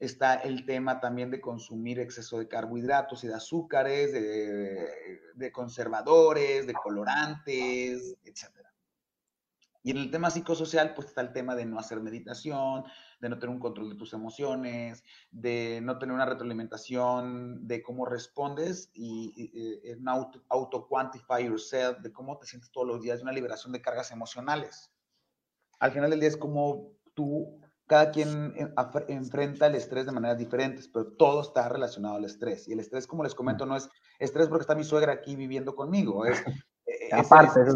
Está 0.00 0.34
el 0.34 0.64
tema 0.64 0.98
también 0.98 1.30
de 1.30 1.40
consumir 1.40 2.00
exceso 2.00 2.38
de 2.38 2.48
carbohidratos 2.48 3.22
y 3.22 3.28
de 3.28 3.34
azúcares, 3.34 4.12
de, 4.12 5.20
de 5.34 5.52
conservadores, 5.52 6.66
de 6.66 6.72
colorantes, 6.72 8.16
etc. 8.24 8.69
Y 9.82 9.92
en 9.92 9.96
el 9.96 10.10
tema 10.10 10.30
psicosocial, 10.30 10.92
pues 10.94 11.08
está 11.08 11.22
el 11.22 11.32
tema 11.32 11.54
de 11.54 11.64
no 11.64 11.78
hacer 11.78 12.00
meditación, 12.00 12.84
de 13.20 13.28
no 13.28 13.38
tener 13.38 13.54
un 13.54 13.60
control 13.60 13.88
de 13.88 13.96
tus 13.96 14.12
emociones, 14.12 15.02
de 15.30 15.80
no 15.82 15.98
tener 15.98 16.14
una 16.14 16.26
retroalimentación 16.26 17.66
de 17.66 17.82
cómo 17.82 18.04
respondes 18.04 18.90
y, 18.92 19.32
y, 19.36 19.92
un 19.92 20.08
auto, 20.08 20.42
auto, 20.48 20.86
quantify 20.86 21.44
yourself, 21.46 21.98
de 22.00 22.12
cómo 22.12 22.36
te 22.38 22.46
sientes 22.46 22.70
todos 22.70 22.86
los 22.86 23.00
días, 23.00 23.18
de 23.18 23.22
una 23.22 23.32
liberación 23.32 23.72
de 23.72 23.80
cargas 23.80 24.10
emocionales. 24.10 24.92
Al 25.78 25.92
final 25.92 26.10
del 26.10 26.20
día 26.20 26.28
es 26.28 26.36
como 26.36 26.92
tú, 27.14 27.58
cada 27.86 28.10
quien 28.10 28.54
enfrenta 29.08 29.66
el 29.66 29.74
estrés 29.76 30.04
de 30.04 30.12
maneras 30.12 30.36
diferentes, 30.36 30.88
pero 30.88 31.06
todo 31.12 31.40
está 31.40 31.70
relacionado 31.70 32.16
al 32.16 32.24
estrés. 32.26 32.68
Y 32.68 32.72
el 32.72 32.80
estrés, 32.80 33.06
como 33.06 33.24
les 33.24 33.34
comento, 33.34 33.64
no 33.64 33.76
es 33.76 33.88
estrés 34.18 34.48
porque 34.48 34.62
está 34.62 34.74
mi 34.74 34.84
suegra 34.84 35.14
aquí 35.14 35.36
viviendo 35.36 35.74
conmigo, 35.74 36.26
es... 36.26 36.42
aparte, 37.12 37.62
es 37.62 37.74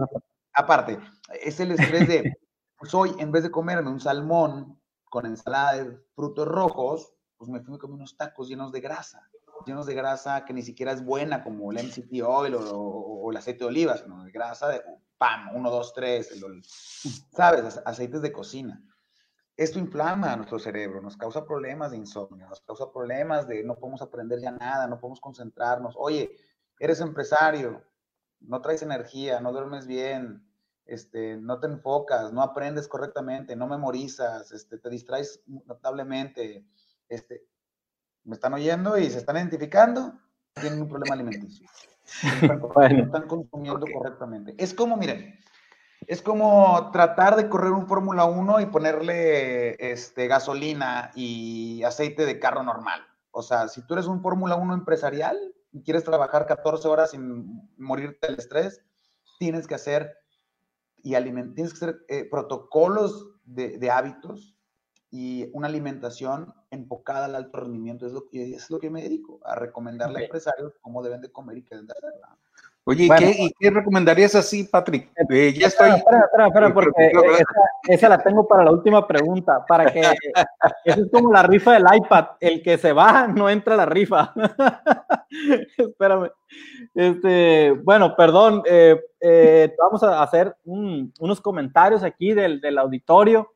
aparte, 0.54 0.98
es 1.42 1.60
el 1.60 1.72
estrés 1.72 2.08
de, 2.08 2.38
pues 2.78 2.94
hoy 2.94 3.14
en 3.18 3.32
vez 3.32 3.42
de 3.42 3.50
comerme 3.50 3.90
un 3.90 4.00
salmón 4.00 4.80
con 5.04 5.26
ensalada 5.26 5.74
de 5.74 5.98
frutos 6.14 6.48
rojos, 6.48 7.12
pues 7.36 7.50
me 7.50 7.60
fui 7.60 7.76
a 7.76 7.78
comer 7.78 7.96
unos 7.96 8.16
tacos 8.16 8.48
llenos 8.48 8.72
de 8.72 8.80
grasa, 8.80 9.28
llenos 9.66 9.86
de 9.86 9.94
grasa 9.94 10.44
que 10.44 10.52
ni 10.52 10.62
siquiera 10.62 10.92
es 10.92 11.04
buena 11.04 11.42
como 11.42 11.70
el 11.72 11.78
MCT 11.78 12.22
oil 12.24 12.56
o, 12.58 13.30
el 13.30 13.36
aceite 13.36 13.60
de 13.60 13.66
oliva, 13.66 13.96
sino 13.96 14.24
de 14.24 14.30
grasa 14.30 14.68
de 14.68 14.82
pam, 15.18 15.54
uno, 15.54 15.70
dos, 15.70 15.92
tres, 15.94 16.30
¿sabes? 17.32 17.80
Aceites 17.84 18.22
de 18.22 18.32
cocina. 18.32 18.82
Esto 19.56 19.78
inflama 19.78 20.32
a 20.32 20.36
nuestro 20.36 20.58
cerebro, 20.58 21.00
nos 21.00 21.16
causa 21.16 21.46
problemas 21.46 21.92
de 21.92 21.98
insomnio, 21.98 22.48
nos 22.48 22.60
causa 22.62 22.90
problemas 22.90 23.46
de 23.46 23.62
no 23.62 23.76
podemos 23.76 24.02
aprender 24.02 24.40
ya 24.40 24.50
nada, 24.50 24.88
no 24.88 24.98
podemos 24.98 25.20
concentrarnos. 25.20 25.94
Oye, 25.96 26.36
eres 26.78 27.00
empresario, 27.00 27.84
no 28.46 28.60
traes 28.60 28.82
energía, 28.82 29.40
no 29.40 29.52
duermes 29.52 29.86
bien, 29.86 30.44
este, 30.86 31.36
no 31.36 31.60
te 31.60 31.66
enfocas, 31.66 32.32
no 32.32 32.42
aprendes 32.42 32.88
correctamente, 32.88 33.56
no 33.56 33.66
memorizas, 33.66 34.52
este, 34.52 34.78
te 34.78 34.90
distraes 34.90 35.42
notablemente, 35.46 36.66
este, 37.08 37.46
me 38.24 38.34
están 38.34 38.54
oyendo 38.54 38.98
y 38.98 39.10
se 39.10 39.18
están 39.18 39.36
identificando, 39.36 40.14
tienen 40.54 40.82
un 40.82 40.88
problema 40.88 41.14
alimenticio. 41.14 41.68
No 42.42 42.82
están, 42.82 43.26
consumiendo 43.26 43.86
correctamente. 43.90 44.54
Es 44.58 44.74
como, 44.74 44.94
miren, 44.98 45.40
es 46.06 46.20
como 46.20 46.90
tratar 46.92 47.34
de 47.34 47.48
correr 47.48 47.72
un 47.72 47.86
Fórmula 47.86 48.26
1 48.26 48.60
y 48.60 48.66
ponerle 48.66 49.90
este, 49.92 50.28
gasolina 50.28 51.10
y 51.14 51.82
aceite 51.82 52.26
de 52.26 52.38
carro 52.38 52.62
normal. 52.62 53.00
O 53.30 53.42
sea, 53.42 53.68
si 53.68 53.80
tú 53.86 53.94
eres 53.94 54.06
un 54.06 54.20
Fórmula 54.20 54.54
1 54.56 54.74
empresarial 54.74 55.53
y 55.74 55.82
quieres 55.82 56.04
trabajar 56.04 56.46
14 56.46 56.86
horas 56.86 57.10
sin 57.10 57.68
morirte 57.76 58.28
del 58.28 58.38
estrés, 58.38 58.80
tienes 59.40 59.66
que 59.66 59.74
hacer 59.74 60.16
y 61.02 61.10
tienes 61.10 61.72
que 61.72 61.84
hacer 61.84 62.04
eh, 62.08 62.24
protocolos 62.30 63.32
de, 63.44 63.76
de, 63.76 63.90
hábitos 63.90 64.56
y 65.10 65.50
una 65.52 65.66
alimentación 65.66 66.54
enfocada 66.70 67.26
al 67.26 67.34
alto 67.34 67.58
rendimiento. 67.58 68.06
Es 68.06 68.12
lo, 68.12 68.24
es 68.32 68.70
lo 68.70 68.78
que 68.78 68.88
me 68.88 69.02
dedico, 69.02 69.40
a 69.44 69.56
recomendarle 69.56 70.20
a 70.20 70.24
empresarios 70.24 70.72
cómo 70.80 71.02
deben 71.02 71.20
de 71.20 71.32
comer 71.32 71.58
y 71.58 71.64
qué 71.64 71.74
deben 71.74 71.88
de 71.88 71.92
hacer. 71.92 72.12
Oye, 72.86 73.04
¿y, 73.04 73.08
qué, 73.08 73.34
¿y, 73.38 73.50
qué, 73.58 73.70
recomendarías 73.70 74.34
así, 74.34 74.64
Patrick? 74.64 75.10
Eh, 75.30 75.54
ya 75.58 75.68
estoy. 75.68 75.88
Espera, 75.90 76.18
espera, 76.26 76.46
espera, 76.48 76.74
porque 76.74 77.06
esa, 77.06 77.44
esa, 77.88 78.08
la 78.10 78.18
tengo 78.18 78.46
para 78.46 78.62
la 78.62 78.72
última 78.72 79.06
pregunta, 79.06 79.64
para 79.66 79.90
que 79.90 80.00
eso 80.84 81.00
es 81.00 81.10
como 81.10 81.32
la 81.32 81.44
rifa 81.44 81.72
del 81.72 81.84
iPad, 81.90 82.26
el 82.40 82.62
que 82.62 82.76
se 82.76 82.92
va 82.92 83.26
no 83.26 83.48
entra 83.48 83.72
a 83.72 83.78
la 83.78 83.86
rifa. 83.86 84.34
Espérame. 85.78 86.30
Este, 86.94 87.72
bueno, 87.72 88.14
perdón, 88.14 88.62
eh, 88.66 89.00
eh, 89.18 89.74
vamos 89.78 90.02
a 90.02 90.22
hacer 90.22 90.54
un, 90.64 91.10
unos 91.20 91.40
comentarios 91.40 92.02
aquí 92.02 92.34
del, 92.34 92.60
del 92.60 92.78
auditorio 92.78 93.50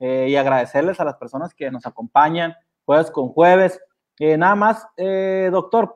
y 0.00 0.34
agradecerles 0.34 0.98
a 0.98 1.04
las 1.04 1.14
personas 1.14 1.54
que 1.54 1.70
nos 1.70 1.86
acompañan 1.86 2.56
jueves 2.84 3.08
con 3.12 3.28
jueves. 3.28 3.80
nada 4.18 4.56
más, 4.56 4.84
doctor, 4.96 5.94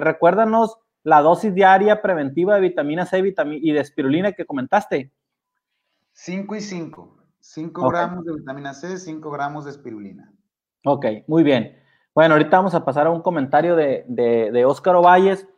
recuérdanos 0.00 0.78
la 1.04 1.20
dosis 1.20 1.54
diaria 1.54 2.00
preventiva 2.00 2.54
de 2.54 2.60
vitamina 2.60 3.06
C 3.06 3.18
y 3.18 3.72
de 3.72 3.80
espirulina 3.80 4.32
que 4.32 4.46
comentaste? 4.46 5.12
5 6.12 6.56
y 6.56 6.60
5. 6.60 7.16
5 7.40 7.88
gramos 7.88 8.24
de 8.24 8.34
vitamina 8.34 8.72
C, 8.72 8.96
5 8.98 9.30
gramos 9.30 9.64
de 9.64 9.72
espirulina. 9.72 10.32
Ok, 10.84 11.06
muy 11.26 11.42
bien. 11.42 11.76
Bueno, 12.14 12.34
ahorita 12.34 12.58
vamos 12.58 12.74
a 12.74 12.84
pasar 12.84 13.06
a 13.06 13.10
un 13.10 13.22
comentario 13.22 13.74
de, 13.74 14.04
de, 14.06 14.64
Óscar 14.64 14.96
Ovalles. 14.96 15.48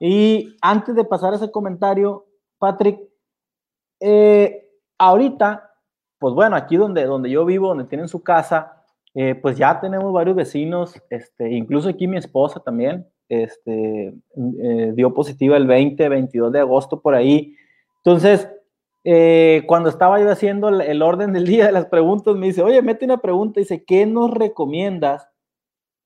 Y 0.00 0.56
antes 0.62 0.94
de 0.94 1.04
pasar 1.04 1.32
a 1.32 1.36
ese 1.36 1.50
comentario, 1.50 2.26
Patrick, 2.58 3.00
eh, 4.00 4.70
ahorita, 4.98 5.70
pues 6.18 6.34
bueno, 6.34 6.56
aquí 6.56 6.76
donde, 6.76 7.04
donde 7.04 7.30
yo 7.30 7.44
vivo, 7.44 7.68
donde 7.68 7.84
tienen 7.84 8.08
su 8.08 8.22
casa, 8.22 8.84
eh, 9.14 9.34
pues 9.34 9.56
ya 9.56 9.80
tenemos 9.80 10.12
varios 10.12 10.36
vecinos, 10.36 11.00
este, 11.10 11.50
incluso 11.52 11.88
aquí 11.88 12.06
mi 12.06 12.16
esposa 12.16 12.60
también, 12.60 13.06
este, 13.28 14.14
eh, 14.62 14.92
dio 14.94 15.14
positiva 15.14 15.56
el 15.56 15.66
20, 15.66 16.08
22 16.08 16.52
de 16.52 16.60
agosto 16.60 17.00
por 17.00 17.14
ahí. 17.14 17.56
Entonces, 18.04 18.48
eh, 19.04 19.62
cuando 19.66 19.88
estaba 19.88 20.20
yo 20.20 20.30
haciendo 20.30 20.68
el, 20.68 21.02
orden 21.02 21.32
del 21.32 21.46
día 21.46 21.66
de 21.66 21.72
las 21.72 21.86
preguntas, 21.86 22.34
me 22.36 22.46
dice, 22.46 22.62
oye, 22.62 22.80
mete 22.82 23.04
una 23.04 23.18
pregunta, 23.18 23.60
dice, 23.60 23.84
¿qué 23.84 24.06
nos 24.06 24.30
recomiendas 24.30 25.28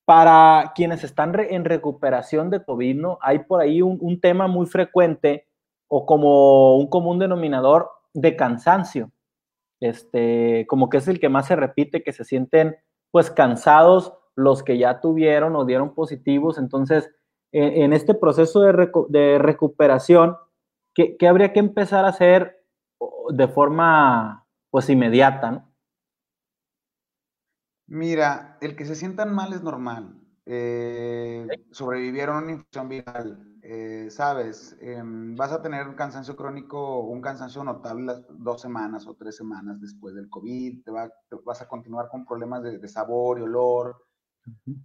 para 0.05 0.73
quienes 0.75 1.03
están 1.03 1.33
en 1.39 1.65
recuperación 1.65 2.49
de 2.49 2.63
COVID? 2.63 3.05
Hay 3.21 3.39
por 3.39 3.61
ahí 3.61 3.81
un, 3.81 3.97
un 4.01 4.19
tema 4.19 4.47
muy 4.47 4.65
frecuente 4.65 5.47
o 5.87 6.05
como 6.05 6.77
un 6.77 6.87
común 6.87 7.19
denominador 7.19 7.89
de 8.13 8.35
cansancio, 8.35 9.11
este, 9.79 10.65
como 10.67 10.89
que 10.89 10.97
es 10.97 11.07
el 11.07 11.19
que 11.19 11.29
más 11.29 11.47
se 11.47 11.55
repite, 11.55 12.03
que 12.03 12.13
se 12.13 12.23
sienten 12.23 12.77
pues 13.11 13.31
cansados 13.31 14.13
los 14.35 14.63
que 14.63 14.77
ya 14.77 14.99
tuvieron 14.99 15.55
o 15.55 15.65
dieron 15.65 15.93
positivos. 15.93 16.57
Entonces, 16.57 17.09
en, 17.51 17.93
este 17.93 18.13
proceso 18.13 18.61
de, 18.61 19.37
recuperación, 19.39 20.37
¿qué, 20.93 21.17
¿qué, 21.17 21.27
habría 21.27 21.51
que 21.53 21.59
empezar 21.59 22.05
a 22.05 22.09
hacer 22.09 22.63
de 23.29 23.47
forma 23.47 24.45
pues 24.69 24.89
inmediata? 24.89 25.51
¿no? 25.51 25.69
Mira, 27.87 28.57
el 28.61 28.75
que 28.75 28.85
se 28.85 28.95
sientan 28.95 29.33
mal 29.33 29.51
es 29.51 29.63
normal. 29.63 30.15
Eh, 30.45 31.47
sobrevivieron 31.71 32.35
a 32.35 32.39
una 32.39 32.51
infección 32.53 32.89
viral, 32.89 33.49
eh, 33.61 34.07
sabes, 34.09 34.75
em, 34.79 35.35
vas 35.35 35.51
a 35.51 35.61
tener 35.61 35.87
un 35.87 35.93
cansancio 35.93 36.35
crónico, 36.35 37.01
un 37.01 37.21
cansancio 37.21 37.63
notable 37.63 38.13
dos 38.29 38.61
semanas 38.61 39.05
o 39.05 39.13
tres 39.15 39.35
semanas 39.35 39.79
después 39.79 40.15
del 40.15 40.27
COVID, 40.27 40.83
te, 40.83 40.91
vas 41.43 41.61
a 41.61 41.67
continuar 41.67 42.09
con 42.09 42.25
problemas 42.25 42.63
de, 42.63 42.87
sabor 42.87 43.37
y 43.37 43.43
olor. 43.43 43.95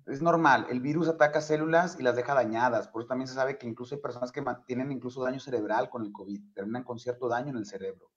Es 0.07 0.23
normal, 0.23 0.67
el 0.71 0.81
virus 0.81 1.09
ataca 1.09 1.41
células 1.41 1.97
y 1.99 2.03
las 2.03 2.17
deja 2.17 2.35
dañadas, 2.35 2.89
por 2.89 3.03
eso 3.03 3.09
también 3.09 3.29
se 3.29 3.35
sabe 3.35 3.59
que 3.59 3.67
incluso 3.67 3.95
hay 3.95 4.01
personas 4.01 4.33
que 4.33 4.43
tienen 4.67 4.93
incluso 4.93 5.23
daño 5.23 5.41
cerebral 5.41 5.91
con 5.91 6.05
el 6.05 6.13
COVID, 6.13 6.53
terminan 6.55 6.85
con 6.85 6.99
cierto 6.99 7.29
daño 7.29 7.51
en 7.51 7.57
el 7.57 7.67
cerebro, 7.67 8.11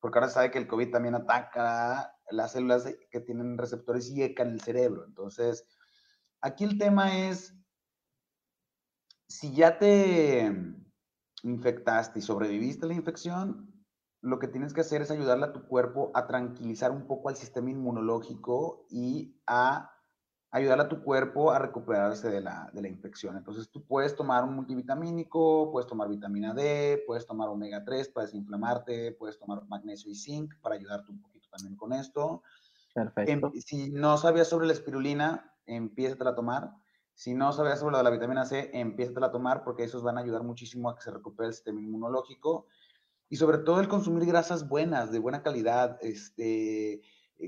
porque 0.00 0.18
ahora 0.18 0.28
se 0.28 0.34
sabe 0.34 0.50
que 0.50 0.58
el 0.58 0.66
COVID 0.66 0.90
también 0.90 1.14
ataca 1.14 2.12
las 2.30 2.52
células 2.52 2.84
que 3.10 3.20
tienen 3.20 3.58
receptores 3.58 4.10
y 4.10 4.22
en 4.22 4.34
el 4.38 4.60
cerebro, 4.60 5.04
entonces 5.04 5.66
Aquí 6.46 6.64
el 6.64 6.78
tema 6.78 7.28
es, 7.28 7.54
si 9.26 9.52
ya 9.52 9.78
te 9.78 10.52
infectaste 11.42 12.18
y 12.18 12.22
sobreviviste 12.22 12.84
a 12.84 12.88
la 12.88 12.94
infección, 12.94 13.84
lo 14.20 14.38
que 14.38 14.48
tienes 14.48 14.72
que 14.72 14.82
hacer 14.82 15.02
es 15.02 15.10
ayudarle 15.10 15.46
a 15.46 15.52
tu 15.52 15.66
cuerpo 15.66 16.10
a 16.14 16.26
tranquilizar 16.26 16.90
un 16.90 17.06
poco 17.06 17.28
al 17.28 17.36
sistema 17.36 17.70
inmunológico 17.70 18.86
y 18.90 19.40
a 19.46 19.90
ayudarle 20.56 20.84
a 20.84 20.88
tu 20.88 21.02
cuerpo 21.02 21.50
a 21.50 21.58
recuperarse 21.58 22.30
de 22.30 22.40
la, 22.40 22.70
de 22.72 22.82
la, 22.82 22.88
infección. 22.88 23.36
Entonces 23.36 23.68
tú 23.68 23.82
puedes 23.84 24.16
tomar 24.16 24.44
un 24.44 24.54
multivitamínico, 24.54 25.70
puedes 25.70 25.86
tomar 25.86 26.08
vitamina 26.08 26.54
D, 26.54 27.02
puedes 27.06 27.26
tomar 27.26 27.48
omega 27.48 27.84
3 27.84 28.08
para 28.08 28.26
desinflamarte, 28.26 29.12
puedes 29.12 29.38
tomar 29.38 29.66
magnesio 29.68 30.10
y 30.10 30.14
zinc 30.14 30.54
para 30.60 30.76
ayudarte 30.76 31.12
un 31.12 31.20
poquito 31.20 31.48
también 31.50 31.76
con 31.76 31.92
esto. 31.92 32.42
Perfecto. 32.94 33.52
si 33.58 33.90
no 33.90 34.16
sabías 34.16 34.48
sobre 34.48 34.66
la 34.66 34.72
espirulina, 34.72 35.52
empieza 35.66 36.26
a 36.26 36.34
tomar. 36.34 36.72
Si 37.12 37.34
no 37.34 37.52
sabes 37.52 37.78
sobre 37.78 38.02
la 38.02 38.10
vitamina 38.10 38.46
C, 38.46 38.70
empieza 38.72 39.24
a 39.24 39.30
tomar 39.30 39.64
porque 39.64 39.84
esos 39.84 40.02
van 40.02 40.16
a 40.16 40.22
ayudar 40.22 40.42
muchísimo 40.42 40.88
a 40.88 40.96
que 40.96 41.02
se 41.02 41.10
recupere 41.10 41.48
el 41.48 41.54
sistema 41.54 41.80
inmunológico. 41.80 42.66
Y 43.28 43.36
sobre 43.36 43.58
todo 43.58 43.80
el 43.80 43.88
consumir 43.88 44.24
grasas 44.26 44.68
buenas, 44.68 45.10
de 45.10 45.18
buena 45.18 45.42
calidad, 45.42 45.98
este, 46.00 47.02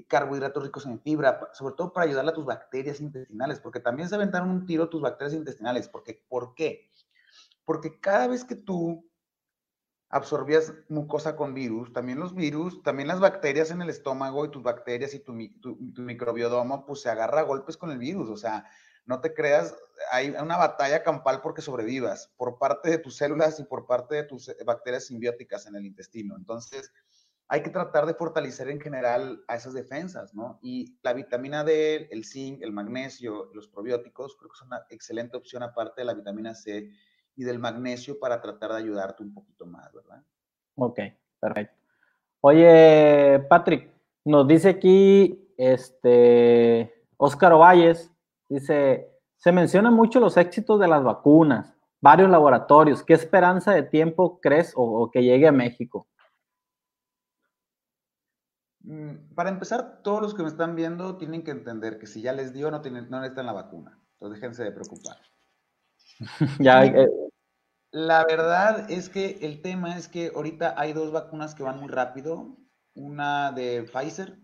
carbohidratos 0.06 0.62
ricos 0.62 0.86
en 0.86 1.00
fibra, 1.00 1.50
sobre 1.52 1.74
todo 1.74 1.92
para 1.92 2.06
ayudarle 2.06 2.30
a 2.30 2.34
tus 2.34 2.44
bacterias 2.44 3.00
intestinales, 3.00 3.60
porque 3.60 3.80
también 3.80 4.08
se 4.08 4.14
aventaron 4.14 4.50
un 4.50 4.66
tiro 4.66 4.88
tus 4.88 5.00
bacterias 5.00 5.34
intestinales. 5.34 5.88
Porque, 5.88 6.24
¿Por 6.28 6.54
qué? 6.54 6.90
Porque 7.64 7.98
cada 8.00 8.28
vez 8.28 8.44
que 8.44 8.54
tú 8.54 9.08
absorbías 10.10 10.72
mucosa 10.88 11.36
con 11.36 11.54
virus, 11.54 11.92
también 11.92 12.18
los 12.18 12.34
virus, 12.34 12.82
también 12.82 13.08
las 13.08 13.20
bacterias 13.20 13.70
en 13.70 13.82
el 13.82 13.90
estómago 13.90 14.44
y 14.44 14.50
tus 14.50 14.62
bacterias 14.62 15.14
y 15.14 15.20
tu, 15.20 15.36
tu, 15.60 15.76
pues 16.86 17.00
se 17.00 17.10
agarra 17.10 17.40
a 17.40 17.44
golpes 17.44 17.76
con 17.76 17.90
el 17.90 17.98
virus. 17.98 18.30
O 18.30 18.36
sea, 18.36 18.64
no 19.04 19.20
te 19.20 19.34
creas, 19.34 19.74
hay 20.12 20.30
una 20.30 20.56
batalla 20.56 21.02
campal 21.02 21.40
porque 21.42 21.62
sobrevivas 21.62 22.32
por 22.36 22.58
parte 22.58 22.90
de 22.90 22.98
tus 22.98 23.16
células 23.16 23.58
y 23.60 23.64
por 23.64 23.86
parte 23.86 24.16
de 24.16 24.22
tus 24.24 24.54
bacterias 24.64 25.06
simbióticas 25.06 25.66
en 25.66 25.76
el 25.76 25.86
intestino. 25.86 26.36
Entonces, 26.36 26.92
hay 27.48 27.62
que 27.62 27.70
tratar 27.70 28.06
de 28.06 28.14
fortalecer 28.14 28.68
en 28.68 28.80
general 28.80 29.42
a 29.48 29.56
esas 29.56 29.72
defensas, 29.72 30.34
¿no? 30.34 30.58
Y 30.62 30.98
la 31.02 31.14
vitamina 31.14 31.64
D, 31.64 32.08
el 32.10 32.24
zinc, 32.24 32.62
el 32.62 32.72
magnesio, 32.72 33.50
los 33.54 33.68
probióticos, 33.68 34.36
creo 34.36 34.50
que 34.50 34.56
son 34.58 34.68
una 34.68 34.82
excelente 34.90 35.36
opción 35.36 35.62
aparte 35.62 36.02
de 36.02 36.04
la 36.04 36.14
vitamina 36.14 36.54
C 36.54 36.90
y 37.34 37.44
del 37.44 37.58
magnesio 37.58 38.18
para 38.18 38.40
tratar 38.40 38.72
de 38.72 38.78
ayudarte 38.78 39.22
un 39.22 39.32
poquito 39.32 39.64
más, 39.64 39.92
¿verdad? 39.92 40.22
Ok, 40.74 41.00
perfecto. 41.40 41.74
Oye, 42.40 43.40
Patrick, 43.48 43.90
nos 44.24 44.46
dice 44.46 44.68
aquí 44.68 45.52
este 45.56 46.92
Óscar 47.16 47.52
Ovalles, 47.52 48.12
dice, 48.48 49.10
se 49.38 49.52
mencionan 49.52 49.94
mucho 49.94 50.20
los 50.20 50.36
éxitos 50.36 50.78
de 50.78 50.88
las 50.88 51.02
vacunas, 51.02 51.74
varios 52.00 52.30
laboratorios. 52.30 53.02
¿Qué 53.02 53.14
esperanza 53.14 53.72
de 53.72 53.82
tiempo 53.82 54.40
crees 54.40 54.72
o, 54.76 55.10
que 55.10 55.22
llegue 55.22 55.48
a 55.48 55.52
México? 55.52 56.06
Mm, 58.80 59.34
para 59.34 59.50
empezar, 59.50 60.00
todos 60.02 60.22
los 60.22 60.34
que 60.34 60.42
me 60.42 60.48
están 60.48 60.76
viendo 60.76 61.16
tienen 61.16 61.42
que 61.44 61.50
entender 61.50 61.98
que 61.98 62.06
si 62.06 62.22
ya 62.22 62.32
les 62.32 62.52
dio, 62.52 62.70
no, 62.70 62.80
tienen, 62.80 63.10
no 63.10 63.20
necesitan 63.20 63.46
la 63.46 63.52
vacuna. 63.52 63.98
Entonces 64.14 64.40
déjense 64.40 64.64
de 64.64 64.72
preocupar. 64.72 65.16
ya, 66.60 66.84
eh, 66.84 67.08
la 67.90 68.24
verdad 68.24 68.90
es 68.90 69.08
que 69.08 69.38
el 69.42 69.62
tema 69.62 69.96
es 69.96 70.08
que 70.08 70.32
ahorita 70.34 70.74
hay 70.76 70.92
dos 70.92 71.12
vacunas 71.12 71.54
que 71.54 71.62
van 71.62 71.80
muy 71.80 71.88
rápido, 71.88 72.56
una 72.94 73.52
de 73.52 73.84
Pfizer 73.84 74.38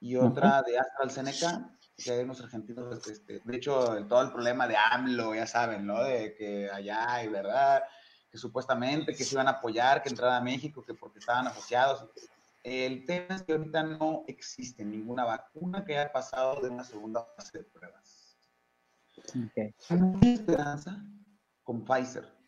y 0.00 0.16
otra 0.16 0.62
de 0.62 0.78
AstraZeneca, 0.78 1.70
que 1.96 2.12
hay 2.12 2.24
unos 2.24 2.40
argentinos, 2.40 3.06
este, 3.06 3.40
de 3.44 3.56
hecho, 3.56 4.06
todo 4.06 4.22
el 4.22 4.32
problema 4.32 4.66
de 4.66 4.76
AMLO, 4.76 5.34
ya 5.34 5.46
saben, 5.46 5.86
¿no? 5.86 6.02
De 6.02 6.34
que 6.34 6.70
allá 6.70 7.12
hay, 7.12 7.28
¿verdad? 7.28 7.82
Que 8.30 8.38
supuestamente 8.38 9.14
que 9.14 9.24
se 9.24 9.34
iban 9.34 9.48
a 9.48 9.52
apoyar, 9.52 10.02
que 10.02 10.08
entrara 10.08 10.36
a 10.36 10.40
México, 10.40 10.84
que 10.84 10.94
porque 10.94 11.18
estaban 11.18 11.46
asociados. 11.46 12.04
El 12.68 13.04
tema 13.06 13.36
es 13.36 13.42
que 13.42 13.52
ahorita 13.52 13.82
no 13.82 14.24
existe 14.26 14.84
ninguna 14.84 15.24
vacuna 15.24 15.84
que 15.84 15.96
haya 15.96 16.12
pasado 16.12 16.60
de 16.60 16.68
una 16.68 16.84
segunda 16.84 17.24
fase 17.36 17.58
de 17.58 17.64
pruebas. 17.64 18.36
Okay. 19.50 19.74
Hay 19.88 19.96
mucha 19.96 20.32
esperanza 20.32 21.04
con 21.64 21.84
Pfizer 21.84 22.38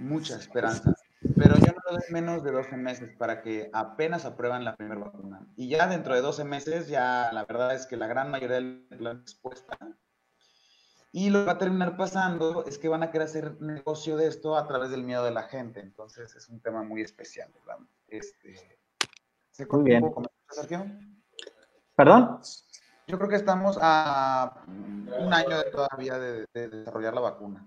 mucha 0.00 0.36
esperanza. 0.36 0.94
Pero 1.36 1.56
yo 1.58 1.66
no 1.66 1.96
doy 1.96 2.02
menos 2.10 2.42
de 2.42 2.50
12 2.50 2.76
meses 2.76 3.14
para 3.16 3.42
que 3.42 3.70
apenas 3.72 4.24
aprueban 4.24 4.64
la 4.64 4.74
primera 4.74 5.02
vacuna. 5.02 5.46
Y 5.56 5.68
ya 5.68 5.86
dentro 5.86 6.14
de 6.14 6.22
12 6.22 6.44
meses, 6.44 6.88
ya 6.88 7.30
la 7.32 7.44
verdad 7.44 7.74
es 7.74 7.86
que 7.86 7.96
la 7.96 8.06
gran 8.06 8.30
mayoría 8.30 8.56
de 8.56 8.98
la 8.98 9.12
respuesta. 9.14 9.78
Y 11.12 11.28
lo 11.30 11.40
que 11.40 11.46
va 11.46 11.52
a 11.52 11.58
terminar 11.58 11.96
pasando 11.96 12.64
es 12.66 12.78
que 12.78 12.88
van 12.88 13.02
a 13.02 13.10
querer 13.10 13.26
hacer 13.26 13.60
negocio 13.60 14.16
de 14.16 14.28
esto 14.28 14.56
a 14.56 14.66
través 14.66 14.90
del 14.90 15.04
miedo 15.04 15.24
de 15.24 15.32
la 15.32 15.42
gente. 15.42 15.80
Entonces 15.80 16.34
es 16.34 16.48
un 16.48 16.60
tema 16.60 16.82
muy 16.82 17.02
especial, 17.02 17.52
¿verdad? 17.52 17.84
Este, 18.08 18.79
¿Se 19.66 19.76
muy 19.76 19.84
bien. 19.84 20.12
Sergio? 20.48 20.86
¿Perdón? 21.94 22.40
Yo 23.06 23.18
creo 23.18 23.28
que 23.28 23.36
estamos 23.36 23.78
a 23.80 24.62
un 24.66 25.34
año 25.34 25.56
todavía 25.70 26.18
de, 26.18 26.46
de 26.54 26.68
desarrollar 26.68 27.14
la 27.14 27.20
vacuna. 27.20 27.66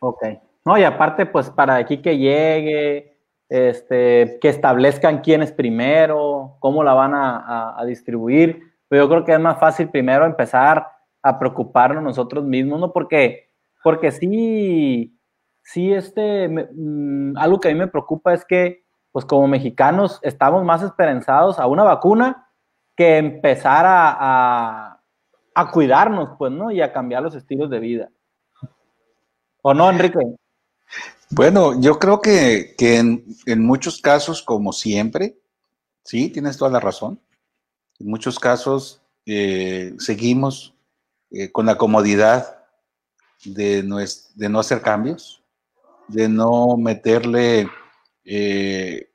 Ok. 0.00 0.24
No, 0.64 0.78
y 0.78 0.84
aparte, 0.84 1.26
pues 1.26 1.50
para 1.50 1.76
aquí 1.76 2.02
que 2.02 2.18
llegue, 2.18 3.18
este, 3.48 4.38
que 4.40 4.48
establezcan 4.48 5.22
quién 5.22 5.42
es 5.42 5.50
primero, 5.50 6.56
cómo 6.60 6.84
la 6.84 6.94
van 6.94 7.12
a, 7.14 7.82
distribuir. 7.86 8.62
Pero 8.88 9.04
yo 9.04 9.08
creo 9.08 9.24
que 9.24 9.32
es 9.32 9.40
más 9.40 9.58
fácil 9.58 9.88
primero 9.88 10.24
empezar 10.24 10.86
a 11.22 11.38
preocuparnos 11.38 12.02
nosotros 12.02 12.44
mismos, 12.44 12.78
¿no? 12.80 12.92
Porque, 12.92 13.50
porque 13.82 14.12
sí, 14.12 15.18
sí, 15.62 15.92
este, 15.92 16.48
mm, 16.48 17.36
algo 17.36 17.58
que 17.60 17.68
a 17.68 17.72
mí 17.72 17.78
me 17.78 17.88
preocupa 17.88 18.34
es 18.34 18.44
que, 18.44 18.84
pues 19.12 19.24
como 19.24 19.48
mexicanos, 19.48 20.20
estamos 20.22 20.64
más 20.64 20.82
esperanzados 20.82 21.58
a 21.58 21.66
una 21.66 21.82
vacuna 21.82 22.48
que 22.96 23.18
empezar 23.18 23.84
a, 23.86 25.00
a 25.54 25.70
cuidarnos, 25.70 26.30
pues, 26.38 26.52
¿no? 26.52 26.70
Y 26.70 26.80
a 26.80 26.92
cambiar 26.92 27.22
los 27.22 27.34
estilos 27.34 27.68
de 27.70 27.80
vida. 27.80 28.10
¿O 29.62 29.74
no, 29.74 29.90
Enrique? 29.90 30.18
Bueno, 31.30 31.78
yo 31.80 31.98
creo 31.98 32.20
que, 32.20 32.74
en, 32.78 33.64
muchos 33.64 34.00
casos, 34.00 34.42
como 34.42 34.72
siempre, 34.72 35.36
sí, 36.04 36.30
tienes 36.30 36.56
toda 36.56 36.70
la 36.70 36.80
razón. 36.80 37.20
En 37.98 38.08
muchos 38.08 38.38
casos 38.38 39.02
eh, 39.26 39.94
seguimos 39.98 40.74
eh, 41.30 41.52
con 41.52 41.66
la 41.66 41.76
comodidad 41.76 42.64
de 43.44 43.82
no, 43.82 43.98
de 43.98 44.48
no 44.48 44.60
hacer 44.60 44.80
cambios, 44.80 45.42
de 46.06 46.28
no 46.28 46.76
meterle 46.76 47.68
eh, 48.30 49.10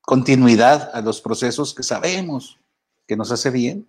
continuidad 0.00 0.90
a 0.94 1.02
los 1.02 1.20
procesos 1.20 1.74
que 1.74 1.82
sabemos 1.82 2.58
que 3.06 3.14
nos 3.14 3.30
hace 3.30 3.50
bien, 3.50 3.86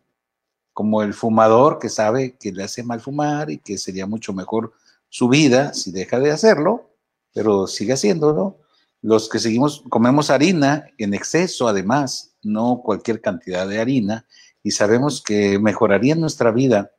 como 0.74 1.02
el 1.02 1.14
fumador 1.14 1.80
que 1.80 1.88
sabe 1.88 2.36
que 2.38 2.52
le 2.52 2.64
hace 2.64 2.84
mal 2.84 3.00
fumar 3.00 3.50
y 3.50 3.60
que 3.60 3.78
sería 3.78 4.06
mucho 4.06 4.34
mejor 4.34 4.74
su 5.08 5.30
vida 5.30 5.74
si 5.74 5.94
deja 5.94 6.20
de 6.20 6.32
hacerlo, 6.32 6.90
pero 7.34 7.68
sigue 7.68 7.94
haciéndolo. 7.94 8.58
Los 9.02 9.30
que 9.30 9.40
seguimos, 9.40 9.84
comemos 9.88 10.30
harina 10.30 10.88
en 10.98 11.14
exceso, 11.14 11.70
además, 11.70 12.34
no 12.44 12.82
cualquier 12.84 13.22
cantidad 13.22 13.66
de 13.66 13.80
harina, 13.80 14.26
y 14.62 14.72
sabemos 14.72 15.22
que 15.22 15.58
mejoraría 15.58 16.16
nuestra 16.16 16.52
vida 16.52 16.92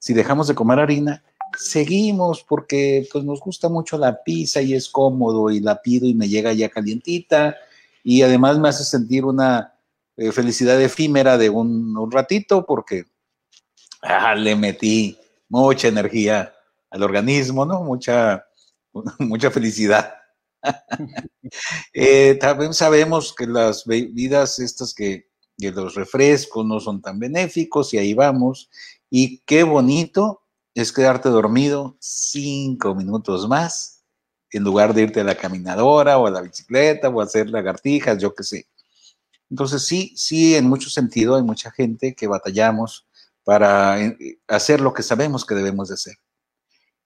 si 0.00 0.14
dejamos 0.14 0.48
de 0.48 0.56
comer 0.56 0.80
harina, 0.80 1.22
seguimos 1.56 2.42
porque 2.42 3.06
pues, 3.10 3.24
nos 3.24 3.40
gusta 3.40 3.68
mucho 3.68 3.98
la 3.98 4.22
pizza 4.22 4.60
y 4.62 4.74
es 4.74 4.88
cómodo 4.88 5.50
y 5.50 5.60
la 5.60 5.80
pido 5.80 6.06
y 6.06 6.14
me 6.14 6.28
llega 6.28 6.52
ya 6.52 6.68
calientita 6.68 7.56
y 8.02 8.22
además 8.22 8.58
me 8.58 8.68
hace 8.68 8.84
sentir 8.84 9.24
una 9.24 9.74
eh, 10.16 10.32
felicidad 10.32 10.80
efímera 10.80 11.38
de 11.38 11.50
un, 11.50 12.10
ratito 12.10 12.64
porque 12.66 13.04
ah, 14.02 14.34
le 14.34 14.56
metí 14.56 15.16
mucha 15.48 15.88
energía 15.88 16.54
al 16.90 17.02
organismo, 17.02 17.64
¿no? 17.64 17.82
Mucha, 17.82 18.46
mucha 19.18 19.50
felicidad. 19.50 20.14
Eh, 21.92 22.36
también 22.40 22.72
sabemos 22.74 23.34
que 23.34 23.44
las 23.44 23.84
bebidas 23.84 24.60
estas 24.60 24.94
que, 24.94 25.30
que 25.58 25.72
los 25.72 25.96
refrescos 25.96 26.64
no 26.64 26.78
son 26.78 27.02
tan 27.02 27.18
benéficos 27.18 27.92
y 27.92 27.98
ahí 27.98 28.14
vamos. 28.14 28.70
Y 29.08 29.38
qué 29.38 29.64
bonito 29.64 30.39
es 30.74 30.92
quedarte 30.92 31.28
dormido 31.28 31.96
cinco 32.00 32.94
minutos 32.94 33.48
más 33.48 34.04
en 34.50 34.64
lugar 34.64 34.94
de 34.94 35.02
irte 35.02 35.20
a 35.20 35.24
la 35.24 35.36
caminadora 35.36 36.18
o 36.18 36.26
a 36.26 36.30
la 36.30 36.42
bicicleta 36.42 37.08
o 37.08 37.20
a 37.20 37.24
hacer 37.24 37.50
lagartijas, 37.50 38.18
yo 38.18 38.34
qué 38.34 38.42
sé. 38.42 38.68
Entonces 39.48 39.84
sí, 39.84 40.12
sí, 40.16 40.54
en 40.54 40.68
mucho 40.68 40.90
sentido 40.90 41.36
hay 41.36 41.42
mucha 41.42 41.70
gente 41.70 42.14
que 42.14 42.26
batallamos 42.26 43.06
para 43.44 44.00
eh, 44.00 44.40
hacer 44.48 44.80
lo 44.80 44.92
que 44.92 45.02
sabemos 45.02 45.44
que 45.44 45.54
debemos 45.54 45.88
de 45.88 45.94
hacer. 45.94 46.16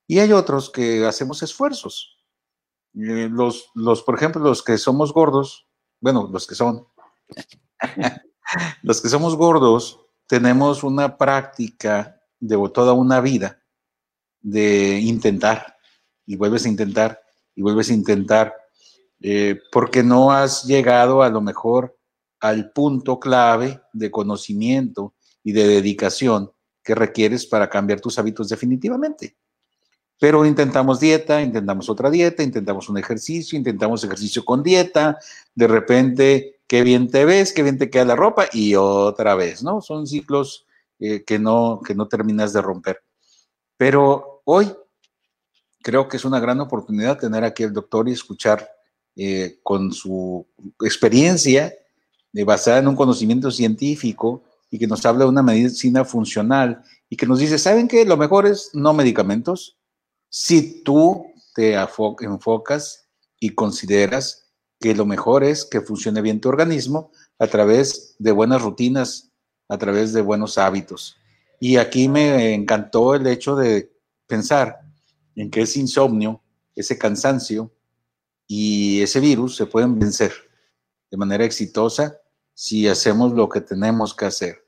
Y 0.07 0.19
hay 0.19 0.33
otros 0.33 0.71
que 0.71 1.07
hacemos 1.07 1.43
esfuerzos. 1.43 2.19
Eh, 2.95 3.29
los, 3.31 3.71
los, 3.75 4.03
por 4.03 4.15
ejemplo, 4.15 4.43
los 4.43 4.63
que 4.63 4.77
somos 4.79 5.13
gordos, 5.13 5.67
bueno, 6.01 6.29
los 6.31 6.47
que 6.47 6.55
son, 6.55 6.87
los 8.83 9.01
que 9.01 9.09
somos 9.09 9.37
gordos, 9.37 10.01
tenemos 10.27 10.85
una 10.85 11.17
práctica 11.17 12.21
de 12.47 12.69
toda 12.69 12.93
una 12.93 13.21
vida 13.21 13.59
de 14.43 15.01
intentar 15.01 15.77
y 16.27 16.37
vuelves 16.37 16.67
a 16.67 16.69
intentar 16.69 17.23
y 17.55 17.63
vuelves 17.63 17.89
a 17.89 17.95
intentar 17.95 18.55
eh, 19.21 19.59
porque 19.73 20.03
no 20.03 20.31
has 20.31 20.65
llegado 20.65 21.23
a 21.23 21.31
lo 21.31 21.41
mejor 21.41 21.97
al 22.41 22.71
punto 22.73 23.19
clave 23.19 23.81
de 23.95 24.11
conocimiento 24.11 25.15
y 25.43 25.53
de 25.53 25.67
dedicación 25.67 26.53
que 26.83 26.95
requieres 26.95 27.47
para 27.47 27.71
cambiar 27.71 28.03
tus 28.03 28.19
hábitos 28.19 28.51
definitivamente. 28.51 29.37
Pero 30.21 30.45
intentamos 30.45 31.01
dieta, 31.01 31.41
intentamos 31.41 31.89
otra 31.89 32.11
dieta, 32.11 32.43
intentamos 32.43 32.91
un 32.91 32.99
ejercicio, 32.99 33.57
intentamos 33.57 34.05
ejercicio 34.05 34.45
con 34.45 34.63
dieta, 34.63 35.19
de 35.55 35.67
repente, 35.67 36.61
qué 36.67 36.83
bien 36.83 37.11
te 37.11 37.25
ves, 37.25 37.55
qué 37.55 37.63
bien 37.63 37.79
te 37.79 37.89
queda 37.89 38.05
la 38.05 38.17
ropa 38.17 38.47
y 38.53 38.75
otra 38.75 39.35
vez, 39.35 39.63
¿no? 39.63 39.81
Son 39.81 40.07
ciclos 40.07 40.64
eh, 40.99 41.25
que, 41.25 41.39
no, 41.39 41.81
que 41.85 41.95
no 41.95 42.09
terminas 42.09 42.53
de 42.53 42.63
romper. 42.63 43.03
Pero 43.77 44.43
hoy 44.45 44.73
creo 45.83 46.09
que 46.09 46.17
es 46.17 46.25
una 46.25 46.41
gran 46.41 46.61
oportunidad 46.61 47.19
tener 47.19 47.45
aquí 47.45 47.63
al 47.63 47.73
doctor 47.73 48.09
y 48.09 48.13
escuchar 48.13 48.69
eh, 49.17 49.61
con 49.63 49.93
su 49.93 50.47
experiencia 50.81 51.73
eh, 52.33 52.45
basada 52.45 52.79
en 52.79 52.89
un 52.89 52.97
conocimiento 52.97 53.51
científico 53.51 54.43
y 54.71 54.79
que 54.79 54.87
nos 54.87 55.05
habla 55.07 55.25
de 55.25 55.31
una 55.31 55.43
medicina 55.43 56.05
funcional 56.05 56.83
y 57.09 57.17
que 57.17 57.27
nos 57.27 57.39
dice, 57.39 57.59
¿saben 57.59 57.87
qué? 57.87 58.05
Lo 58.05 58.17
mejor 58.17 58.47
es 58.47 58.71
no 58.73 58.93
medicamentos, 58.93 59.79
si 60.29 60.83
tú 60.83 61.27
te 61.55 61.75
enfocas 61.75 63.09
y 63.39 63.51
consideras 63.51 64.51
que 64.81 64.95
lo 64.95 65.07
mejor 65.07 65.45
es 65.45 65.65
que 65.65 65.81
funcione 65.81 66.21
bien 66.23 66.41
tu 66.41 66.49
organismo 66.49 67.13
a 67.39 67.47
través 67.47 68.17
de 68.19 68.33
buenas 68.33 68.63
rutinas, 68.63 69.31
a 69.69 69.79
través 69.79 70.13
de 70.13 70.23
buenos 70.23 70.59
hábitos. 70.59 71.17
Y 71.61 71.77
aquí 71.77 72.09
me 72.09 72.55
encantó 72.55 73.15
el 73.15 73.27
hecho 73.27 73.57
de 73.57 73.91
pensar 74.27 74.81
en 75.37 75.51
que 75.51 75.63
ese 75.63 75.81
insomnio, 75.81 76.41
ese 76.75 76.99
cansancio 76.99 77.71
y 78.47 79.03
ese 79.03 79.21
virus 79.21 79.57
se 79.57 79.67
pueden 79.67 79.99
vencer 79.99 80.33
de 81.11 81.17
manera 81.17 81.45
exitosa 81.45 82.19
si 82.53 82.89
hacemos 82.89 83.33
lo 83.33 83.49
que 83.49 83.61
tenemos 83.61 84.15
que 84.15 84.27
hacer. 84.27 84.65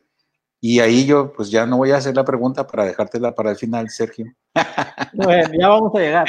Y 0.61 0.81
ahí 0.81 1.07
yo, 1.07 1.33
pues 1.33 1.51
ya 1.51 1.67
no 1.67 1.77
voy 1.77 1.93
a 1.93 1.99
hacer 1.99 2.17
la 2.17 2.25
pregunta 2.25 2.67
para 2.67 2.85
dejártela 2.85 3.35
para 3.35 3.51
el 3.51 3.57
final, 3.57 3.89
Sergio. 3.91 4.27
Bueno, 5.13 5.51
ya 5.59 5.69
vamos 5.69 5.95
a 5.95 5.99
llegar. 5.99 6.27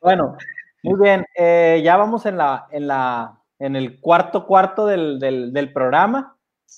Bueno, 0.00 0.36
muy 0.82 1.00
bien. 1.00 1.26
Eh, 1.36 1.80
ya 1.84 1.96
vamos 1.96 2.24
en 2.24 2.36
la, 2.38 2.66
en 2.70 2.86
la, 2.86 3.38
en 3.58 3.76
el 3.76 4.00
cuarto 4.00 4.46
cuarto 4.46 4.86
del, 4.86 5.18
del, 5.18 5.72
programa. 5.72 6.31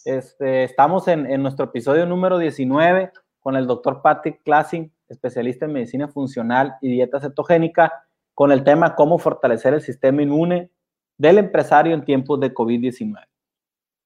Este, 0.04 0.64
estamos 0.64 1.08
en, 1.08 1.30
en, 1.30 1.42
nuestro 1.42 1.66
episodio 1.66 2.06
número 2.06 2.38
19 2.38 3.12
con 3.40 3.56
el 3.56 3.66
doctor 3.66 4.02
Patrick 4.02 4.42
Classing, 4.42 4.92
especialista 5.08 5.66
en 5.66 5.72
medicina 5.72 6.08
funcional 6.08 6.76
y 6.80 6.90
dieta 6.90 7.20
cetogénica, 7.20 7.92
con 8.34 8.52
el 8.52 8.64
tema 8.64 8.94
cómo 8.94 9.18
fortalecer 9.18 9.74
el 9.74 9.80
sistema 9.80 10.22
inmune 10.22 10.70
del 11.16 11.38
empresario 11.38 11.94
en 11.94 12.04
tiempos 12.04 12.40
de 12.40 12.52
COVID-19. 12.52 13.24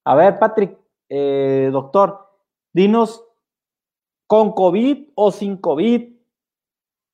A 0.05 0.14
ver, 0.14 0.39
Patrick, 0.39 0.76
eh, 1.09 1.70
doctor, 1.72 2.28
Dinos, 2.72 3.24
con 4.26 4.53
COVID 4.53 5.09
o 5.14 5.30
sin 5.30 5.57
COVID, 5.57 6.12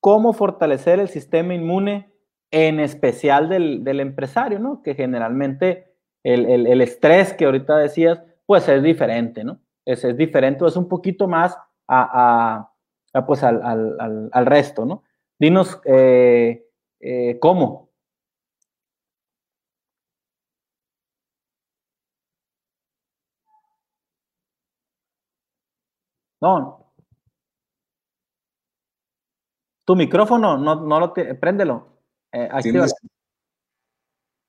cómo 0.01 0.33
fortalecer 0.33 0.99
el 0.99 1.09
sistema 1.09 1.53
inmune, 1.53 2.11
en 2.51 2.79
especial 2.79 3.49
del, 3.49 3.99
empresario, 3.99 4.59
¿no? 4.59 4.81
Que 4.83 4.95
generalmente 4.95 5.93
el, 6.23 6.81
estrés 6.81 7.33
que 7.33 7.45
ahorita 7.45 7.77
decías, 7.77 8.21
pues 8.45 8.67
es 8.69 8.81
diferente, 8.83 9.43
¿no? 9.43 9.59
Es, 9.85 10.03
es 10.03 10.17
diferente, 10.17 10.65
es 10.65 10.75
un 10.75 10.87
poquito 10.87 11.27
más 11.27 11.57
a, 11.87 12.71
pues 13.27 13.43
al, 13.43 14.45
resto, 14.45 14.85
¿no? 14.85 15.03
Dinos 15.39 15.79
eh, 15.85 16.67
eh, 16.99 17.37
cómo. 17.39 17.89
No. 26.41 26.91
Tu 29.85 29.95
micrófono, 29.95 30.57
no, 30.57 30.75
no 30.75 30.99
lo 30.99 31.11
te, 31.13 31.35
préndelo. 31.35 31.99
Eh, 32.31 32.49
ahí 32.51 32.63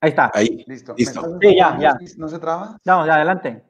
está. 0.03 0.30
Ahí. 0.34 0.64
Listo. 0.66 0.94
Listo. 0.97 1.38
Sí, 1.40 1.57
ya, 1.57 1.78
ya. 1.78 1.99
¿No 2.16 2.28
se 2.28 2.38
traba? 2.38 2.78
No, 2.84 3.07
ya, 3.07 3.16
adelante. 3.16 3.62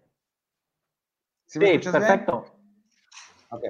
Sí, 1.46 1.58
perfecto. 1.58 2.44
Ok. 3.50 3.64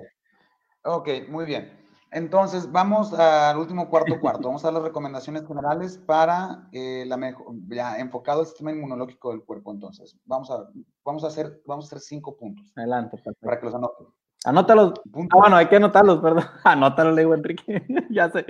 Ok, 0.84 1.08
muy 1.28 1.44
bien. 1.44 1.86
Entonces, 2.12 2.70
vamos 2.70 3.12
al 3.12 3.58
último 3.58 3.90
cuarto 3.90 4.18
cuarto. 4.20 4.48
Vamos 4.48 4.64
a 4.64 4.70
las 4.70 4.82
recomendaciones 4.82 5.46
generales 5.46 5.98
para 5.98 6.68
eh, 6.72 7.04
la 7.06 7.16
mejor, 7.16 7.54
ya 7.68 7.98
enfocado 7.98 8.40
al 8.40 8.46
sistema 8.46 8.70
inmunológico 8.70 9.32
del 9.32 9.42
cuerpo. 9.42 9.72
Entonces, 9.72 10.16
vamos 10.24 10.50
a, 10.50 10.68
vamos 11.04 11.24
a 11.24 11.26
hacer, 11.26 11.60
vamos 11.66 11.84
a 11.84 11.88
hacer 11.88 12.00
cinco 12.00 12.36
puntos. 12.36 12.72
Adelante, 12.76 13.16
perfecto. 13.16 13.44
Para 13.44 13.58
que 13.58 13.66
los 13.66 13.74
anoten. 13.74 14.06
Anótalos. 14.44 14.92
Ah, 15.12 15.38
bueno, 15.38 15.56
hay 15.56 15.66
que 15.66 15.76
anotarlos, 15.76 16.20
perdón. 16.20 16.44
Anótalos, 16.64 17.14
le 17.14 17.22
digo 17.22 17.34
Enrique. 17.34 17.84
ya 18.10 18.30
sé. 18.30 18.46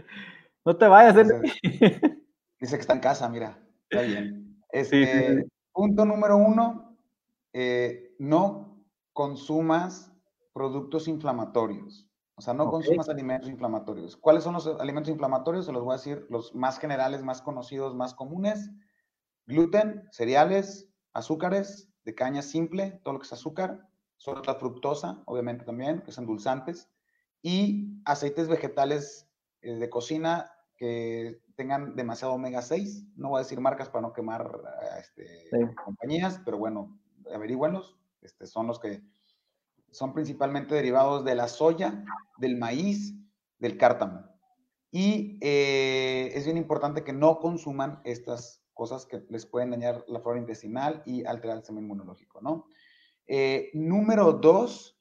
No 0.65 0.77
te 0.77 0.87
vayas, 0.87 1.17
Dice, 1.17 1.41
dice 2.61 2.77
que 2.77 2.81
está 2.81 2.93
en 2.93 3.01
casa, 3.01 3.29
mira. 3.29 3.59
Está 3.89 4.03
bien. 4.03 4.63
Este, 4.71 5.47
Punto 5.73 6.05
número 6.05 6.37
uno, 6.37 6.97
eh, 7.53 8.15
no 8.19 8.76
consumas 9.17 10.13
productos 10.53 11.09
inflamatorios. 11.09 12.07
O 12.35 12.43
sea, 12.43 12.53
no 12.53 12.71
consumas 12.71 13.09
alimentos 13.09 13.49
inflamatorios. 13.49 14.15
¿Cuáles 14.15 14.45
son 14.45 14.53
los 14.53 14.67
alimentos 14.79 15.11
inflamatorios? 15.11 15.65
Se 15.65 15.73
los 15.73 15.83
voy 15.83 15.95
a 15.95 15.97
decir 15.97 16.27
los 16.29 16.55
más 16.55 16.79
generales, 16.79 17.23
más 17.23 17.41
conocidos, 17.41 17.95
más 17.95 18.13
comunes. 18.13 18.71
Gluten, 19.47 20.07
cereales, 20.13 20.91
azúcares 21.15 21.91
de 22.05 22.15
caña 22.15 22.43
simple, 22.43 23.01
todo 23.03 23.15
lo 23.15 23.21
que 23.21 23.25
es 23.25 23.33
azúcar, 23.33 23.89
sobre 24.19 24.47
la 24.47 24.57
fructosa, 24.57 25.23
obviamente 25.25 25.65
también, 25.65 26.03
que 26.03 26.13
son 26.13 26.25
endulzantes, 26.25 26.91
y 27.41 28.03
aceites 28.05 28.49
vegetales 28.49 29.31
eh, 29.63 29.77
de 29.77 29.89
cocina 29.89 30.53
que 30.77 31.41
tengan 31.55 31.97
demasiado 31.97 32.35
omega 32.35 32.61
6. 32.61 33.07
No 33.17 33.31
voy 33.31 33.39
a 33.39 33.45
decir 33.45 33.61
marcas 33.61 33.89
para 33.89 34.03
no 34.03 34.13
quemar 34.13 34.61
este, 35.01 35.49
compañías, 35.83 36.39
pero 36.45 36.59
bueno, 36.59 37.01
averígüenlos. 37.35 37.97
Este, 38.21 38.47
son 38.47 38.67
los 38.67 38.79
que 38.79 39.03
son 39.91 40.13
principalmente 40.13 40.75
derivados 40.75 41.25
de 41.25 41.35
la 41.35 41.49
soya, 41.49 42.05
del 42.39 42.57
maíz, 42.57 43.15
del 43.59 43.79
cártamo. 43.79 44.25
Y 44.91 45.39
eh, 45.41 46.33
es 46.35 46.45
bien 46.45 46.57
importante 46.57 47.05
que 47.05 47.13
no 47.13 47.39
consuman 47.39 48.01
estas 48.05 48.63
cosas 48.75 49.07
que 49.07 49.25
les 49.31 49.47
pueden 49.47 49.71
dañar 49.71 50.05
la 50.07 50.21
flora 50.21 50.39
intestinal 50.39 51.03
y 51.07 51.25
alterar 51.25 51.57
el 51.57 51.63
sistema 51.63 51.81
inmunológico, 51.81 52.41
¿no? 52.41 52.67
Eh, 53.27 53.71
número 53.73 54.35
dos, 54.35 55.01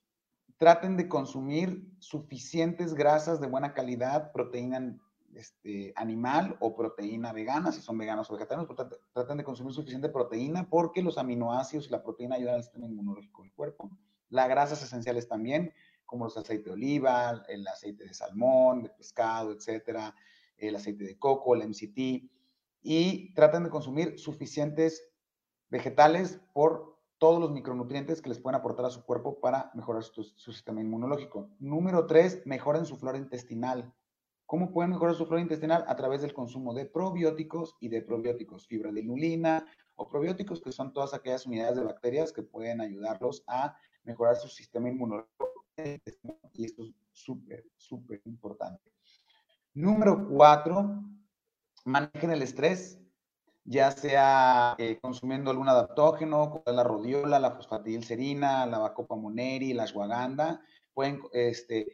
traten 0.58 0.98
de 0.98 1.10
consumir 1.10 1.86
suficientes 2.00 2.94
grasas 2.94 3.42
de 3.42 3.48
buena 3.48 3.74
calidad, 3.74 4.32
proteína 4.32 4.98
este, 5.36 5.94
animal 5.96 6.58
o 6.60 6.76
proteína 6.76 7.34
vegana, 7.34 7.72
si 7.72 7.82
son 7.82 7.98
veganos 7.98 8.30
o 8.30 8.34
vegetarianos, 8.34 8.74
traten 9.14 9.38
de 9.38 9.44
consumir 9.44 9.74
suficiente 9.74 10.10
proteína 10.10 10.70
porque 10.70 11.02
los 11.02 11.18
aminoácidos 11.18 11.88
y 11.88 11.92
la 11.92 12.04
proteína 12.04 12.36
ayudan 12.36 12.56
al 12.56 12.64
sistema 12.64 12.88
inmunológico 12.88 13.44
del 13.44 13.54
cuerpo. 13.54 13.92
Las 14.30 14.50
grasas 14.50 14.82
esenciales 14.84 15.28
también, 15.28 15.74
como 16.06 16.26
los 16.26 16.38
aceites 16.38 16.66
de 16.66 16.72
oliva, 16.72 17.44
el 17.48 17.68
aceite 17.68 18.06
de 18.06 18.14
salmón, 18.14 18.84
de 18.84 18.90
pescado, 18.90 19.52
etcétera, 19.52 20.16
el 20.58 20.76
aceite 20.76 21.04
de 21.04 21.18
coco, 21.18 21.56
el 21.56 21.68
MCT, 21.68 22.30
y 22.82 23.34
traten 23.34 23.64
de 23.64 23.70
consumir 23.70 24.20
suficientes 24.20 25.12
vegetales 25.70 26.40
por 26.54 26.96
todos 27.18 27.40
los 27.40 27.52
micronutrientes 27.52 28.22
que 28.22 28.30
les 28.30 28.40
pueden 28.40 28.60
aportar 28.60 28.86
a 28.86 28.90
su 28.90 29.04
cuerpo 29.04 29.40
para 29.40 29.72
mejorar 29.74 30.04
su, 30.04 30.24
sistema 30.24 30.82
inmunológico. 30.82 31.50
Número 31.60 32.06
tres, 32.06 32.42
mejoren 32.46 32.86
su 32.86 32.98
flora 32.98 33.18
intestinal. 33.18 33.94
¿Cómo 34.46 34.72
pueden 34.72 34.92
mejorar 34.92 35.16
su 35.16 35.26
flora 35.26 35.42
intestinal? 35.42 35.84
A 35.88 35.96
través 35.96 36.22
del 36.22 36.34
consumo 36.34 36.74
de 36.74 36.86
probióticos 36.86 37.76
y 37.80 37.90
de 37.90 38.02
probióticos, 38.02 38.68
fibra 38.68 38.92
de 38.92 39.02
inulina 39.02 39.66
o 39.96 40.08
probióticos, 40.08 40.62
que 40.62 40.72
son 40.72 40.94
todas 40.94 41.14
aquellas 41.14 41.48
unidades 41.48 41.78
de 41.78 41.84
bacterias 41.84 42.32
que 42.32 42.44
pueden 42.44 42.80
ayudarlos 42.80 43.44
a 43.48 43.76
mejorar 44.04 44.36
su 44.36 44.48
sistema 44.48 44.90
inmunológico. 44.90 45.52
Y 46.54 46.66
esto 46.66 46.84
es 46.84 46.94
súper, 47.12 47.66
súper 47.76 48.22
importante. 48.26 48.92
Número 49.74 50.28
cuatro, 50.30 51.04
manejen 51.84 52.32
el 52.32 52.42
estrés, 52.44 53.00
ya 53.66 53.92
sea 53.92 54.76
eh, 54.78 55.00
consumiendo 55.02 55.50
algún 55.50 55.70
adaptógeno, 55.70 56.52
como 56.52 56.64
la 56.78 56.84
rodiola, 56.84 57.40
la 57.40 57.52
fosfatidilcerina, 57.52 58.66
la 58.68 58.78
bacopa 58.78 59.16
moneri, 59.16 59.74
la 59.74 59.84
ashwagandha. 59.84 60.62
Pueden, 60.94 61.20
este, 61.34 61.88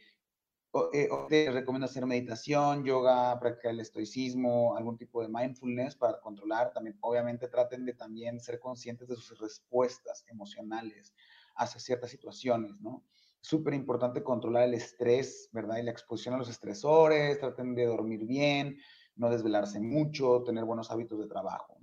eh, 0.94 1.10
te 1.28 1.52
recomiendo 1.52 1.86
hacer 1.86 2.06
meditación, 2.06 2.86
yoga, 2.86 3.38
practicar 3.40 3.72
el 3.72 3.82
estoicismo, 3.82 4.76
algún 4.78 4.98
tipo 4.98 5.22
de 5.22 5.28
mindfulness 5.28 5.96
para 5.96 6.20
controlar. 6.22 6.72
También, 6.72 6.98
obviamente, 7.02 7.50
traten 7.50 7.86
de 7.86 7.94
también 7.94 8.40
ser 8.40 8.60
conscientes 8.60 9.10
de 9.10 9.16
sus 9.16 9.38
respuestas 9.40 10.24
emocionales 10.28 11.14
hacia 11.56 11.80
ciertas 11.80 12.12
situaciones, 12.12 12.80
¿no? 12.80 13.04
Súper 13.42 13.74
importante 13.74 14.24
controlar 14.24 14.64
el 14.64 14.76
estrés, 14.76 15.50
¿verdad? 15.52 15.78
Y 15.78 15.84
la 15.84 15.92
exposición 15.92 16.36
a 16.36 16.38
los 16.38 16.50
estresores, 16.50 17.40
traten 17.40 17.76
de 17.76 17.86
dormir 17.86 18.26
bien, 18.26 18.78
no 19.16 19.30
desvelarse 19.30 19.80
mucho, 19.82 20.44
tener 20.44 20.64
buenos 20.64 20.90
hábitos 20.90 21.20
de 21.20 21.28
trabajo. 21.28 21.78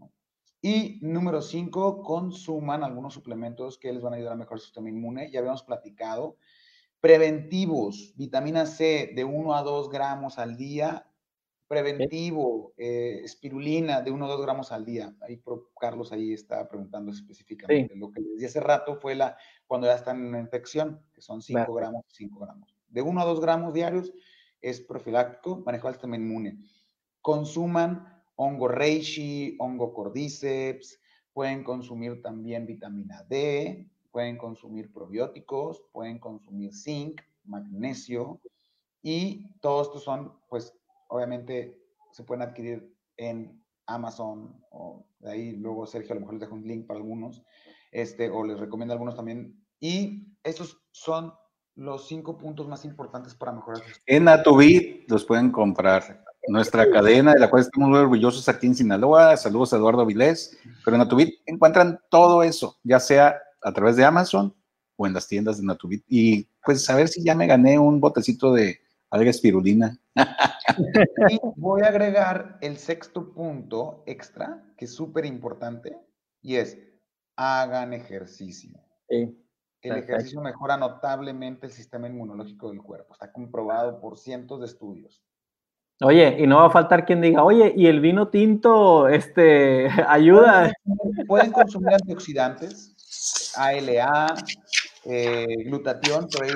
Y 0.63 0.99
número 1.03 1.43
cinco, 1.43 2.03
consuman 2.03 2.83
algunos 2.83 3.15
suplementos 3.15 3.79
que 3.79 3.93
les 3.93 4.03
van 4.03 4.15
a 4.15 4.17
ayudar 4.17 4.33
a 4.33 4.37
mejorar 4.37 4.59
su 4.59 4.67
sistema 4.67 4.89
inmune. 4.89 5.31
Ya 5.31 5.41
habíamos 5.41 5.63
platicado 5.63 6.37
Preventivos, 7.01 8.15
vitamina 8.17 8.67
C 8.67 9.13
de 9.15 9.25
1 9.25 9.55
a 9.55 9.63
2 9.63 9.89
gramos 9.91 10.39
al 10.39 10.57
día. 10.57 11.05
Preventivo, 11.69 12.73
eh, 12.79 13.21
espirulina 13.23 14.01
de 14.01 14.11
1 14.11 14.25
a 14.25 14.29
2 14.29 14.43
gramos 14.43 14.73
al 14.73 14.85
día. 14.85 15.15
Ahí 15.21 15.41
Carlos 15.79 16.13
ahí 16.13 16.33
está 16.33 16.67
preguntando 16.67 17.13
específicamente. 17.13 17.95
Lo 17.95 18.11
que 18.11 18.21
les 18.21 18.35
dije 18.35 18.47
hace 18.47 18.61
rato 18.61 18.97
fue 18.97 19.15
la 19.15 19.37
cuando 19.67 19.87
ya 19.87 19.95
están 19.95 20.35
en 20.35 20.41
infección, 20.41 21.01
que 21.13 21.21
son 21.21 21.43
5 21.43 21.73
gramos, 21.75 22.05
5 22.09 22.39
gramos. 22.41 22.75
De 22.89 23.03
1 23.03 23.21
a 23.21 23.25
2 23.25 23.41
gramos 23.41 23.75
diarios 23.75 24.13
es 24.61 24.81
profiláctico, 24.81 25.63
manejo 25.65 25.89
el 25.89 25.95
sistema 25.95 26.17
inmune. 26.17 26.59
Consuman 27.21 28.19
hongo 28.35 28.69
reishi, 28.69 29.57
hongo 29.59 29.93
cordyceps, 29.93 31.01
pueden 31.33 31.65
consumir 31.65 32.23
también 32.23 32.67
vitamina 32.67 33.25
D, 33.29 33.91
pueden 34.19 34.37
consumir 34.37 34.93
probióticos, 34.93 35.81
pueden 35.93 36.19
consumir 36.19 36.75
zinc, 36.75 37.21
magnesio 37.45 38.41
y 39.01 39.49
todos 39.61 39.87
estos 39.87 40.03
son, 40.03 40.33
pues, 40.49 40.77
obviamente 41.07 41.79
se 42.11 42.25
pueden 42.25 42.43
adquirir 42.43 42.93
en 43.17 43.63
Amazon 43.87 44.61
o 44.73 45.07
de 45.21 45.31
ahí 45.31 45.53
luego 45.53 45.87
Sergio 45.87 46.11
a 46.11 46.15
lo 46.17 46.23
mejor 46.23 46.35
les 46.35 46.41
dejo 46.41 46.57
un 46.57 46.67
link 46.67 46.85
para 46.85 46.99
algunos, 46.99 47.45
este, 47.93 48.29
o 48.29 48.43
les 48.43 48.59
recomiendo 48.59 48.93
algunos 48.93 49.15
también. 49.15 49.57
Y 49.79 50.27
estos 50.43 50.83
son 50.91 51.33
los 51.77 52.09
cinco 52.09 52.37
puntos 52.39 52.67
más 52.67 52.85
importantes 52.85 53.37
para 53.37 53.53
mejorar. 53.53 53.85
En 54.05 54.27
Atubit 54.27 55.09
los 55.09 55.25
pueden 55.25 55.53
comprar. 55.53 56.25
Nuestra 56.49 56.91
cadena, 56.91 57.35
de 57.35 57.41
la 57.41 57.51
cual 57.51 57.63
estamos 57.63 57.91
muy 57.91 57.99
orgullosos 57.99 58.49
aquí 58.49 58.67
en 58.67 58.75
Sinaloa. 58.75 59.37
Saludos 59.37 59.73
a 59.73 59.77
Eduardo 59.77 60.05
Vilés. 60.07 60.59
Pero 60.85 60.97
en 60.97 61.03
Atubit 61.03 61.35
encuentran 61.47 62.01
todo 62.11 62.43
eso, 62.43 62.79
ya 62.83 62.99
sea 62.99 63.39
a 63.63 63.73
través 63.73 63.97
de 63.97 64.05
Amazon 64.05 64.55
o 64.97 65.07
en 65.07 65.15
las 65.15 65.29
tiendas 65.29 65.59
de 65.59 65.65
Natubit. 65.65 66.05
Y 66.09 66.49
pues 66.65 66.89
a 66.91 66.97
ver 66.97 67.09
si 67.09 67.23
ya 67.23 67.35
me 67.35 67.47
gané 67.47 67.79
un 67.79 68.01
botecito 68.01 68.53
de 68.53 68.81
alga 69.11 69.31
espirulina. 69.31 69.99
y 71.31 71.39
voy 71.57 71.83
a 71.83 71.89
agregar 71.89 72.59
el 72.61 72.77
sexto 72.77 73.33
punto 73.33 74.03
extra, 74.07 74.65
que 74.77 74.85
es 74.85 74.95
súper 74.95 75.25
importante, 75.25 75.97
y 76.43 76.57
es 76.57 76.79
hagan 77.37 77.93
ejercicio. 77.93 78.79
El 79.09 79.97
ejercicio 79.97 80.41
mejora 80.41 80.77
notablemente 80.77 81.67
el 81.67 81.73
sistema 81.73 82.09
inmunológico 82.09 82.71
del 82.71 82.83
cuerpo. 82.83 83.15
Está 83.15 83.33
comprobado 83.33 84.01
por 84.01 84.19
cientos 84.19 84.61
de 84.61 84.67
estudios. 84.67 85.23
Oye, 86.01 86.37
y 86.39 86.47
no 86.47 86.59
va 86.59 86.67
a 86.67 86.71
faltar 86.71 87.05
quien 87.05 87.21
diga, 87.21 87.43
oye, 87.43 87.73
¿y 87.77 87.87
el 87.87 88.01
vino 88.01 88.29
tinto 88.29 89.09
este, 89.09 89.89
ayuda? 90.09 90.73
Pueden 91.27 91.51
consumir 91.51 91.95
antioxidantes, 91.95 92.95
ALA, 93.59 94.35
eh, 95.05 95.47
glutatión, 95.65 96.31
por 96.31 96.45
ahí 96.45 96.53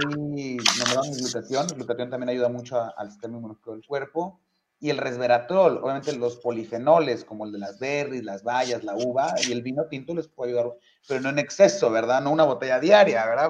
nombramos 0.76 1.18
glutatión. 1.18 1.66
El 1.68 1.76
glutatión 1.76 2.10
también 2.10 2.30
ayuda 2.30 2.48
mucho 2.48 2.80
al 2.96 3.10
sistema 3.10 3.36
inmunológico 3.36 3.72
del 3.72 3.86
cuerpo. 3.86 4.40
Y 4.80 4.90
el 4.90 4.98
resveratrol, 4.98 5.78
obviamente 5.78 6.12
los 6.12 6.38
polifenoles, 6.38 7.24
como 7.24 7.44
el 7.46 7.52
de 7.52 7.60
las 7.60 7.78
berries, 7.78 8.24
las 8.24 8.42
bayas, 8.42 8.82
la 8.82 8.96
uva, 8.96 9.32
y 9.46 9.52
el 9.52 9.62
vino 9.62 9.86
tinto 9.86 10.12
les 10.12 10.26
puede 10.26 10.50
ayudar, 10.50 10.72
pero 11.06 11.20
no 11.20 11.28
en 11.28 11.38
exceso, 11.38 11.88
¿verdad? 11.88 12.20
No 12.20 12.32
una 12.32 12.42
botella 12.42 12.80
diaria, 12.80 13.24
¿verdad? 13.24 13.48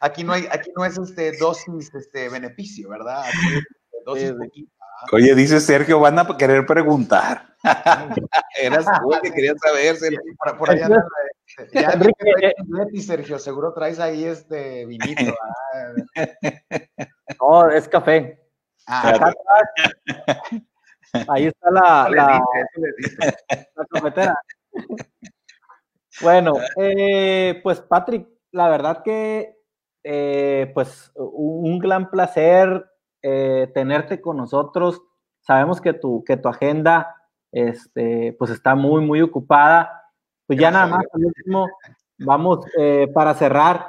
aquí, 0.00 0.22
no 0.22 0.34
hay, 0.34 0.46
aquí 0.50 0.70
no 0.76 0.84
es 0.84 0.98
este 0.98 1.34
dosis, 1.38 1.94
este 1.94 2.28
beneficio, 2.28 2.90
¿verdad? 2.90 3.24
dosis 4.04 4.34
Oye, 5.12 5.34
dice 5.34 5.60
Sergio, 5.60 6.00
van 6.00 6.18
a 6.18 6.36
querer 6.36 6.66
preguntar. 6.66 7.56
Eras 8.60 8.84
tú 8.84 9.10
que 9.22 9.32
querías 9.32 9.56
saber, 9.58 9.96
Por, 10.38 10.58
por 10.58 10.70
allá 10.70 10.88
ya, 11.72 11.90
Enrique, 11.90 12.24
y 12.92 13.02
Sergio, 13.02 13.38
seguro 13.38 13.72
traes 13.72 14.00
ahí 14.00 14.24
este 14.24 14.86
vinito. 14.86 15.34
no, 17.40 17.70
es 17.70 17.88
café. 17.88 18.40
Ah, 18.86 19.32
ahí 21.28 21.46
está 21.46 21.70
la, 21.70 22.08
la, 22.10 22.42
la 23.76 23.86
cafetera. 23.90 24.38
Bueno, 26.20 26.54
eh, 26.76 27.60
pues 27.62 27.80
Patrick, 27.80 28.28
la 28.52 28.68
verdad 28.68 29.02
que 29.02 29.56
eh, 30.02 30.70
pues 30.74 31.12
un 31.14 31.78
gran 31.78 32.10
placer 32.10 32.84
eh, 33.26 33.70
tenerte 33.72 34.20
con 34.20 34.36
nosotros. 34.36 35.00
Sabemos 35.40 35.80
que 35.80 35.94
tu, 35.94 36.22
que 36.24 36.36
tu 36.36 36.50
agenda 36.50 37.16
este, 37.50 38.36
pues 38.38 38.50
está 38.50 38.74
muy, 38.74 39.00
muy 39.02 39.22
ocupada. 39.22 40.02
Pues 40.46 40.58
ya 40.58 40.70
nada 40.70 40.86
más, 40.88 41.06
al 41.10 41.24
último, 41.24 41.66
vamos 42.18 42.66
eh, 42.78 43.08
para 43.14 43.32
cerrar. 43.32 43.86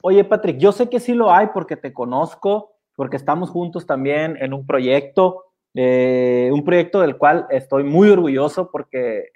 Oye, 0.00 0.24
Patrick, 0.24 0.56
yo 0.56 0.72
sé 0.72 0.88
que 0.88 1.00
sí 1.00 1.12
lo 1.12 1.30
hay 1.30 1.48
porque 1.48 1.76
te 1.76 1.92
conozco, 1.92 2.72
porque 2.96 3.16
estamos 3.16 3.50
juntos 3.50 3.84
también 3.84 4.38
en 4.40 4.54
un 4.54 4.64
proyecto, 4.64 5.44
eh, 5.74 6.48
un 6.50 6.64
proyecto 6.64 7.02
del 7.02 7.18
cual 7.18 7.46
estoy 7.50 7.84
muy 7.84 8.08
orgulloso 8.08 8.70
porque 8.70 9.32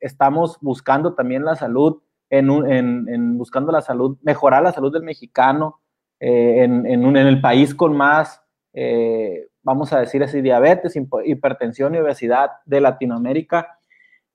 estamos 0.00 0.58
buscando 0.60 1.14
también 1.14 1.44
la 1.44 1.54
salud, 1.54 2.02
en, 2.30 2.50
en, 2.50 3.38
buscando 3.38 3.70
la 3.70 3.80
salud, 3.80 4.18
mejorar 4.22 4.64
la 4.64 4.72
salud 4.72 4.92
del 4.92 5.04
mexicano 5.04 5.78
en, 6.18 6.84
en, 6.84 7.16
el 7.16 7.40
país 7.40 7.72
con 7.72 7.96
más 7.96 8.42
eh, 8.78 9.48
vamos 9.62 9.90
a 9.94 10.00
decir 10.00 10.22
así, 10.22 10.42
diabetes, 10.42 10.94
hipertensión 11.24 11.94
y 11.94 11.98
obesidad 11.98 12.50
de 12.66 12.82
Latinoamérica. 12.82 13.78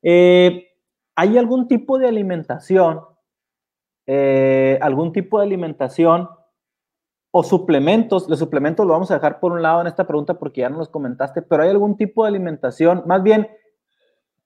Eh, 0.02 0.68
¿Hay 1.16 1.38
algún 1.38 1.68
tipo 1.68 2.00
de 2.00 2.08
alimentación, 2.08 3.02
eh, 4.08 4.80
algún 4.82 5.14
tipo 5.14 5.38
de 5.38 5.46
alimentación 5.46 6.28
o 7.30 7.44
suplementos? 7.44 8.28
Los 8.28 8.40
suplementos 8.40 8.84
lo 8.86 8.94
vamos 8.94 9.12
a 9.12 9.14
dejar 9.14 9.40
por 9.40 9.52
un 9.52 9.62
lado 9.62 9.82
en 9.82 9.88
esta 9.88 10.08
pregunta 10.08 10.40
porque 10.40 10.62
ya 10.62 10.70
no 10.70 10.80
los 10.80 10.90
comentaste, 10.90 11.44
pero 11.44 11.62
¿hay 11.62 11.70
algún 11.70 11.96
tipo 11.96 12.24
de 12.24 12.30
alimentación? 12.30 13.04
Más 13.06 13.22
bien, 13.22 13.48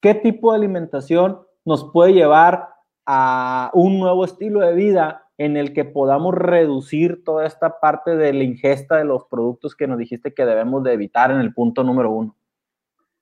¿qué 0.02 0.14
tipo 0.14 0.52
de 0.52 0.58
alimentación 0.58 1.40
nos 1.64 1.90
puede 1.94 2.12
llevar 2.12 2.68
a 3.06 3.72
un 3.74 3.98
nuevo 3.98 4.26
estilo 4.26 4.60
de 4.60 4.74
vida 4.74 5.25
en 5.38 5.58
el 5.58 5.74
que 5.74 5.86
podamos 5.86 6.34
reducir 6.34 7.24
toda 7.24 7.46
esta 7.46 7.80
parte 7.80 8.16
de 8.16 8.34
la 8.34 8.44
ingesta 8.44 8.98
de 8.98 9.06
los 9.06 9.26
productos 9.26 9.76
que 9.76 9.88
nos 9.88 9.98
dijiste 9.98 10.34
que 10.34 10.46
debemos 10.46 10.84
de 10.84 10.94
evitar 10.94 11.32
en 11.32 11.40
el 11.40 11.54
punto 11.54 11.84
número 11.84 12.12
uno? 12.12 12.36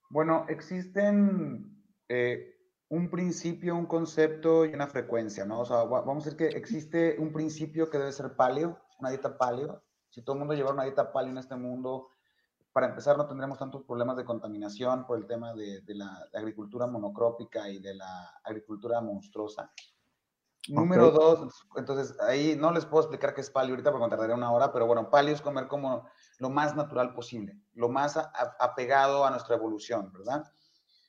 Bueno, 0.10 0.46
existen 0.48 1.84
eh, 2.08 2.54
un 2.90 3.10
principio, 3.10 3.76
un 3.76 3.88
concepto 3.88 4.66
y 4.66 4.74
una 4.74 4.86
frecuencia, 4.86 5.46
¿no? 5.46 5.62
O 5.62 5.66
sea, 5.66 5.84
vamos 5.86 6.24
a 6.24 6.30
decir 6.30 6.38
que 6.38 6.56
existe 6.56 7.16
un 7.18 7.34
principio 7.34 7.90
que 7.90 7.98
debe 7.98 8.12
ser 8.12 8.36
paleo, 8.36 8.80
una 9.00 9.10
dieta 9.10 9.36
paleo. 9.36 9.82
Si 10.10 10.22
todo 10.22 10.36
el 10.36 10.40
mundo 10.40 10.54
llevara 10.54 10.76
una 10.76 10.84
dieta 10.84 11.12
paleo 11.12 11.32
en 11.32 11.40
este 11.40 11.56
mundo, 11.56 12.10
para 12.74 12.88
empezar 12.88 13.18
no 13.18 13.28
tendremos 13.28 13.58
tantos 13.58 13.84
problemas 13.84 14.18
de 14.18 14.26
contaminación 14.26 15.06
por 15.06 15.20
el 15.20 15.28
tema 15.28 15.54
de, 15.54 15.82
la 15.88 16.28
agricultura 16.34 16.88
monocrópica 16.88 17.70
y 17.70 17.80
de 17.80 17.94
la 17.94 18.40
agricultura 18.44 19.00
monstruosa. 19.00 19.72
Número 20.70 21.12
dos, 21.12 21.66
entonces 21.76 22.18
ahí 22.22 22.56
no 22.56 22.72
les 22.72 22.86
puedo 22.86 23.04
explicar 23.04 23.34
qué 23.34 23.42
es 23.42 23.50
palio 23.50 23.74
ahorita 23.74 23.92
porque 23.92 24.10
tardaría 24.10 24.36
una 24.36 24.52
hora, 24.52 24.72
pero 24.72 24.88
bueno, 24.88 25.10
palio 25.10 25.34
es 25.34 25.42
comer 25.42 25.68
como 25.68 26.08
lo 26.40 26.50
más 26.50 26.74
natural 26.76 27.14
posible, 27.14 27.60
lo 27.74 27.90
más 27.90 28.18
apegado 28.60 29.26
a 29.26 29.30
nuestra 29.30 29.56
evolución, 29.58 30.12
¿verdad? 30.14 30.44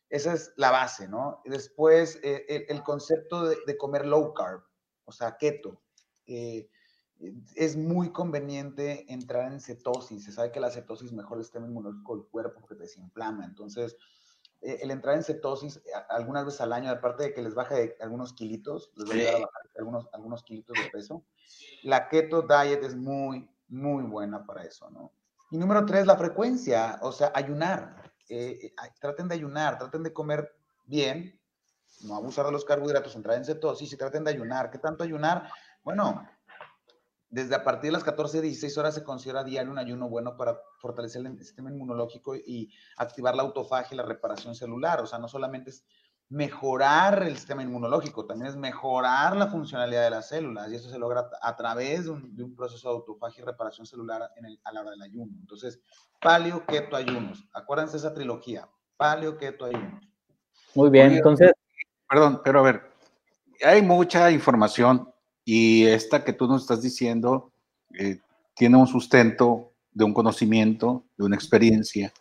Esa 0.08 0.32
es 0.32 0.52
la 0.56 0.70
base, 0.70 1.08
¿no? 1.08 1.40
Después, 1.44 2.18
eh, 2.22 2.66
el, 2.68 2.82
concepto 2.82 3.44
de, 3.48 3.76
comer 3.76 4.06
low 4.06 4.34
carb, 4.34 4.62
o 5.04 5.12
sea, 5.12 5.36
keto. 5.36 5.82
Eh, 6.26 6.68
es 7.54 7.76
muy 7.76 8.12
conveniente 8.12 9.12
entrar 9.12 9.50
en 9.50 9.60
cetosis. 9.60 10.24
Se 10.24 10.32
sabe 10.32 10.52
que 10.52 10.60
la 10.60 10.70
cetosis 10.70 11.12
mejora 11.12 11.38
el 11.38 11.44
sistema 11.44 11.66
inmunológico 11.66 12.16
del 12.16 12.26
cuerpo 12.26 12.60
porque 12.60 12.76
te 12.76 12.82
desinflama. 12.82 13.44
Entonces, 13.44 13.96
el 14.64 14.90
entrar 14.90 15.14
en 15.14 15.22
cetosis 15.22 15.80
algunas 16.08 16.44
veces 16.44 16.60
al 16.60 16.72
año, 16.72 16.90
aparte 16.90 17.24
de 17.24 17.34
que 17.34 17.42
les 17.42 17.54
baja 17.54 17.74
de 17.74 17.96
algunos 18.00 18.32
kilitos, 18.32 18.90
les 18.96 19.08
va 19.08 19.12
a 19.12 19.16
ayudar 19.16 19.34
a 19.34 19.38
bajar 19.40 19.62
algunos, 19.78 20.08
algunos 20.12 20.42
kilitos 20.42 20.76
de 20.82 20.90
peso, 20.90 21.24
la 21.82 22.08
keto 22.08 22.42
diet 22.42 22.82
es 22.82 22.96
muy, 22.96 23.48
muy 23.68 24.04
buena 24.04 24.46
para 24.46 24.64
eso, 24.64 24.88
¿no? 24.90 25.12
Y 25.50 25.58
número 25.58 25.84
tres, 25.84 26.06
la 26.06 26.16
frecuencia, 26.16 26.98
o 27.02 27.12
sea, 27.12 27.30
ayunar. 27.34 28.12
Eh, 28.28 28.58
eh, 28.62 28.74
traten 28.98 29.28
de 29.28 29.34
ayunar, 29.34 29.78
traten 29.78 30.02
de 30.02 30.12
comer 30.12 30.56
bien, 30.86 31.38
no 32.02 32.16
abusar 32.16 32.46
de 32.46 32.52
los 32.52 32.64
carbohidratos, 32.64 33.14
entrar 33.14 33.36
en 33.36 33.44
cetosis 33.44 33.92
y 33.92 33.96
traten 33.96 34.24
de 34.24 34.30
ayunar. 34.30 34.70
¿Qué 34.70 34.78
tanto 34.78 35.04
ayunar? 35.04 35.48
Bueno, 35.82 36.26
desde 37.34 37.56
a 37.56 37.64
partir 37.64 37.88
de 37.88 37.92
las 37.94 38.04
14, 38.04 38.40
16 38.40 38.78
horas 38.78 38.94
se 38.94 39.02
considera 39.02 39.42
diario 39.42 39.72
un 39.72 39.78
ayuno 39.78 40.08
bueno 40.08 40.36
para 40.36 40.56
fortalecer 40.78 41.26
el 41.26 41.36
sistema 41.36 41.68
inmunológico 41.68 42.36
y 42.36 42.70
activar 42.96 43.34
la 43.34 43.42
autofagia 43.42 43.92
y 43.92 43.96
la 43.96 44.04
reparación 44.04 44.54
celular. 44.54 45.00
O 45.00 45.06
sea, 45.06 45.18
no 45.18 45.26
solamente 45.26 45.70
es 45.70 45.84
mejorar 46.28 47.24
el 47.24 47.36
sistema 47.36 47.64
inmunológico, 47.64 48.24
también 48.24 48.50
es 48.50 48.56
mejorar 48.56 49.36
la 49.36 49.48
funcionalidad 49.48 50.04
de 50.04 50.10
las 50.10 50.28
células 50.28 50.70
y 50.70 50.76
eso 50.76 50.88
se 50.88 50.96
logra 50.96 51.28
a 51.42 51.56
través 51.56 52.04
de 52.04 52.10
un, 52.10 52.54
proceso 52.54 52.88
de 52.88 52.94
autofagia 52.94 53.42
y 53.42 53.46
reparación 53.46 53.84
celular 53.84 54.22
a 54.22 54.72
la 54.72 54.80
hora 54.80 54.90
del 54.92 55.02
ayuno. 55.02 55.32
Entonces, 55.40 55.80
paleo, 56.20 56.64
keto, 56.64 56.94
ayunos. 56.94 57.48
Acuérdense 57.52 57.96
esa 57.96 58.14
trilogía, 58.14 58.68
paleo, 58.96 59.36
keto, 59.36 59.64
ayunos. 59.64 60.08
Muy 60.76 60.88
bien, 60.88 61.10
entonces... 61.10 61.50
Perdón, 62.08 62.42
pero 62.44 62.60
a 62.60 62.62
ver, 62.62 62.92
hay 63.64 63.82
mucha 63.82 64.30
información 64.30 65.12
y 65.44 65.84
esta 65.86 66.24
que 66.24 66.32
tú 66.32 66.46
nos 66.46 66.62
estás 66.62 66.82
diciendo 66.82 67.52
eh, 67.98 68.18
tiene 68.54 68.76
un 68.76 68.86
sustento 68.86 69.72
de 69.92 70.04
un 70.04 70.14
conocimiento, 70.14 71.04
de 71.16 71.24
una 71.24 71.36
experiencia, 71.36 72.12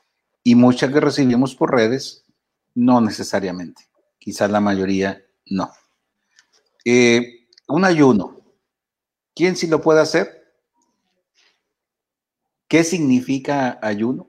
y 0.44 0.56
muchas 0.56 0.92
que 0.92 1.00
recibimos 1.00 1.56
por 1.56 1.72
redes, 1.72 2.26
no 2.76 3.02
necesariamente. 3.02 3.84
Quizás 4.20 4.52
la 4.52 4.60
mayoría 4.60 5.24
no. 5.46 5.72
Eh, 6.86 7.48
un 7.68 7.86
ayuno. 7.86 8.42
¿Quién 9.36 9.56
sí 9.56 9.68
lo 9.68 9.82
puede 9.82 10.02
hacer? 10.02 10.44
¿Qué 12.68 12.84
significa 12.84 13.80
ayuno? 13.82 14.28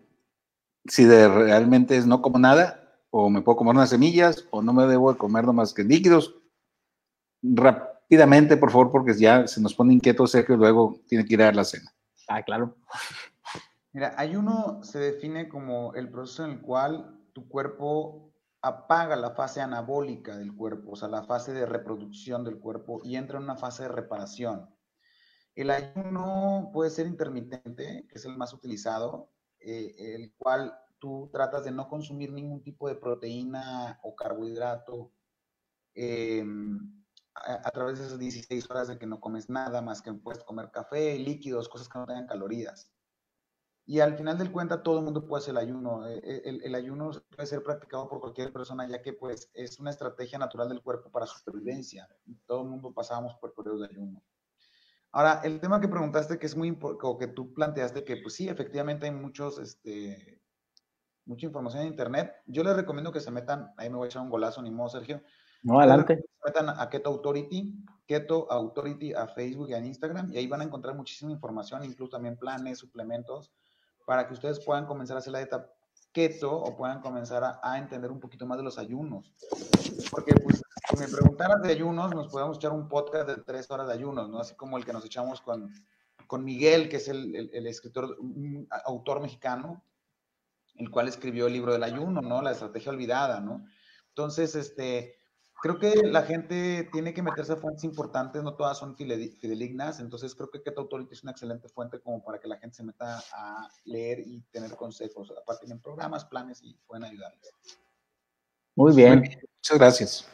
Si 0.86 1.05
de 1.05 1.28
realmente 1.28 1.97
es 1.97 2.07
no 2.07 2.22
como 2.22 2.38
nada, 2.38 2.99
o 3.11 3.28
me 3.30 3.42
puedo 3.42 3.57
comer 3.57 3.74
unas 3.74 3.90
semillas, 3.90 4.47
o 4.51 4.62
no 4.62 4.72
me 4.72 4.86
debo 4.86 5.16
comer 5.16 5.47
más 5.47 5.72
que 5.72 5.84
líquidos. 5.84 6.34
Rápidamente, 8.05 8.57
por 8.57 8.70
favor, 8.70 8.90
porque 8.90 9.14
ya 9.14 9.46
se 9.46 9.61
nos 9.61 9.74
pone 9.74 9.94
inquieto 9.94 10.24
que 10.24 10.57
luego 10.57 11.00
tiene 11.09 11.24
que 11.24 11.34
ir 11.34 11.42
a 11.42 11.46
dar 11.46 11.57
la 11.57 11.64
cena. 11.64 11.92
Ah, 12.28 12.42
claro. 12.42 12.76
Mira, 13.92 14.14
ayuno 14.16 14.82
se 14.82 14.98
define 14.98 15.48
como 15.48 15.94
el 15.94 16.11
proceso 16.11 16.44
en 16.44 16.52
el 16.52 16.61
cual 16.61 17.18
tu 17.32 17.48
cuerpo 17.48 18.32
apaga 18.61 19.16
la 19.16 19.30
fase 19.30 19.61
anabólica 19.61 20.36
del 20.36 20.55
cuerpo, 20.55 20.92
o 20.92 20.96
sea, 20.96 21.09
la 21.09 21.22
fase 21.24 21.52
de 21.52 21.66
reproducción 21.66 22.44
del 22.44 22.59
cuerpo 22.59 23.00
y 23.05 23.16
entra 23.16 23.38
en 23.38 23.44
una 23.44 23.57
fase 23.57 23.84
de 23.84 23.90
reparación. 23.90 24.68
El 25.55 25.70
ayuno 25.70 26.70
puede 26.72 26.90
ser 26.90 27.07
intermitente, 27.07 28.07
que 28.09 28.18
es 28.18 28.24
el 28.24 28.36
más 28.36 28.52
utilizado, 28.52 29.30
eh, 29.61 29.94
el 29.98 30.34
cual 30.36 30.74
tú 30.98 31.30
tratas 31.32 31.64
de 31.64 31.70
no 31.70 31.88
consumir 31.88 32.32
ningún 32.32 32.62
tipo 32.62 32.88
de 32.88 32.96
proteína 32.96 34.00
o 34.02 34.16
carbohidrato. 34.16 35.12
Eh, 35.94 36.44
a, 37.35 37.70
través 37.70 37.99
de 37.99 38.07
esas 38.07 38.18
16 38.18 38.70
horas 38.70 38.89
de 38.89 38.99
que 38.99 39.07
no 39.07 39.20
comes 39.20 39.51
nada 39.51 39.82
más 39.82 40.01
que 40.03 40.12
puedes 40.12 40.45
comer 40.45 40.70
café, 40.70 41.18
líquidos, 41.18 41.68
cosas 41.68 41.89
que 41.89 41.99
no 41.99 42.07
tengan 42.07 42.26
calorías. 42.26 42.91
Y 43.87 44.01
al 44.01 44.16
final 44.16 44.39
del 44.39 44.51
cuenta 44.51 44.82
todo 44.82 44.99
el 44.99 45.05
mundo 45.05 45.26
puede 45.26 45.43
hacer 45.43 45.53
el 45.53 45.59
ayuno. 45.59 46.07
E, 46.07 46.18
e, 46.18 46.43
el, 46.49 46.62
el, 46.62 46.74
ayuno 46.74 47.11
puede 47.35 47.47
ser 47.47 47.62
practicado 47.62 48.09
por 48.09 48.20
cualquier 48.20 48.53
persona 48.53 48.89
ya 48.89 49.03
que 49.03 49.12
pues 49.12 49.51
es 49.53 49.78
una 49.78 49.91
estrategia 49.91 50.39
natural 50.39 50.68
del 50.68 50.80
cuerpo 50.80 51.11
para 51.11 51.26
supervivencia. 51.26 52.09
Todo 52.47 52.62
el 52.62 52.68
mundo 52.68 52.95
pasamos 52.95 53.35
por 53.35 53.55
periodos 53.55 53.80
de 53.80 53.89
ayuno. 53.89 54.22
Ahora, 55.12 55.43
el 55.45 55.61
tema 55.61 55.80
que 55.80 55.87
preguntaste 55.87 56.39
que 56.39 56.47
es 56.47 56.57
muy 56.57 56.66
importante, 56.66 57.07
o 57.07 57.18
que 57.18 57.28
tú 57.28 57.53
planteaste 57.55 58.05
que 58.05 58.16
pues 58.16 58.35
sí, 58.35 58.49
efectivamente 58.49 59.07
hay 59.07 59.12
muchos, 59.12 59.59
este, 59.59 60.43
mucha 61.24 61.47
información 61.47 61.82
en 61.82 61.89
internet. 61.89 62.35
Yo 62.47 62.64
les 62.64 62.74
recomiendo 62.74 63.12
que 63.12 63.20
se 63.20 63.30
metan, 63.30 63.72
ahí 63.76 63.91
me 63.91 63.97
voy 63.97 64.07
a 64.07 64.09
echar 64.09 64.22
un 64.22 64.30
golazo, 64.30 64.61
ni 64.61 64.72
modo, 64.72 64.89
Sergio, 64.89 65.22
no, 65.64 65.80
adelante. 65.80 66.22
Metan 66.44 66.68
a 66.68 66.88
Keto 66.90 67.08
Authority, 67.08 67.74
Keto 68.06 68.46
Authority 68.50 69.14
a 69.14 69.26
Facebook 69.26 69.70
y 69.70 69.74
a 69.74 69.78
Instagram 69.78 70.30
y 70.30 70.36
ahí 70.36 70.46
van 70.46 70.60
a 70.60 70.64
encontrar 70.64 70.94
muchísima 70.94 71.32
información, 71.32 71.82
incluso 71.84 72.10
también 72.10 72.36
planes, 72.36 72.78
suplementos, 72.78 73.50
para 74.06 74.28
que 74.28 74.34
ustedes 74.34 74.62
puedan 74.62 74.84
comenzar 74.84 75.16
a 75.16 75.20
hacer 75.20 75.32
la 75.32 75.38
dieta 75.38 75.70
keto 76.12 76.54
o 76.54 76.76
puedan 76.76 77.00
comenzar 77.00 77.58
a, 77.62 77.78
entender 77.78 78.12
un 78.12 78.20
poquito 78.20 78.46
más 78.46 78.58
de 78.58 78.64
los 78.64 78.78
ayunos. 78.78 79.32
Porque, 80.10 80.34
pues, 80.34 80.62
si 80.90 80.96
me 80.96 81.08
preguntaras 81.08 81.62
de 81.62 81.72
ayunos, 81.72 82.14
nos 82.14 82.28
podemos 82.28 82.58
echar 82.58 82.72
un 82.72 82.88
podcast 82.88 83.26
de 83.26 83.36
tres 83.42 83.70
horas 83.70 83.88
de 83.88 83.94
ayunos, 83.94 84.28
¿no? 84.28 84.38
Así 84.38 84.54
como 84.54 84.76
el 84.76 84.84
que 84.84 84.92
nos 84.92 85.04
echamos 85.04 85.40
con, 85.40 85.72
con 86.26 86.44
Miguel, 86.44 86.90
que 86.90 86.96
es 86.96 87.08
el, 87.08 87.50
el, 87.52 87.66
escritor, 87.66 88.16
un 88.20 88.68
autor 88.84 89.22
mexicano, 89.22 89.82
el 90.76 90.90
cual 90.90 91.08
escribió 91.08 91.46
el 91.46 91.54
libro 91.54 91.72
del 91.72 91.82
ayuno, 91.82 92.20
¿no? 92.20 92.42
La 92.42 92.52
estrategia 92.52 92.92
olvidada, 92.92 93.40
¿no? 93.40 93.64
Entonces, 94.10 94.54
este, 94.54 95.16
creo 95.64 95.78
que 95.78 96.06
la 96.06 96.24
gente 96.24 96.90
tiene 96.92 97.14
que 97.14 97.22
meterse 97.22 97.54
a 97.54 97.56
fuentes 97.56 97.84
importantes, 97.84 98.42
no 98.42 98.52
todas 98.52 98.76
son 98.76 98.94
fidelignas, 98.96 99.98
entonces 99.98 100.34
creo 100.34 100.50
que 100.50 100.62
Keto 100.62 100.82
Authority 100.82 101.14
es 101.14 101.22
una 101.22 101.32
excelente 101.32 101.70
fuente 101.70 102.00
como 102.00 102.22
para 102.22 102.38
que 102.38 102.48
la 102.48 102.58
gente 102.58 102.76
se 102.76 102.82
meta 102.82 103.22
a 103.32 103.66
leer 103.86 104.18
y 104.20 104.42
tener 104.50 104.76
consejos. 104.76 105.32
Aparte 105.40 105.64
tienen 105.64 105.80
programas, 105.80 106.26
planes 106.26 106.60
y 106.62 106.74
pueden 106.86 107.04
ayudarles. 107.04 107.50
Muy 108.76 108.94
bien. 108.94 109.20
Muchas 109.20 109.78
gracias. 109.78 110.28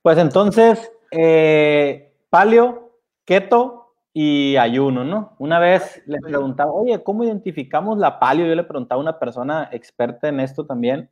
Pues 0.00 0.16
entonces, 0.16 0.90
eh, 1.10 2.16
paleo, 2.30 3.02
keto 3.26 3.94
y 4.14 4.56
ayuno, 4.56 5.04
¿no? 5.04 5.36
Una 5.40 5.58
vez 5.58 6.02
le 6.06 6.20
preguntaba, 6.20 6.72
oye, 6.72 7.02
¿cómo 7.02 7.24
identificamos 7.24 7.98
la 7.98 8.18
paleo? 8.18 8.46
Yo 8.46 8.54
le 8.54 8.64
preguntaba 8.64 8.98
a 8.98 9.02
una 9.02 9.18
persona 9.18 9.68
experta 9.72 10.28
en 10.28 10.40
esto 10.40 10.64
también. 10.64 11.10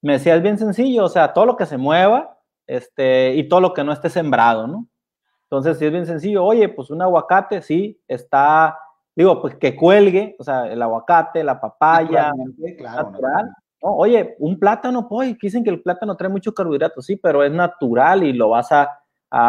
Me 0.00 0.12
decía, 0.12 0.36
es 0.36 0.42
bien 0.42 0.58
sencillo, 0.58 1.06
o 1.06 1.08
sea, 1.08 1.32
todo 1.32 1.44
lo 1.44 1.56
que 1.56 1.66
se 1.66 1.76
mueva, 1.76 2.33
este, 2.66 3.34
y 3.34 3.48
todo 3.48 3.60
lo 3.60 3.74
que 3.74 3.84
no 3.84 3.92
esté 3.92 4.08
sembrado, 4.08 4.66
¿no? 4.66 4.86
Entonces, 5.44 5.78
si 5.78 5.86
es 5.86 5.92
bien 5.92 6.06
sencillo, 6.06 6.44
oye, 6.44 6.68
pues 6.68 6.90
un 6.90 7.02
aguacate, 7.02 7.62
sí, 7.62 8.00
está, 8.08 8.76
digo, 9.14 9.40
pues 9.40 9.54
que 9.56 9.76
cuelgue, 9.76 10.34
o 10.38 10.44
sea, 10.44 10.66
el 10.66 10.82
aguacate, 10.82 11.44
la 11.44 11.60
papaya, 11.60 12.32
natural. 12.80 13.52
¿no? 13.82 13.94
Oye, 13.96 14.34
un 14.38 14.58
plátano, 14.58 15.06
pues, 15.08 15.36
dicen 15.38 15.62
que 15.62 15.70
el 15.70 15.82
plátano 15.82 16.16
trae 16.16 16.30
mucho 16.30 16.54
carbohidrato, 16.54 17.02
sí, 17.02 17.16
pero 17.16 17.44
es 17.44 17.52
natural 17.52 18.24
y 18.24 18.32
lo 18.32 18.48
vas 18.48 18.72
a, 18.72 18.98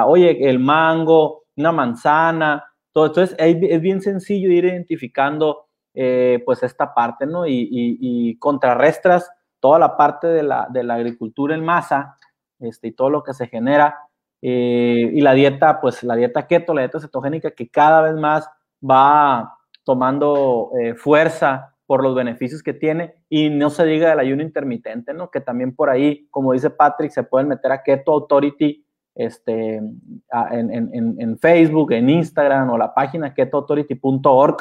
oye, 0.05 0.49
el 0.49 0.59
mango, 0.59 1.45
una 1.55 1.71
manzana, 1.71 2.63
todo. 2.91 3.07
Entonces, 3.07 3.35
es, 3.39 3.81
bien 3.81 4.01
sencillo 4.01 4.51
ir 4.51 4.65
identificando, 4.65 5.67
eh, 5.93 6.43
pues, 6.45 6.63
esta 6.63 6.93
parte, 6.93 7.25
¿no? 7.25 7.47
Y, 7.47 7.69
y, 7.71 8.37
contrarrestas 8.37 9.31
toda 9.61 9.79
la 9.79 9.95
parte 9.95 10.27
de 10.27 10.43
la, 10.43 10.67
de 10.69 10.83
la 10.83 10.95
agricultura 10.95 11.55
en 11.55 11.63
masa, 11.63 12.17
este, 12.65 12.89
y 12.89 12.91
todo 12.91 13.09
lo 13.09 13.23
que 13.23 13.33
se 13.33 13.47
genera. 13.47 13.97
Eh, 14.41 15.11
y 15.13 15.21
la 15.21 15.33
dieta, 15.33 15.79
pues 15.81 16.03
la 16.03 16.15
dieta 16.15 16.47
keto, 16.47 16.73
la 16.73 16.81
dieta 16.81 16.99
cetogénica, 16.99 17.51
que 17.51 17.69
cada 17.69 18.01
vez 18.01 18.15
más 18.15 18.49
va 18.83 19.57
tomando 19.83 20.71
eh, 20.79 20.95
fuerza 20.95 21.75
por 21.85 22.03
los 22.03 22.15
beneficios 22.15 22.63
que 22.63 22.73
tiene 22.73 23.15
y 23.29 23.49
no 23.49 23.69
se 23.69 23.85
diga 23.85 24.09
del 24.09 24.19
ayuno 24.19 24.41
intermitente, 24.41 25.13
¿no? 25.13 25.29
Que 25.29 25.41
también 25.41 25.75
por 25.75 25.89
ahí, 25.89 26.27
como 26.31 26.53
dice 26.53 26.69
Patrick, 26.69 27.11
se 27.11 27.23
pueden 27.23 27.47
meter 27.47 27.71
a 27.71 27.83
Keto 27.83 28.11
Authority 28.11 28.85
este, 29.15 29.77
en, 29.77 31.37
Facebook, 31.39 31.93
en 31.93 32.09
Instagram 32.09 32.69
o 32.69 32.77
la 32.77 32.93
página 32.93 33.33
ketoauthority.org, 33.33 34.57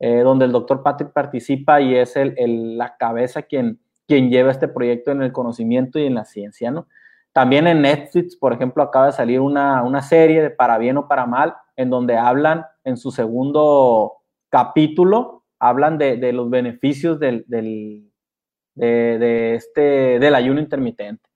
eh, 0.00 0.20
donde 0.20 0.46
el 0.46 0.52
doctor 0.52 0.82
Patrick 0.82 1.12
participa 1.12 1.80
y 1.80 1.94
es 1.94 2.16
el, 2.16 2.76
la 2.76 2.96
cabeza 2.96 3.42
quien, 3.42 3.78
quien 4.08 4.30
lleva 4.30 4.50
este 4.50 4.66
proyecto 4.66 5.12
en 5.12 5.22
el 5.22 5.32
conocimiento 5.32 5.98
y 5.98 6.06
en 6.06 6.14
la 6.14 6.24
ciencia, 6.24 6.72
¿no? 6.72 6.88
También 7.34 7.66
en 7.66 7.82
Netflix, 7.82 8.36
por 8.36 8.52
ejemplo, 8.52 8.80
acaba 8.80 9.06
de 9.06 9.12
salir 9.12 9.40
una, 9.40 10.02
serie 10.02 10.40
de 10.40 10.50
Para 10.50 10.78
bien 10.78 10.98
o 10.98 11.08
para 11.08 11.26
mal, 11.26 11.56
en 11.74 11.90
donde 11.90 12.16
hablan 12.16 12.64
en 12.84 12.96
su 12.96 13.10
segundo 13.10 14.18
capítulo, 14.50 15.42
hablan 15.58 15.98
de, 15.98 16.32
los 16.32 16.48
beneficios 16.48 17.18
del, 17.18 17.44
de, 17.48 19.56
este, 19.56 20.20
del 20.20 20.34
ayuno 20.36 20.60
intermitente. 20.60 21.28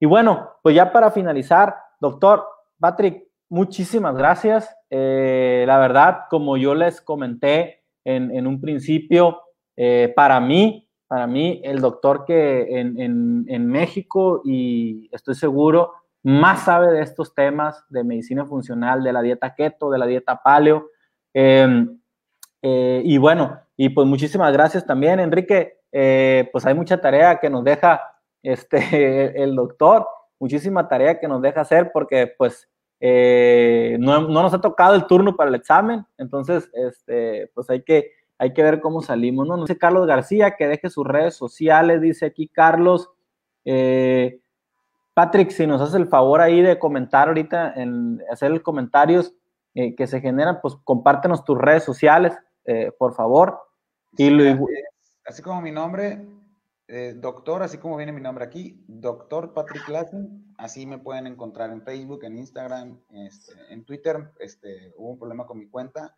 Y 0.00 0.06
bueno, 0.06 0.52
pues 0.62 0.74
ya 0.74 0.90
para 0.90 1.10
finalizar, 1.10 1.76
doctor 2.00 2.46
Patrick, 2.80 3.22
muchísimas 3.50 4.16
gracias. 4.16 4.74
Eh, 4.88 5.64
la 5.66 5.78
verdad, 5.78 6.20
como 6.30 6.56
yo 6.56 6.74
les 6.74 7.02
comenté 7.02 7.84
en, 8.06 8.46
un 8.46 8.58
principio, 8.58 9.42
eh, 9.76 10.14
para 10.16 10.40
mí 10.40 10.81
para 11.12 11.26
mí, 11.26 11.60
el 11.62 11.82
doctor 11.82 12.24
que 12.24 12.80
en, 12.80 13.66
México, 13.66 14.40
y 14.46 15.10
estoy 15.12 15.34
seguro, 15.34 15.92
más 16.22 16.64
sabe 16.64 16.90
de 16.90 17.02
estos 17.02 17.34
temas 17.34 17.84
de 17.90 18.02
medicina 18.02 18.46
funcional, 18.46 19.04
de 19.04 19.12
la 19.12 19.20
dieta 19.20 19.54
keto, 19.54 19.90
de 19.90 19.98
la 19.98 20.06
dieta 20.06 20.40
paleo, 20.42 20.88
Em, 21.34 21.98
eh, 22.62 23.02
y 23.04 23.18
bueno, 23.18 23.60
y 23.76 23.88
pues 23.88 24.06
muchísimas 24.06 24.52
gracias 24.52 24.86
también, 24.86 25.20
Enrique. 25.20 25.80
Eh, 25.90 26.48
pues 26.52 26.64
hay 26.66 26.74
mucha 26.74 27.00
tarea 27.00 27.38
que 27.40 27.50
nos 27.50 27.64
deja 27.64 28.00
este, 28.42 28.78
el 29.42 29.54
doctor, 29.54 30.06
muchísima 30.38 30.88
tarea 30.88 31.20
que 31.20 31.28
nos 31.28 31.42
deja 31.42 31.60
hacer 31.60 31.90
porque 31.92 32.34
pues 32.38 32.68
eh, 33.00 33.96
no, 34.00 34.22
no, 34.22 34.42
nos 34.42 34.54
ha 34.54 34.60
tocado 34.60 34.94
el 34.94 35.06
turno 35.06 35.36
para 35.36 35.50
el 35.50 35.56
examen, 35.56 36.06
entonces 36.16 36.70
este, 36.72 37.50
pues 37.54 37.68
hay 37.68 37.82
que, 37.82 38.12
hay 38.42 38.52
que 38.52 38.62
ver 38.62 38.80
cómo 38.80 39.02
salimos. 39.02 39.46
¿no? 39.46 39.66
sé 39.66 39.78
Carlos 39.78 40.06
García 40.06 40.56
que 40.56 40.66
deje 40.66 40.90
sus 40.90 41.06
redes 41.06 41.34
sociales, 41.34 42.00
dice 42.00 42.26
aquí 42.26 42.48
Carlos. 42.48 43.10
Patrick, 45.14 45.50
si 45.50 45.66
nos 45.66 45.80
hace 45.80 45.98
el 45.98 46.06
favor 46.06 46.40
ahí 46.40 46.62
de 46.62 46.78
comentar 46.78 47.28
ahorita, 47.28 47.74
en 47.74 48.22
hacer 48.30 48.62
comentarios 48.62 49.34
que 49.74 50.06
se 50.06 50.20
generan, 50.20 50.60
pues 50.60 50.74
compártenos 50.84 51.44
tus 51.44 51.58
redes 51.58 51.84
sociales 51.84 52.36
eh, 52.64 52.92
por 52.96 53.14
favor. 53.14 53.58
Y 54.16 54.30
así 55.24 55.42
como 55.42 55.60
mi 55.60 55.72
nombre, 55.72 56.26
eh, 56.86 57.14
doctor, 57.16 57.62
así 57.62 57.78
como 57.78 57.96
viene 57.96 58.12
mi 58.12 58.20
nombre 58.20 58.44
aquí, 58.44 58.84
doctor 58.86 59.52
Patrick 59.54 59.88
Lassen, 59.88 60.54
así 60.58 60.86
me 60.86 60.98
pueden 60.98 61.26
encontrar 61.26 61.70
en 61.70 61.82
Facebook, 61.82 62.24
en 62.24 62.38
Instagram, 62.38 63.00
este, 63.10 63.52
en 63.70 63.84
Twitter, 63.84 64.32
este, 64.38 64.92
hubo 64.96 65.10
un 65.10 65.18
problema 65.18 65.46
con 65.46 65.58
mi 65.58 65.68
cuenta 65.68 66.16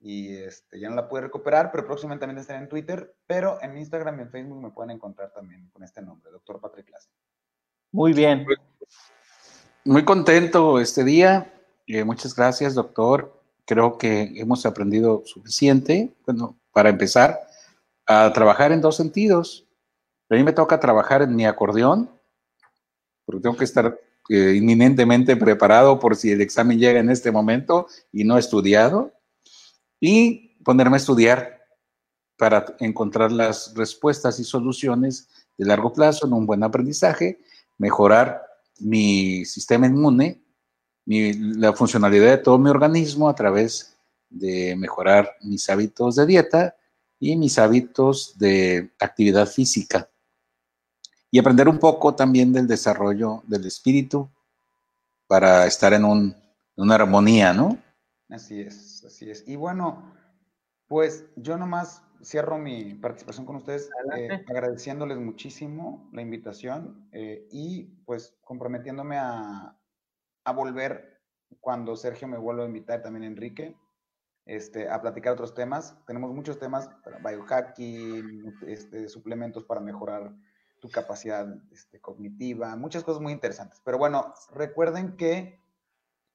y 0.00 0.36
este, 0.36 0.78
ya 0.78 0.88
no 0.88 0.96
la 0.96 1.08
pude 1.08 1.22
recuperar, 1.22 1.70
pero 1.70 1.86
próximamente 1.86 2.22
también 2.22 2.40
estaré 2.40 2.60
en 2.60 2.68
Twitter, 2.68 3.16
pero 3.26 3.58
en 3.62 3.76
Instagram 3.76 4.18
y 4.18 4.22
en 4.22 4.30
Facebook 4.30 4.62
me 4.62 4.70
pueden 4.70 4.90
encontrar 4.90 5.32
también 5.32 5.68
con 5.72 5.82
este 5.82 6.02
nombre, 6.02 6.30
doctor 6.30 6.60
Patrick 6.60 6.88
Lassen. 6.90 7.12
Muy 7.92 8.12
bien. 8.12 8.46
Muy 9.84 10.04
contento 10.04 10.78
este 10.78 11.04
día. 11.04 11.52
Eh, 11.86 12.04
muchas 12.04 12.34
gracias, 12.34 12.74
doctor 12.74 13.38
creo 13.68 13.98
que 13.98 14.32
hemos 14.36 14.64
aprendido 14.64 15.22
suficiente, 15.26 16.10
bueno, 16.24 16.58
para 16.72 16.88
empezar 16.88 17.38
a 18.06 18.32
trabajar 18.32 18.72
en 18.72 18.80
dos 18.80 18.96
sentidos. 18.96 19.66
A 20.30 20.36
mí 20.36 20.42
me 20.42 20.54
toca 20.54 20.80
trabajar 20.80 21.20
en 21.20 21.36
mi 21.36 21.44
acordeón, 21.44 22.08
porque 23.26 23.42
tengo 23.42 23.58
que 23.58 23.64
estar 23.64 24.00
eh, 24.30 24.54
inminentemente 24.56 25.36
preparado 25.36 25.98
por 25.98 26.16
si 26.16 26.32
el 26.32 26.40
examen 26.40 26.78
llega 26.78 26.98
en 26.98 27.10
este 27.10 27.30
momento 27.30 27.86
y 28.10 28.24
no 28.24 28.38
he 28.38 28.40
estudiado, 28.40 29.12
y 30.00 30.56
ponerme 30.64 30.96
a 30.96 30.98
estudiar 30.98 31.62
para 32.36 32.64
encontrar 32.78 33.32
las 33.32 33.74
respuestas 33.74 34.38
y 34.38 34.44
soluciones 34.44 35.28
de 35.56 35.66
largo 35.66 35.92
plazo 35.92 36.26
en 36.26 36.32
un 36.32 36.46
buen 36.46 36.62
aprendizaje, 36.62 37.40
mejorar 37.78 38.42
mi 38.78 39.44
sistema 39.44 39.86
inmune 39.86 40.40
la 41.08 41.72
funcionalidad 41.72 42.30
de 42.30 42.38
todo 42.38 42.58
mi 42.58 42.68
organismo 42.68 43.28
a 43.28 43.34
través 43.34 43.96
de 44.28 44.76
mejorar 44.76 45.36
mis 45.40 45.68
hábitos 45.70 46.16
de 46.16 46.26
dieta 46.26 46.76
y 47.18 47.34
mis 47.36 47.58
hábitos 47.58 48.38
de 48.38 48.90
actividad 49.00 49.46
física. 49.48 50.10
Y 51.30 51.38
aprender 51.38 51.68
un 51.68 51.78
poco 51.78 52.14
también 52.14 52.52
del 52.52 52.66
desarrollo 52.66 53.42
del 53.46 53.66
espíritu 53.66 54.28
para 55.26 55.66
estar 55.66 55.94
en, 55.94 56.04
un, 56.04 56.36
una 56.76 56.94
armonía, 56.94 57.54
¿no? 57.54 57.78
Así 58.28 58.60
es, 58.60 59.04
así 59.04 59.30
es. 59.30 59.46
Y 59.48 59.56
bueno, 59.56 60.14
pues 60.86 61.26
yo 61.36 61.56
nomás 61.56 62.04
cierro 62.22 62.58
mi 62.58 62.94
participación 62.94 63.46
con 63.46 63.56
ustedes 63.56 63.90
eh, 64.16 64.44
agradeciéndoles 64.48 65.18
muchísimo 65.18 66.08
la 66.12 66.22
invitación 66.22 67.08
eh, 67.12 67.46
y 67.50 67.84
pues 68.04 68.36
comprometiéndome 68.42 69.16
a, 69.18 69.78
a 70.44 70.52
volver 70.52 71.20
cuando 71.60 71.96
Sergio 71.96 72.28
me 72.28 72.38
vuelva 72.38 72.64
a 72.64 72.66
invitar, 72.66 73.02
también 73.02 73.24
Enrique, 73.24 73.76
este, 74.44 74.88
a 74.88 75.00
platicar 75.00 75.34
otros 75.34 75.54
temas. 75.54 75.96
Tenemos 76.06 76.32
muchos 76.34 76.58
temas, 76.58 76.88
biohacking, 77.22 78.54
este, 78.66 79.08
suplementos 79.08 79.64
para 79.64 79.80
mejorar 79.80 80.34
tu 80.80 80.88
capacidad 80.88 81.46
este, 81.70 82.00
cognitiva, 82.00 82.76
muchas 82.76 83.04
cosas 83.04 83.20
muy 83.20 83.32
interesantes. 83.32 83.80
Pero 83.84 83.98
bueno, 83.98 84.32
recuerden 84.54 85.16
que 85.16 85.60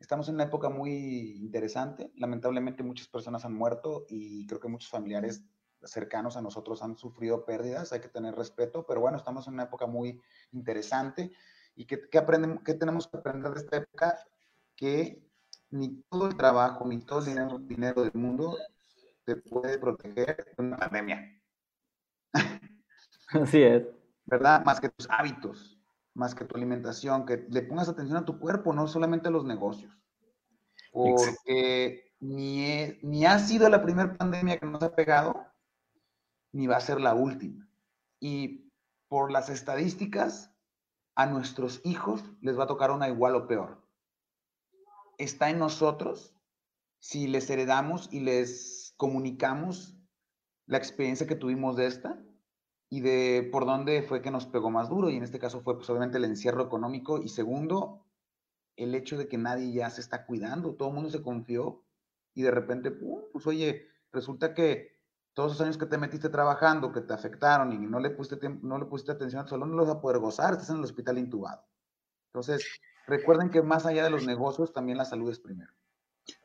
estamos 0.03 0.27
en 0.27 0.35
una 0.35 0.43
época 0.43 0.67
muy 0.67 1.37
interesante. 1.37 2.11
Lamentablemente 2.17 2.83
muchas 2.83 3.07
personas 3.07 3.45
han 3.45 3.53
muerto 3.53 4.05
y 4.09 4.45
creo 4.47 4.59
que 4.59 4.67
muchos 4.67 4.89
familiares 4.89 5.45
cercanos 5.81 6.35
a 6.35 6.41
nosotros 6.41 6.83
han 6.83 6.97
sufrido 6.97 7.45
pérdidas. 7.45 7.93
Hay 7.93 8.01
que 8.01 8.09
tener 8.09 8.35
respeto, 8.35 8.85
pero 8.85 8.99
bueno, 8.99 9.15
estamos 9.15 9.47
en 9.47 9.53
una 9.53 9.63
época 9.63 9.87
muy 9.87 10.21
interesante. 10.51 11.31
¿Y 11.75 11.85
qué, 11.85 12.01
qué, 12.09 12.21
qué 12.65 12.73
tenemos 12.73 13.07
que 13.07 13.17
aprender 13.17 13.53
de 13.53 13.61
esta 13.61 13.77
época? 13.77 14.19
Que 14.75 15.25
ni 15.69 16.03
todo 16.09 16.27
el 16.27 16.35
trabajo, 16.35 16.85
ni 16.85 16.99
todo 16.99 17.19
el 17.19 17.25
dinero, 17.25 17.59
dinero 17.59 18.03
del 18.03 18.13
mundo 18.13 18.57
te 19.23 19.37
puede 19.37 19.77
proteger 19.77 20.53
de 20.57 20.63
una 20.65 20.75
pandemia. 20.75 21.41
Así 23.29 23.63
es. 23.63 23.83
¿Verdad? 24.25 24.65
Más 24.65 24.81
que 24.81 24.89
tus 24.89 25.09
hábitos, 25.09 25.72
más 26.13 26.35
que 26.35 26.45
tu 26.45 26.55
alimentación, 26.55 27.25
que 27.25 27.45
le 27.49 27.61
pongas 27.63 27.89
atención 27.89 28.17
a 28.17 28.25
tu 28.25 28.39
cuerpo, 28.39 28.73
no 28.73 28.87
solamente 28.87 29.27
a 29.27 29.31
los 29.31 29.45
negocios. 29.45 29.97
Porque 30.91 32.13
ni, 32.19 32.99
ni 33.01 33.25
ha 33.25 33.39
sido 33.39 33.69
la 33.69 33.81
primera 33.81 34.15
pandemia 34.15 34.57
que 34.57 34.65
nos 34.65 34.83
ha 34.83 34.95
pegado, 34.95 35.45
ni 36.51 36.67
va 36.67 36.77
a 36.77 36.81
ser 36.81 37.01
la 37.01 37.15
última. 37.15 37.67
Y 38.19 38.71
por 39.07 39.31
las 39.31 39.49
estadísticas, 39.49 40.53
a 41.15 41.25
nuestros 41.25 41.81
hijos 41.83 42.23
les 42.41 42.57
va 42.57 42.63
a 42.63 42.67
tocar 42.67 42.91
una 42.91 43.07
igual 43.07 43.35
o 43.35 43.47
peor. 43.47 43.81
Está 45.17 45.49
en 45.49 45.59
nosotros 45.59 46.35
si 46.99 47.27
les 47.27 47.49
heredamos 47.49 48.09
y 48.11 48.21
les 48.21 48.93
comunicamos 48.97 49.95
la 50.65 50.77
experiencia 50.77 51.27
que 51.27 51.35
tuvimos 51.35 51.75
de 51.75 51.87
esta 51.87 52.23
y 52.93 53.01
de 53.01 53.49
por 53.51 53.65
dónde 53.65 54.03
fue 54.03 54.21
que 54.21 54.29
nos 54.29 54.45
pegó 54.45 54.69
más 54.69 54.87
duro. 54.87 55.09
Y 55.09 55.17
en 55.17 55.23
este 55.23 55.39
caso 55.39 55.61
fue 55.61 55.75
pues, 55.75 55.89
obviamente 55.89 56.19
el 56.19 56.25
encierro 56.25 56.61
económico 56.61 57.19
y 57.19 57.27
segundo, 57.27 58.05
el 58.75 58.93
hecho 58.93 59.17
de 59.17 59.27
que 59.27 59.39
nadie 59.39 59.73
ya 59.73 59.89
se 59.89 59.99
está 59.99 60.27
cuidando, 60.27 60.75
todo 60.75 60.89
el 60.89 60.93
mundo 60.93 61.09
se 61.09 61.23
confió 61.23 61.81
y 62.35 62.43
de 62.43 62.51
repente, 62.51 62.91
pues 62.91 63.47
oye, 63.47 63.87
resulta 64.11 64.53
que 64.53 64.91
todos 65.33 65.53
esos 65.53 65.65
años 65.65 65.79
que 65.79 65.87
te 65.87 65.97
metiste 65.97 66.29
trabajando, 66.29 66.91
que 66.91 67.01
te 67.01 67.15
afectaron 67.15 67.73
y 67.73 67.79
no 67.79 67.99
le 67.99 68.11
pusiste, 68.11 68.47
no 68.61 68.77
le 68.77 68.85
pusiste 68.85 69.13
atención 69.13 69.41
al 69.41 69.49
salón, 69.49 69.71
no 69.71 69.77
los 69.77 69.87
vas 69.87 69.97
a 69.97 70.01
poder 70.01 70.19
gozar, 70.19 70.53
estás 70.53 70.69
en 70.69 70.77
el 70.77 70.83
hospital 70.83 71.17
intubado. 71.17 71.65
Entonces, 72.27 72.63
recuerden 73.07 73.49
que 73.49 73.63
más 73.63 73.87
allá 73.87 74.03
de 74.03 74.11
los 74.11 74.27
negocios, 74.27 74.71
también 74.71 74.99
la 74.99 75.05
salud 75.05 75.31
es 75.31 75.39
primero. 75.39 75.73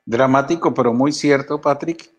Dramático, 0.07 0.73
pero 0.73 0.95
muy 0.95 1.13
cierto, 1.13 1.61
Patrick. 1.61 2.11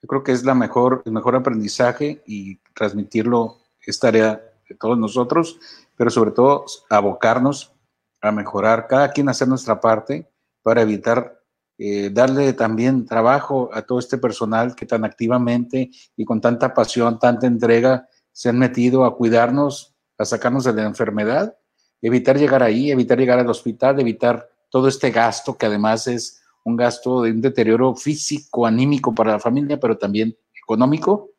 Yo 0.00 0.08
creo 0.08 0.22
que 0.22 0.32
es 0.32 0.42
la 0.42 0.54
mejor, 0.54 1.02
el 1.04 1.12
mejor 1.12 1.36
aprendizaje 1.36 2.22
y 2.26 2.56
transmitirlo 2.72 3.58
es 3.86 3.98
tarea 3.98 4.42
de 4.68 4.74
todos 4.76 4.98
nosotros, 4.98 5.58
pero 5.96 6.10
sobre 6.10 6.30
todo 6.30 6.64
abocarnos 6.90 7.72
a 8.20 8.32
mejorar, 8.32 8.86
cada 8.86 9.10
quien 9.10 9.28
hacer 9.28 9.48
nuestra 9.48 9.80
parte 9.80 10.30
para 10.62 10.82
evitar 10.82 11.40
eh, 11.76 12.10
darle 12.10 12.52
también 12.52 13.04
trabajo 13.04 13.68
a 13.72 13.82
todo 13.82 13.98
este 13.98 14.16
personal 14.16 14.76
que 14.76 14.86
tan 14.86 15.04
activamente 15.04 15.90
y 16.16 16.24
con 16.24 16.40
tanta 16.40 16.72
pasión, 16.72 17.18
tanta 17.18 17.46
entrega 17.46 18.08
se 18.32 18.48
han 18.48 18.58
metido 18.58 19.04
a 19.04 19.16
cuidarnos, 19.16 19.94
a 20.16 20.24
sacarnos 20.24 20.64
de 20.64 20.72
la 20.72 20.84
enfermedad, 20.84 21.56
evitar 22.00 22.38
llegar 22.38 22.62
ahí, 22.62 22.90
evitar 22.90 23.18
llegar 23.18 23.38
al 23.40 23.50
hospital, 23.50 23.98
evitar 24.00 24.48
todo 24.70 24.88
este 24.88 25.10
gasto 25.10 25.56
que 25.56 25.66
además 25.66 26.06
es 26.06 26.42
un 26.64 26.76
gasto 26.76 27.22
de 27.22 27.32
un 27.32 27.40
deterioro 27.40 27.94
físico, 27.94 28.66
anímico 28.66 29.14
para 29.14 29.32
la 29.32 29.40
familia, 29.40 29.78
pero 29.78 29.98
también 29.98 30.36
económico, 30.62 31.30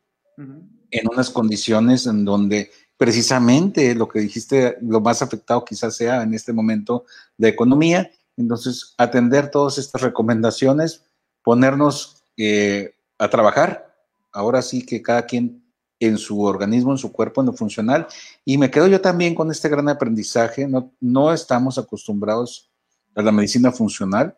en 0.90 1.08
unas 1.08 1.30
condiciones 1.30 2.06
en 2.06 2.24
donde 2.24 2.70
precisamente 2.96 3.94
lo 3.94 4.08
que 4.08 4.20
dijiste, 4.20 4.76
lo 4.80 5.00
más 5.00 5.22
afectado 5.22 5.64
quizás 5.64 5.96
sea 5.96 6.22
en 6.22 6.34
este 6.34 6.52
momento 6.52 7.04
de 7.36 7.48
economía 7.48 8.10
entonces, 8.36 8.94
atender 8.98 9.50
todas 9.50 9.78
estas 9.78 10.02
recomendaciones, 10.02 11.04
ponernos 11.42 12.22
eh, 12.36 12.94
a 13.18 13.28
trabajar. 13.28 13.94
Ahora 14.32 14.60
sí 14.60 14.84
que 14.84 15.02
cada 15.02 15.24
quien 15.24 15.64
en 15.98 16.18
su 16.18 16.42
organismo, 16.42 16.92
en 16.92 16.98
su 16.98 17.10
cuerpo, 17.10 17.40
en 17.40 17.46
lo 17.46 17.52
funcional. 17.54 18.06
Y 18.44 18.58
me 18.58 18.70
quedo 18.70 18.86
yo 18.86 19.00
también 19.00 19.34
con 19.34 19.50
este 19.50 19.70
gran 19.70 19.88
aprendizaje. 19.88 20.68
No, 20.68 20.92
no 21.00 21.32
estamos 21.32 21.78
acostumbrados 21.78 22.70
a 23.14 23.22
la 23.22 23.32
medicina 23.32 23.72
funcional, 23.72 24.36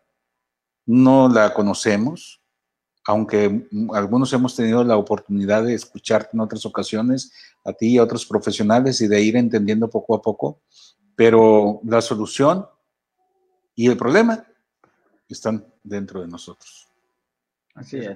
no 0.87 1.29
la 1.29 1.53
conocemos, 1.53 2.41
aunque 3.09 3.67
algunos 3.95 4.31
hemos 4.35 4.55
tenido 4.55 4.85
la 4.85 4.99
oportunidad 4.99 5.65
de 5.65 5.73
escucharte 5.73 6.33
en 6.35 6.41
otras 6.41 6.67
ocasiones, 6.67 7.33
a 7.65 7.73
ti 7.73 7.95
y 7.95 7.99
a 7.99 8.03
otros 8.03 8.27
profesionales, 8.27 9.01
y 9.01 9.09
de 9.09 9.23
ir 9.23 9.35
entendiendo 9.35 9.89
poco 9.89 10.15
a 10.15 10.21
poco. 10.21 10.61
Pero 11.17 11.81
la 11.85 12.03
solución 12.03 12.67
y 13.75 13.89
el 13.89 13.97
problema 13.97 14.45
están 15.27 15.65
dentro 15.83 16.21
de 16.21 16.29
nosotros. 16.29 16.87
Así 17.75 17.97
es. 17.97 18.15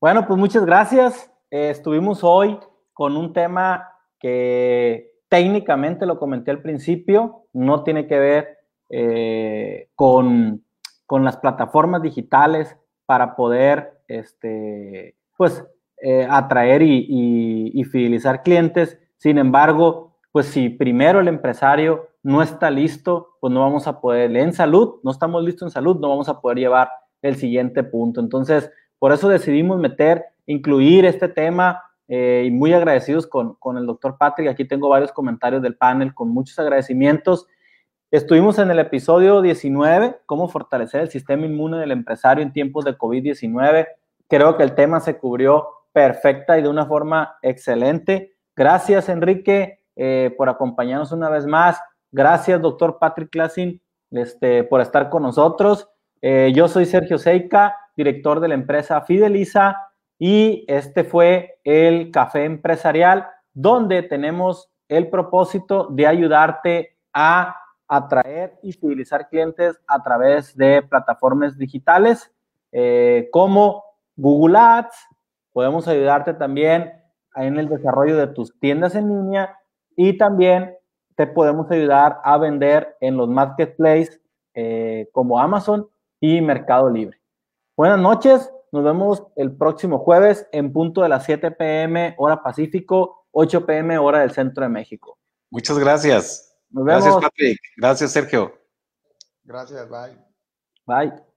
Bueno, 0.00 0.26
pues 0.26 0.36
muchas 0.36 0.66
gracias. 0.66 1.30
Eh, 1.48 1.70
estuvimos 1.70 2.24
hoy 2.24 2.58
con 2.92 3.16
un 3.16 3.32
tema 3.32 3.92
que 4.18 5.12
técnicamente 5.28 6.04
lo 6.04 6.18
comenté 6.18 6.50
al 6.50 6.62
principio, 6.62 7.46
no 7.52 7.84
tiene 7.84 8.08
que 8.08 8.18
ver 8.18 8.58
eh, 8.90 9.88
con, 9.94 10.64
con 11.06 11.24
las 11.24 11.36
plataformas 11.36 12.02
digitales 12.02 12.76
para 13.08 13.36
poder, 13.36 14.02
este, 14.06 15.16
pues, 15.38 15.64
eh, 16.02 16.28
atraer 16.30 16.82
y, 16.82 17.82
fidelizar 17.90 18.42
clientes. 18.42 18.98
Sin 19.16 19.38
embargo, 19.38 20.18
pues 20.30 20.44
si 20.44 20.68
primero 20.68 21.20
el 21.20 21.28
empresario 21.28 22.10
no 22.22 22.42
está 22.42 22.70
listo, 22.70 23.38
pues 23.40 23.50
no 23.50 23.60
vamos 23.60 23.86
a 23.86 24.02
poder, 24.02 24.36
en 24.36 24.52
salud, 24.52 24.96
no 25.02 25.10
estamos 25.10 25.42
listos 25.42 25.68
en 25.68 25.70
salud, 25.70 25.98
no 25.98 26.10
vamos 26.10 26.28
a 26.28 26.38
poder 26.38 26.58
llevar 26.58 26.90
el 27.22 27.36
siguiente 27.36 27.82
punto. 27.82 28.20
Entonces, 28.20 28.70
por 28.98 29.10
eso 29.10 29.30
decidimos 29.30 29.78
meter, 29.78 30.26
incluir 30.44 31.06
este 31.06 31.30
tema 31.30 31.82
eh, 32.08 32.44
y 32.46 32.50
muy 32.50 32.74
agradecidos 32.74 33.26
con, 33.26 33.54
con 33.54 33.78
el 33.78 33.86
doctor 33.86 34.18
Patrick. 34.18 34.50
Aquí 34.50 34.66
tengo 34.66 34.90
varios 34.90 35.12
comentarios 35.12 35.62
del 35.62 35.78
panel 35.78 36.12
con 36.12 36.28
muchos 36.28 36.58
agradecimientos. 36.58 37.46
Estuvimos 38.10 38.58
en 38.58 38.70
el 38.70 38.78
episodio 38.78 39.42
19, 39.42 40.20
cómo 40.24 40.48
fortalecer 40.48 41.02
el 41.02 41.10
sistema 41.10 41.44
inmune 41.44 41.76
del 41.76 41.90
empresario 41.90 42.42
en 42.42 42.54
tiempos 42.54 42.86
de 42.86 42.96
COVID-19. 42.96 43.86
Creo 44.26 44.56
que 44.56 44.62
el 44.62 44.74
tema 44.74 45.00
se 45.00 45.18
cubrió 45.18 45.68
perfecta 45.92 46.58
y 46.58 46.62
de 46.62 46.70
una 46.70 46.86
forma 46.86 47.36
excelente. 47.42 48.34
Gracias, 48.56 49.10
Enrique, 49.10 49.80
eh, 49.94 50.34
por 50.38 50.48
acompañarnos 50.48 51.12
una 51.12 51.28
vez 51.28 51.44
más. 51.44 51.78
Gracias, 52.10 52.62
doctor 52.62 52.98
Patrick 52.98 53.28
Klassin, 53.28 53.78
este, 54.10 54.64
por 54.64 54.80
estar 54.80 55.10
con 55.10 55.22
nosotros. 55.24 55.86
Eh, 56.22 56.50
yo 56.54 56.66
soy 56.66 56.86
Sergio 56.86 57.18
Seika, 57.18 57.76
director 57.94 58.40
de 58.40 58.48
la 58.48 58.54
empresa 58.54 59.02
Fideliza, 59.02 59.76
y 60.18 60.64
este 60.66 61.04
fue 61.04 61.58
el 61.62 62.10
Café 62.10 62.46
Empresarial, 62.46 63.28
donde 63.52 64.02
tenemos 64.02 64.70
el 64.88 65.10
propósito 65.10 65.88
de 65.90 66.06
ayudarte 66.06 66.96
a 67.12 67.54
atraer 67.88 68.58
y 68.62 68.72
fidelizar 68.72 69.28
clientes 69.28 69.80
a 69.86 70.02
través 70.02 70.56
de 70.56 70.82
plataformas 70.82 71.56
digitales 71.56 72.30
eh, 72.70 73.28
como 73.32 73.82
Google 74.16 74.58
Ads. 74.58 74.96
Podemos 75.52 75.88
ayudarte 75.88 76.34
también 76.34 76.92
en 77.34 77.58
el 77.58 77.68
desarrollo 77.68 78.16
de 78.16 78.28
tus 78.28 78.58
tiendas 78.60 78.94
en 78.94 79.08
línea 79.08 79.58
y 79.96 80.16
también 80.18 80.76
te 81.16 81.26
podemos 81.26 81.70
ayudar 81.70 82.20
a 82.22 82.36
vender 82.38 82.96
en 83.00 83.16
los 83.16 83.28
marketplaces 83.28 84.20
eh, 84.54 85.08
como 85.12 85.40
Amazon 85.40 85.88
y 86.20 86.40
Mercado 86.40 86.90
Libre. 86.90 87.18
Buenas 87.76 87.98
noches, 87.98 88.52
nos 88.70 88.84
vemos 88.84 89.24
el 89.36 89.56
próximo 89.56 89.98
jueves 89.98 90.46
en 90.52 90.72
punto 90.72 91.02
de 91.02 91.08
las 91.08 91.24
7 91.24 91.52
pm 91.52 92.14
hora 92.18 92.42
Pacífico, 92.42 93.26
8 93.30 93.66
pm 93.66 93.98
hora 93.98 94.20
del 94.20 94.32
Centro 94.32 94.62
de 94.64 94.68
México. 94.68 95.18
Muchas 95.50 95.78
gracias. 95.78 96.47
Gracias, 96.70 97.16
Patrick. 97.16 97.60
Gracias, 97.76 98.12
Sergio. 98.12 98.58
Gracias, 99.44 99.88
bye. 99.88 100.16
Bye. 100.86 101.27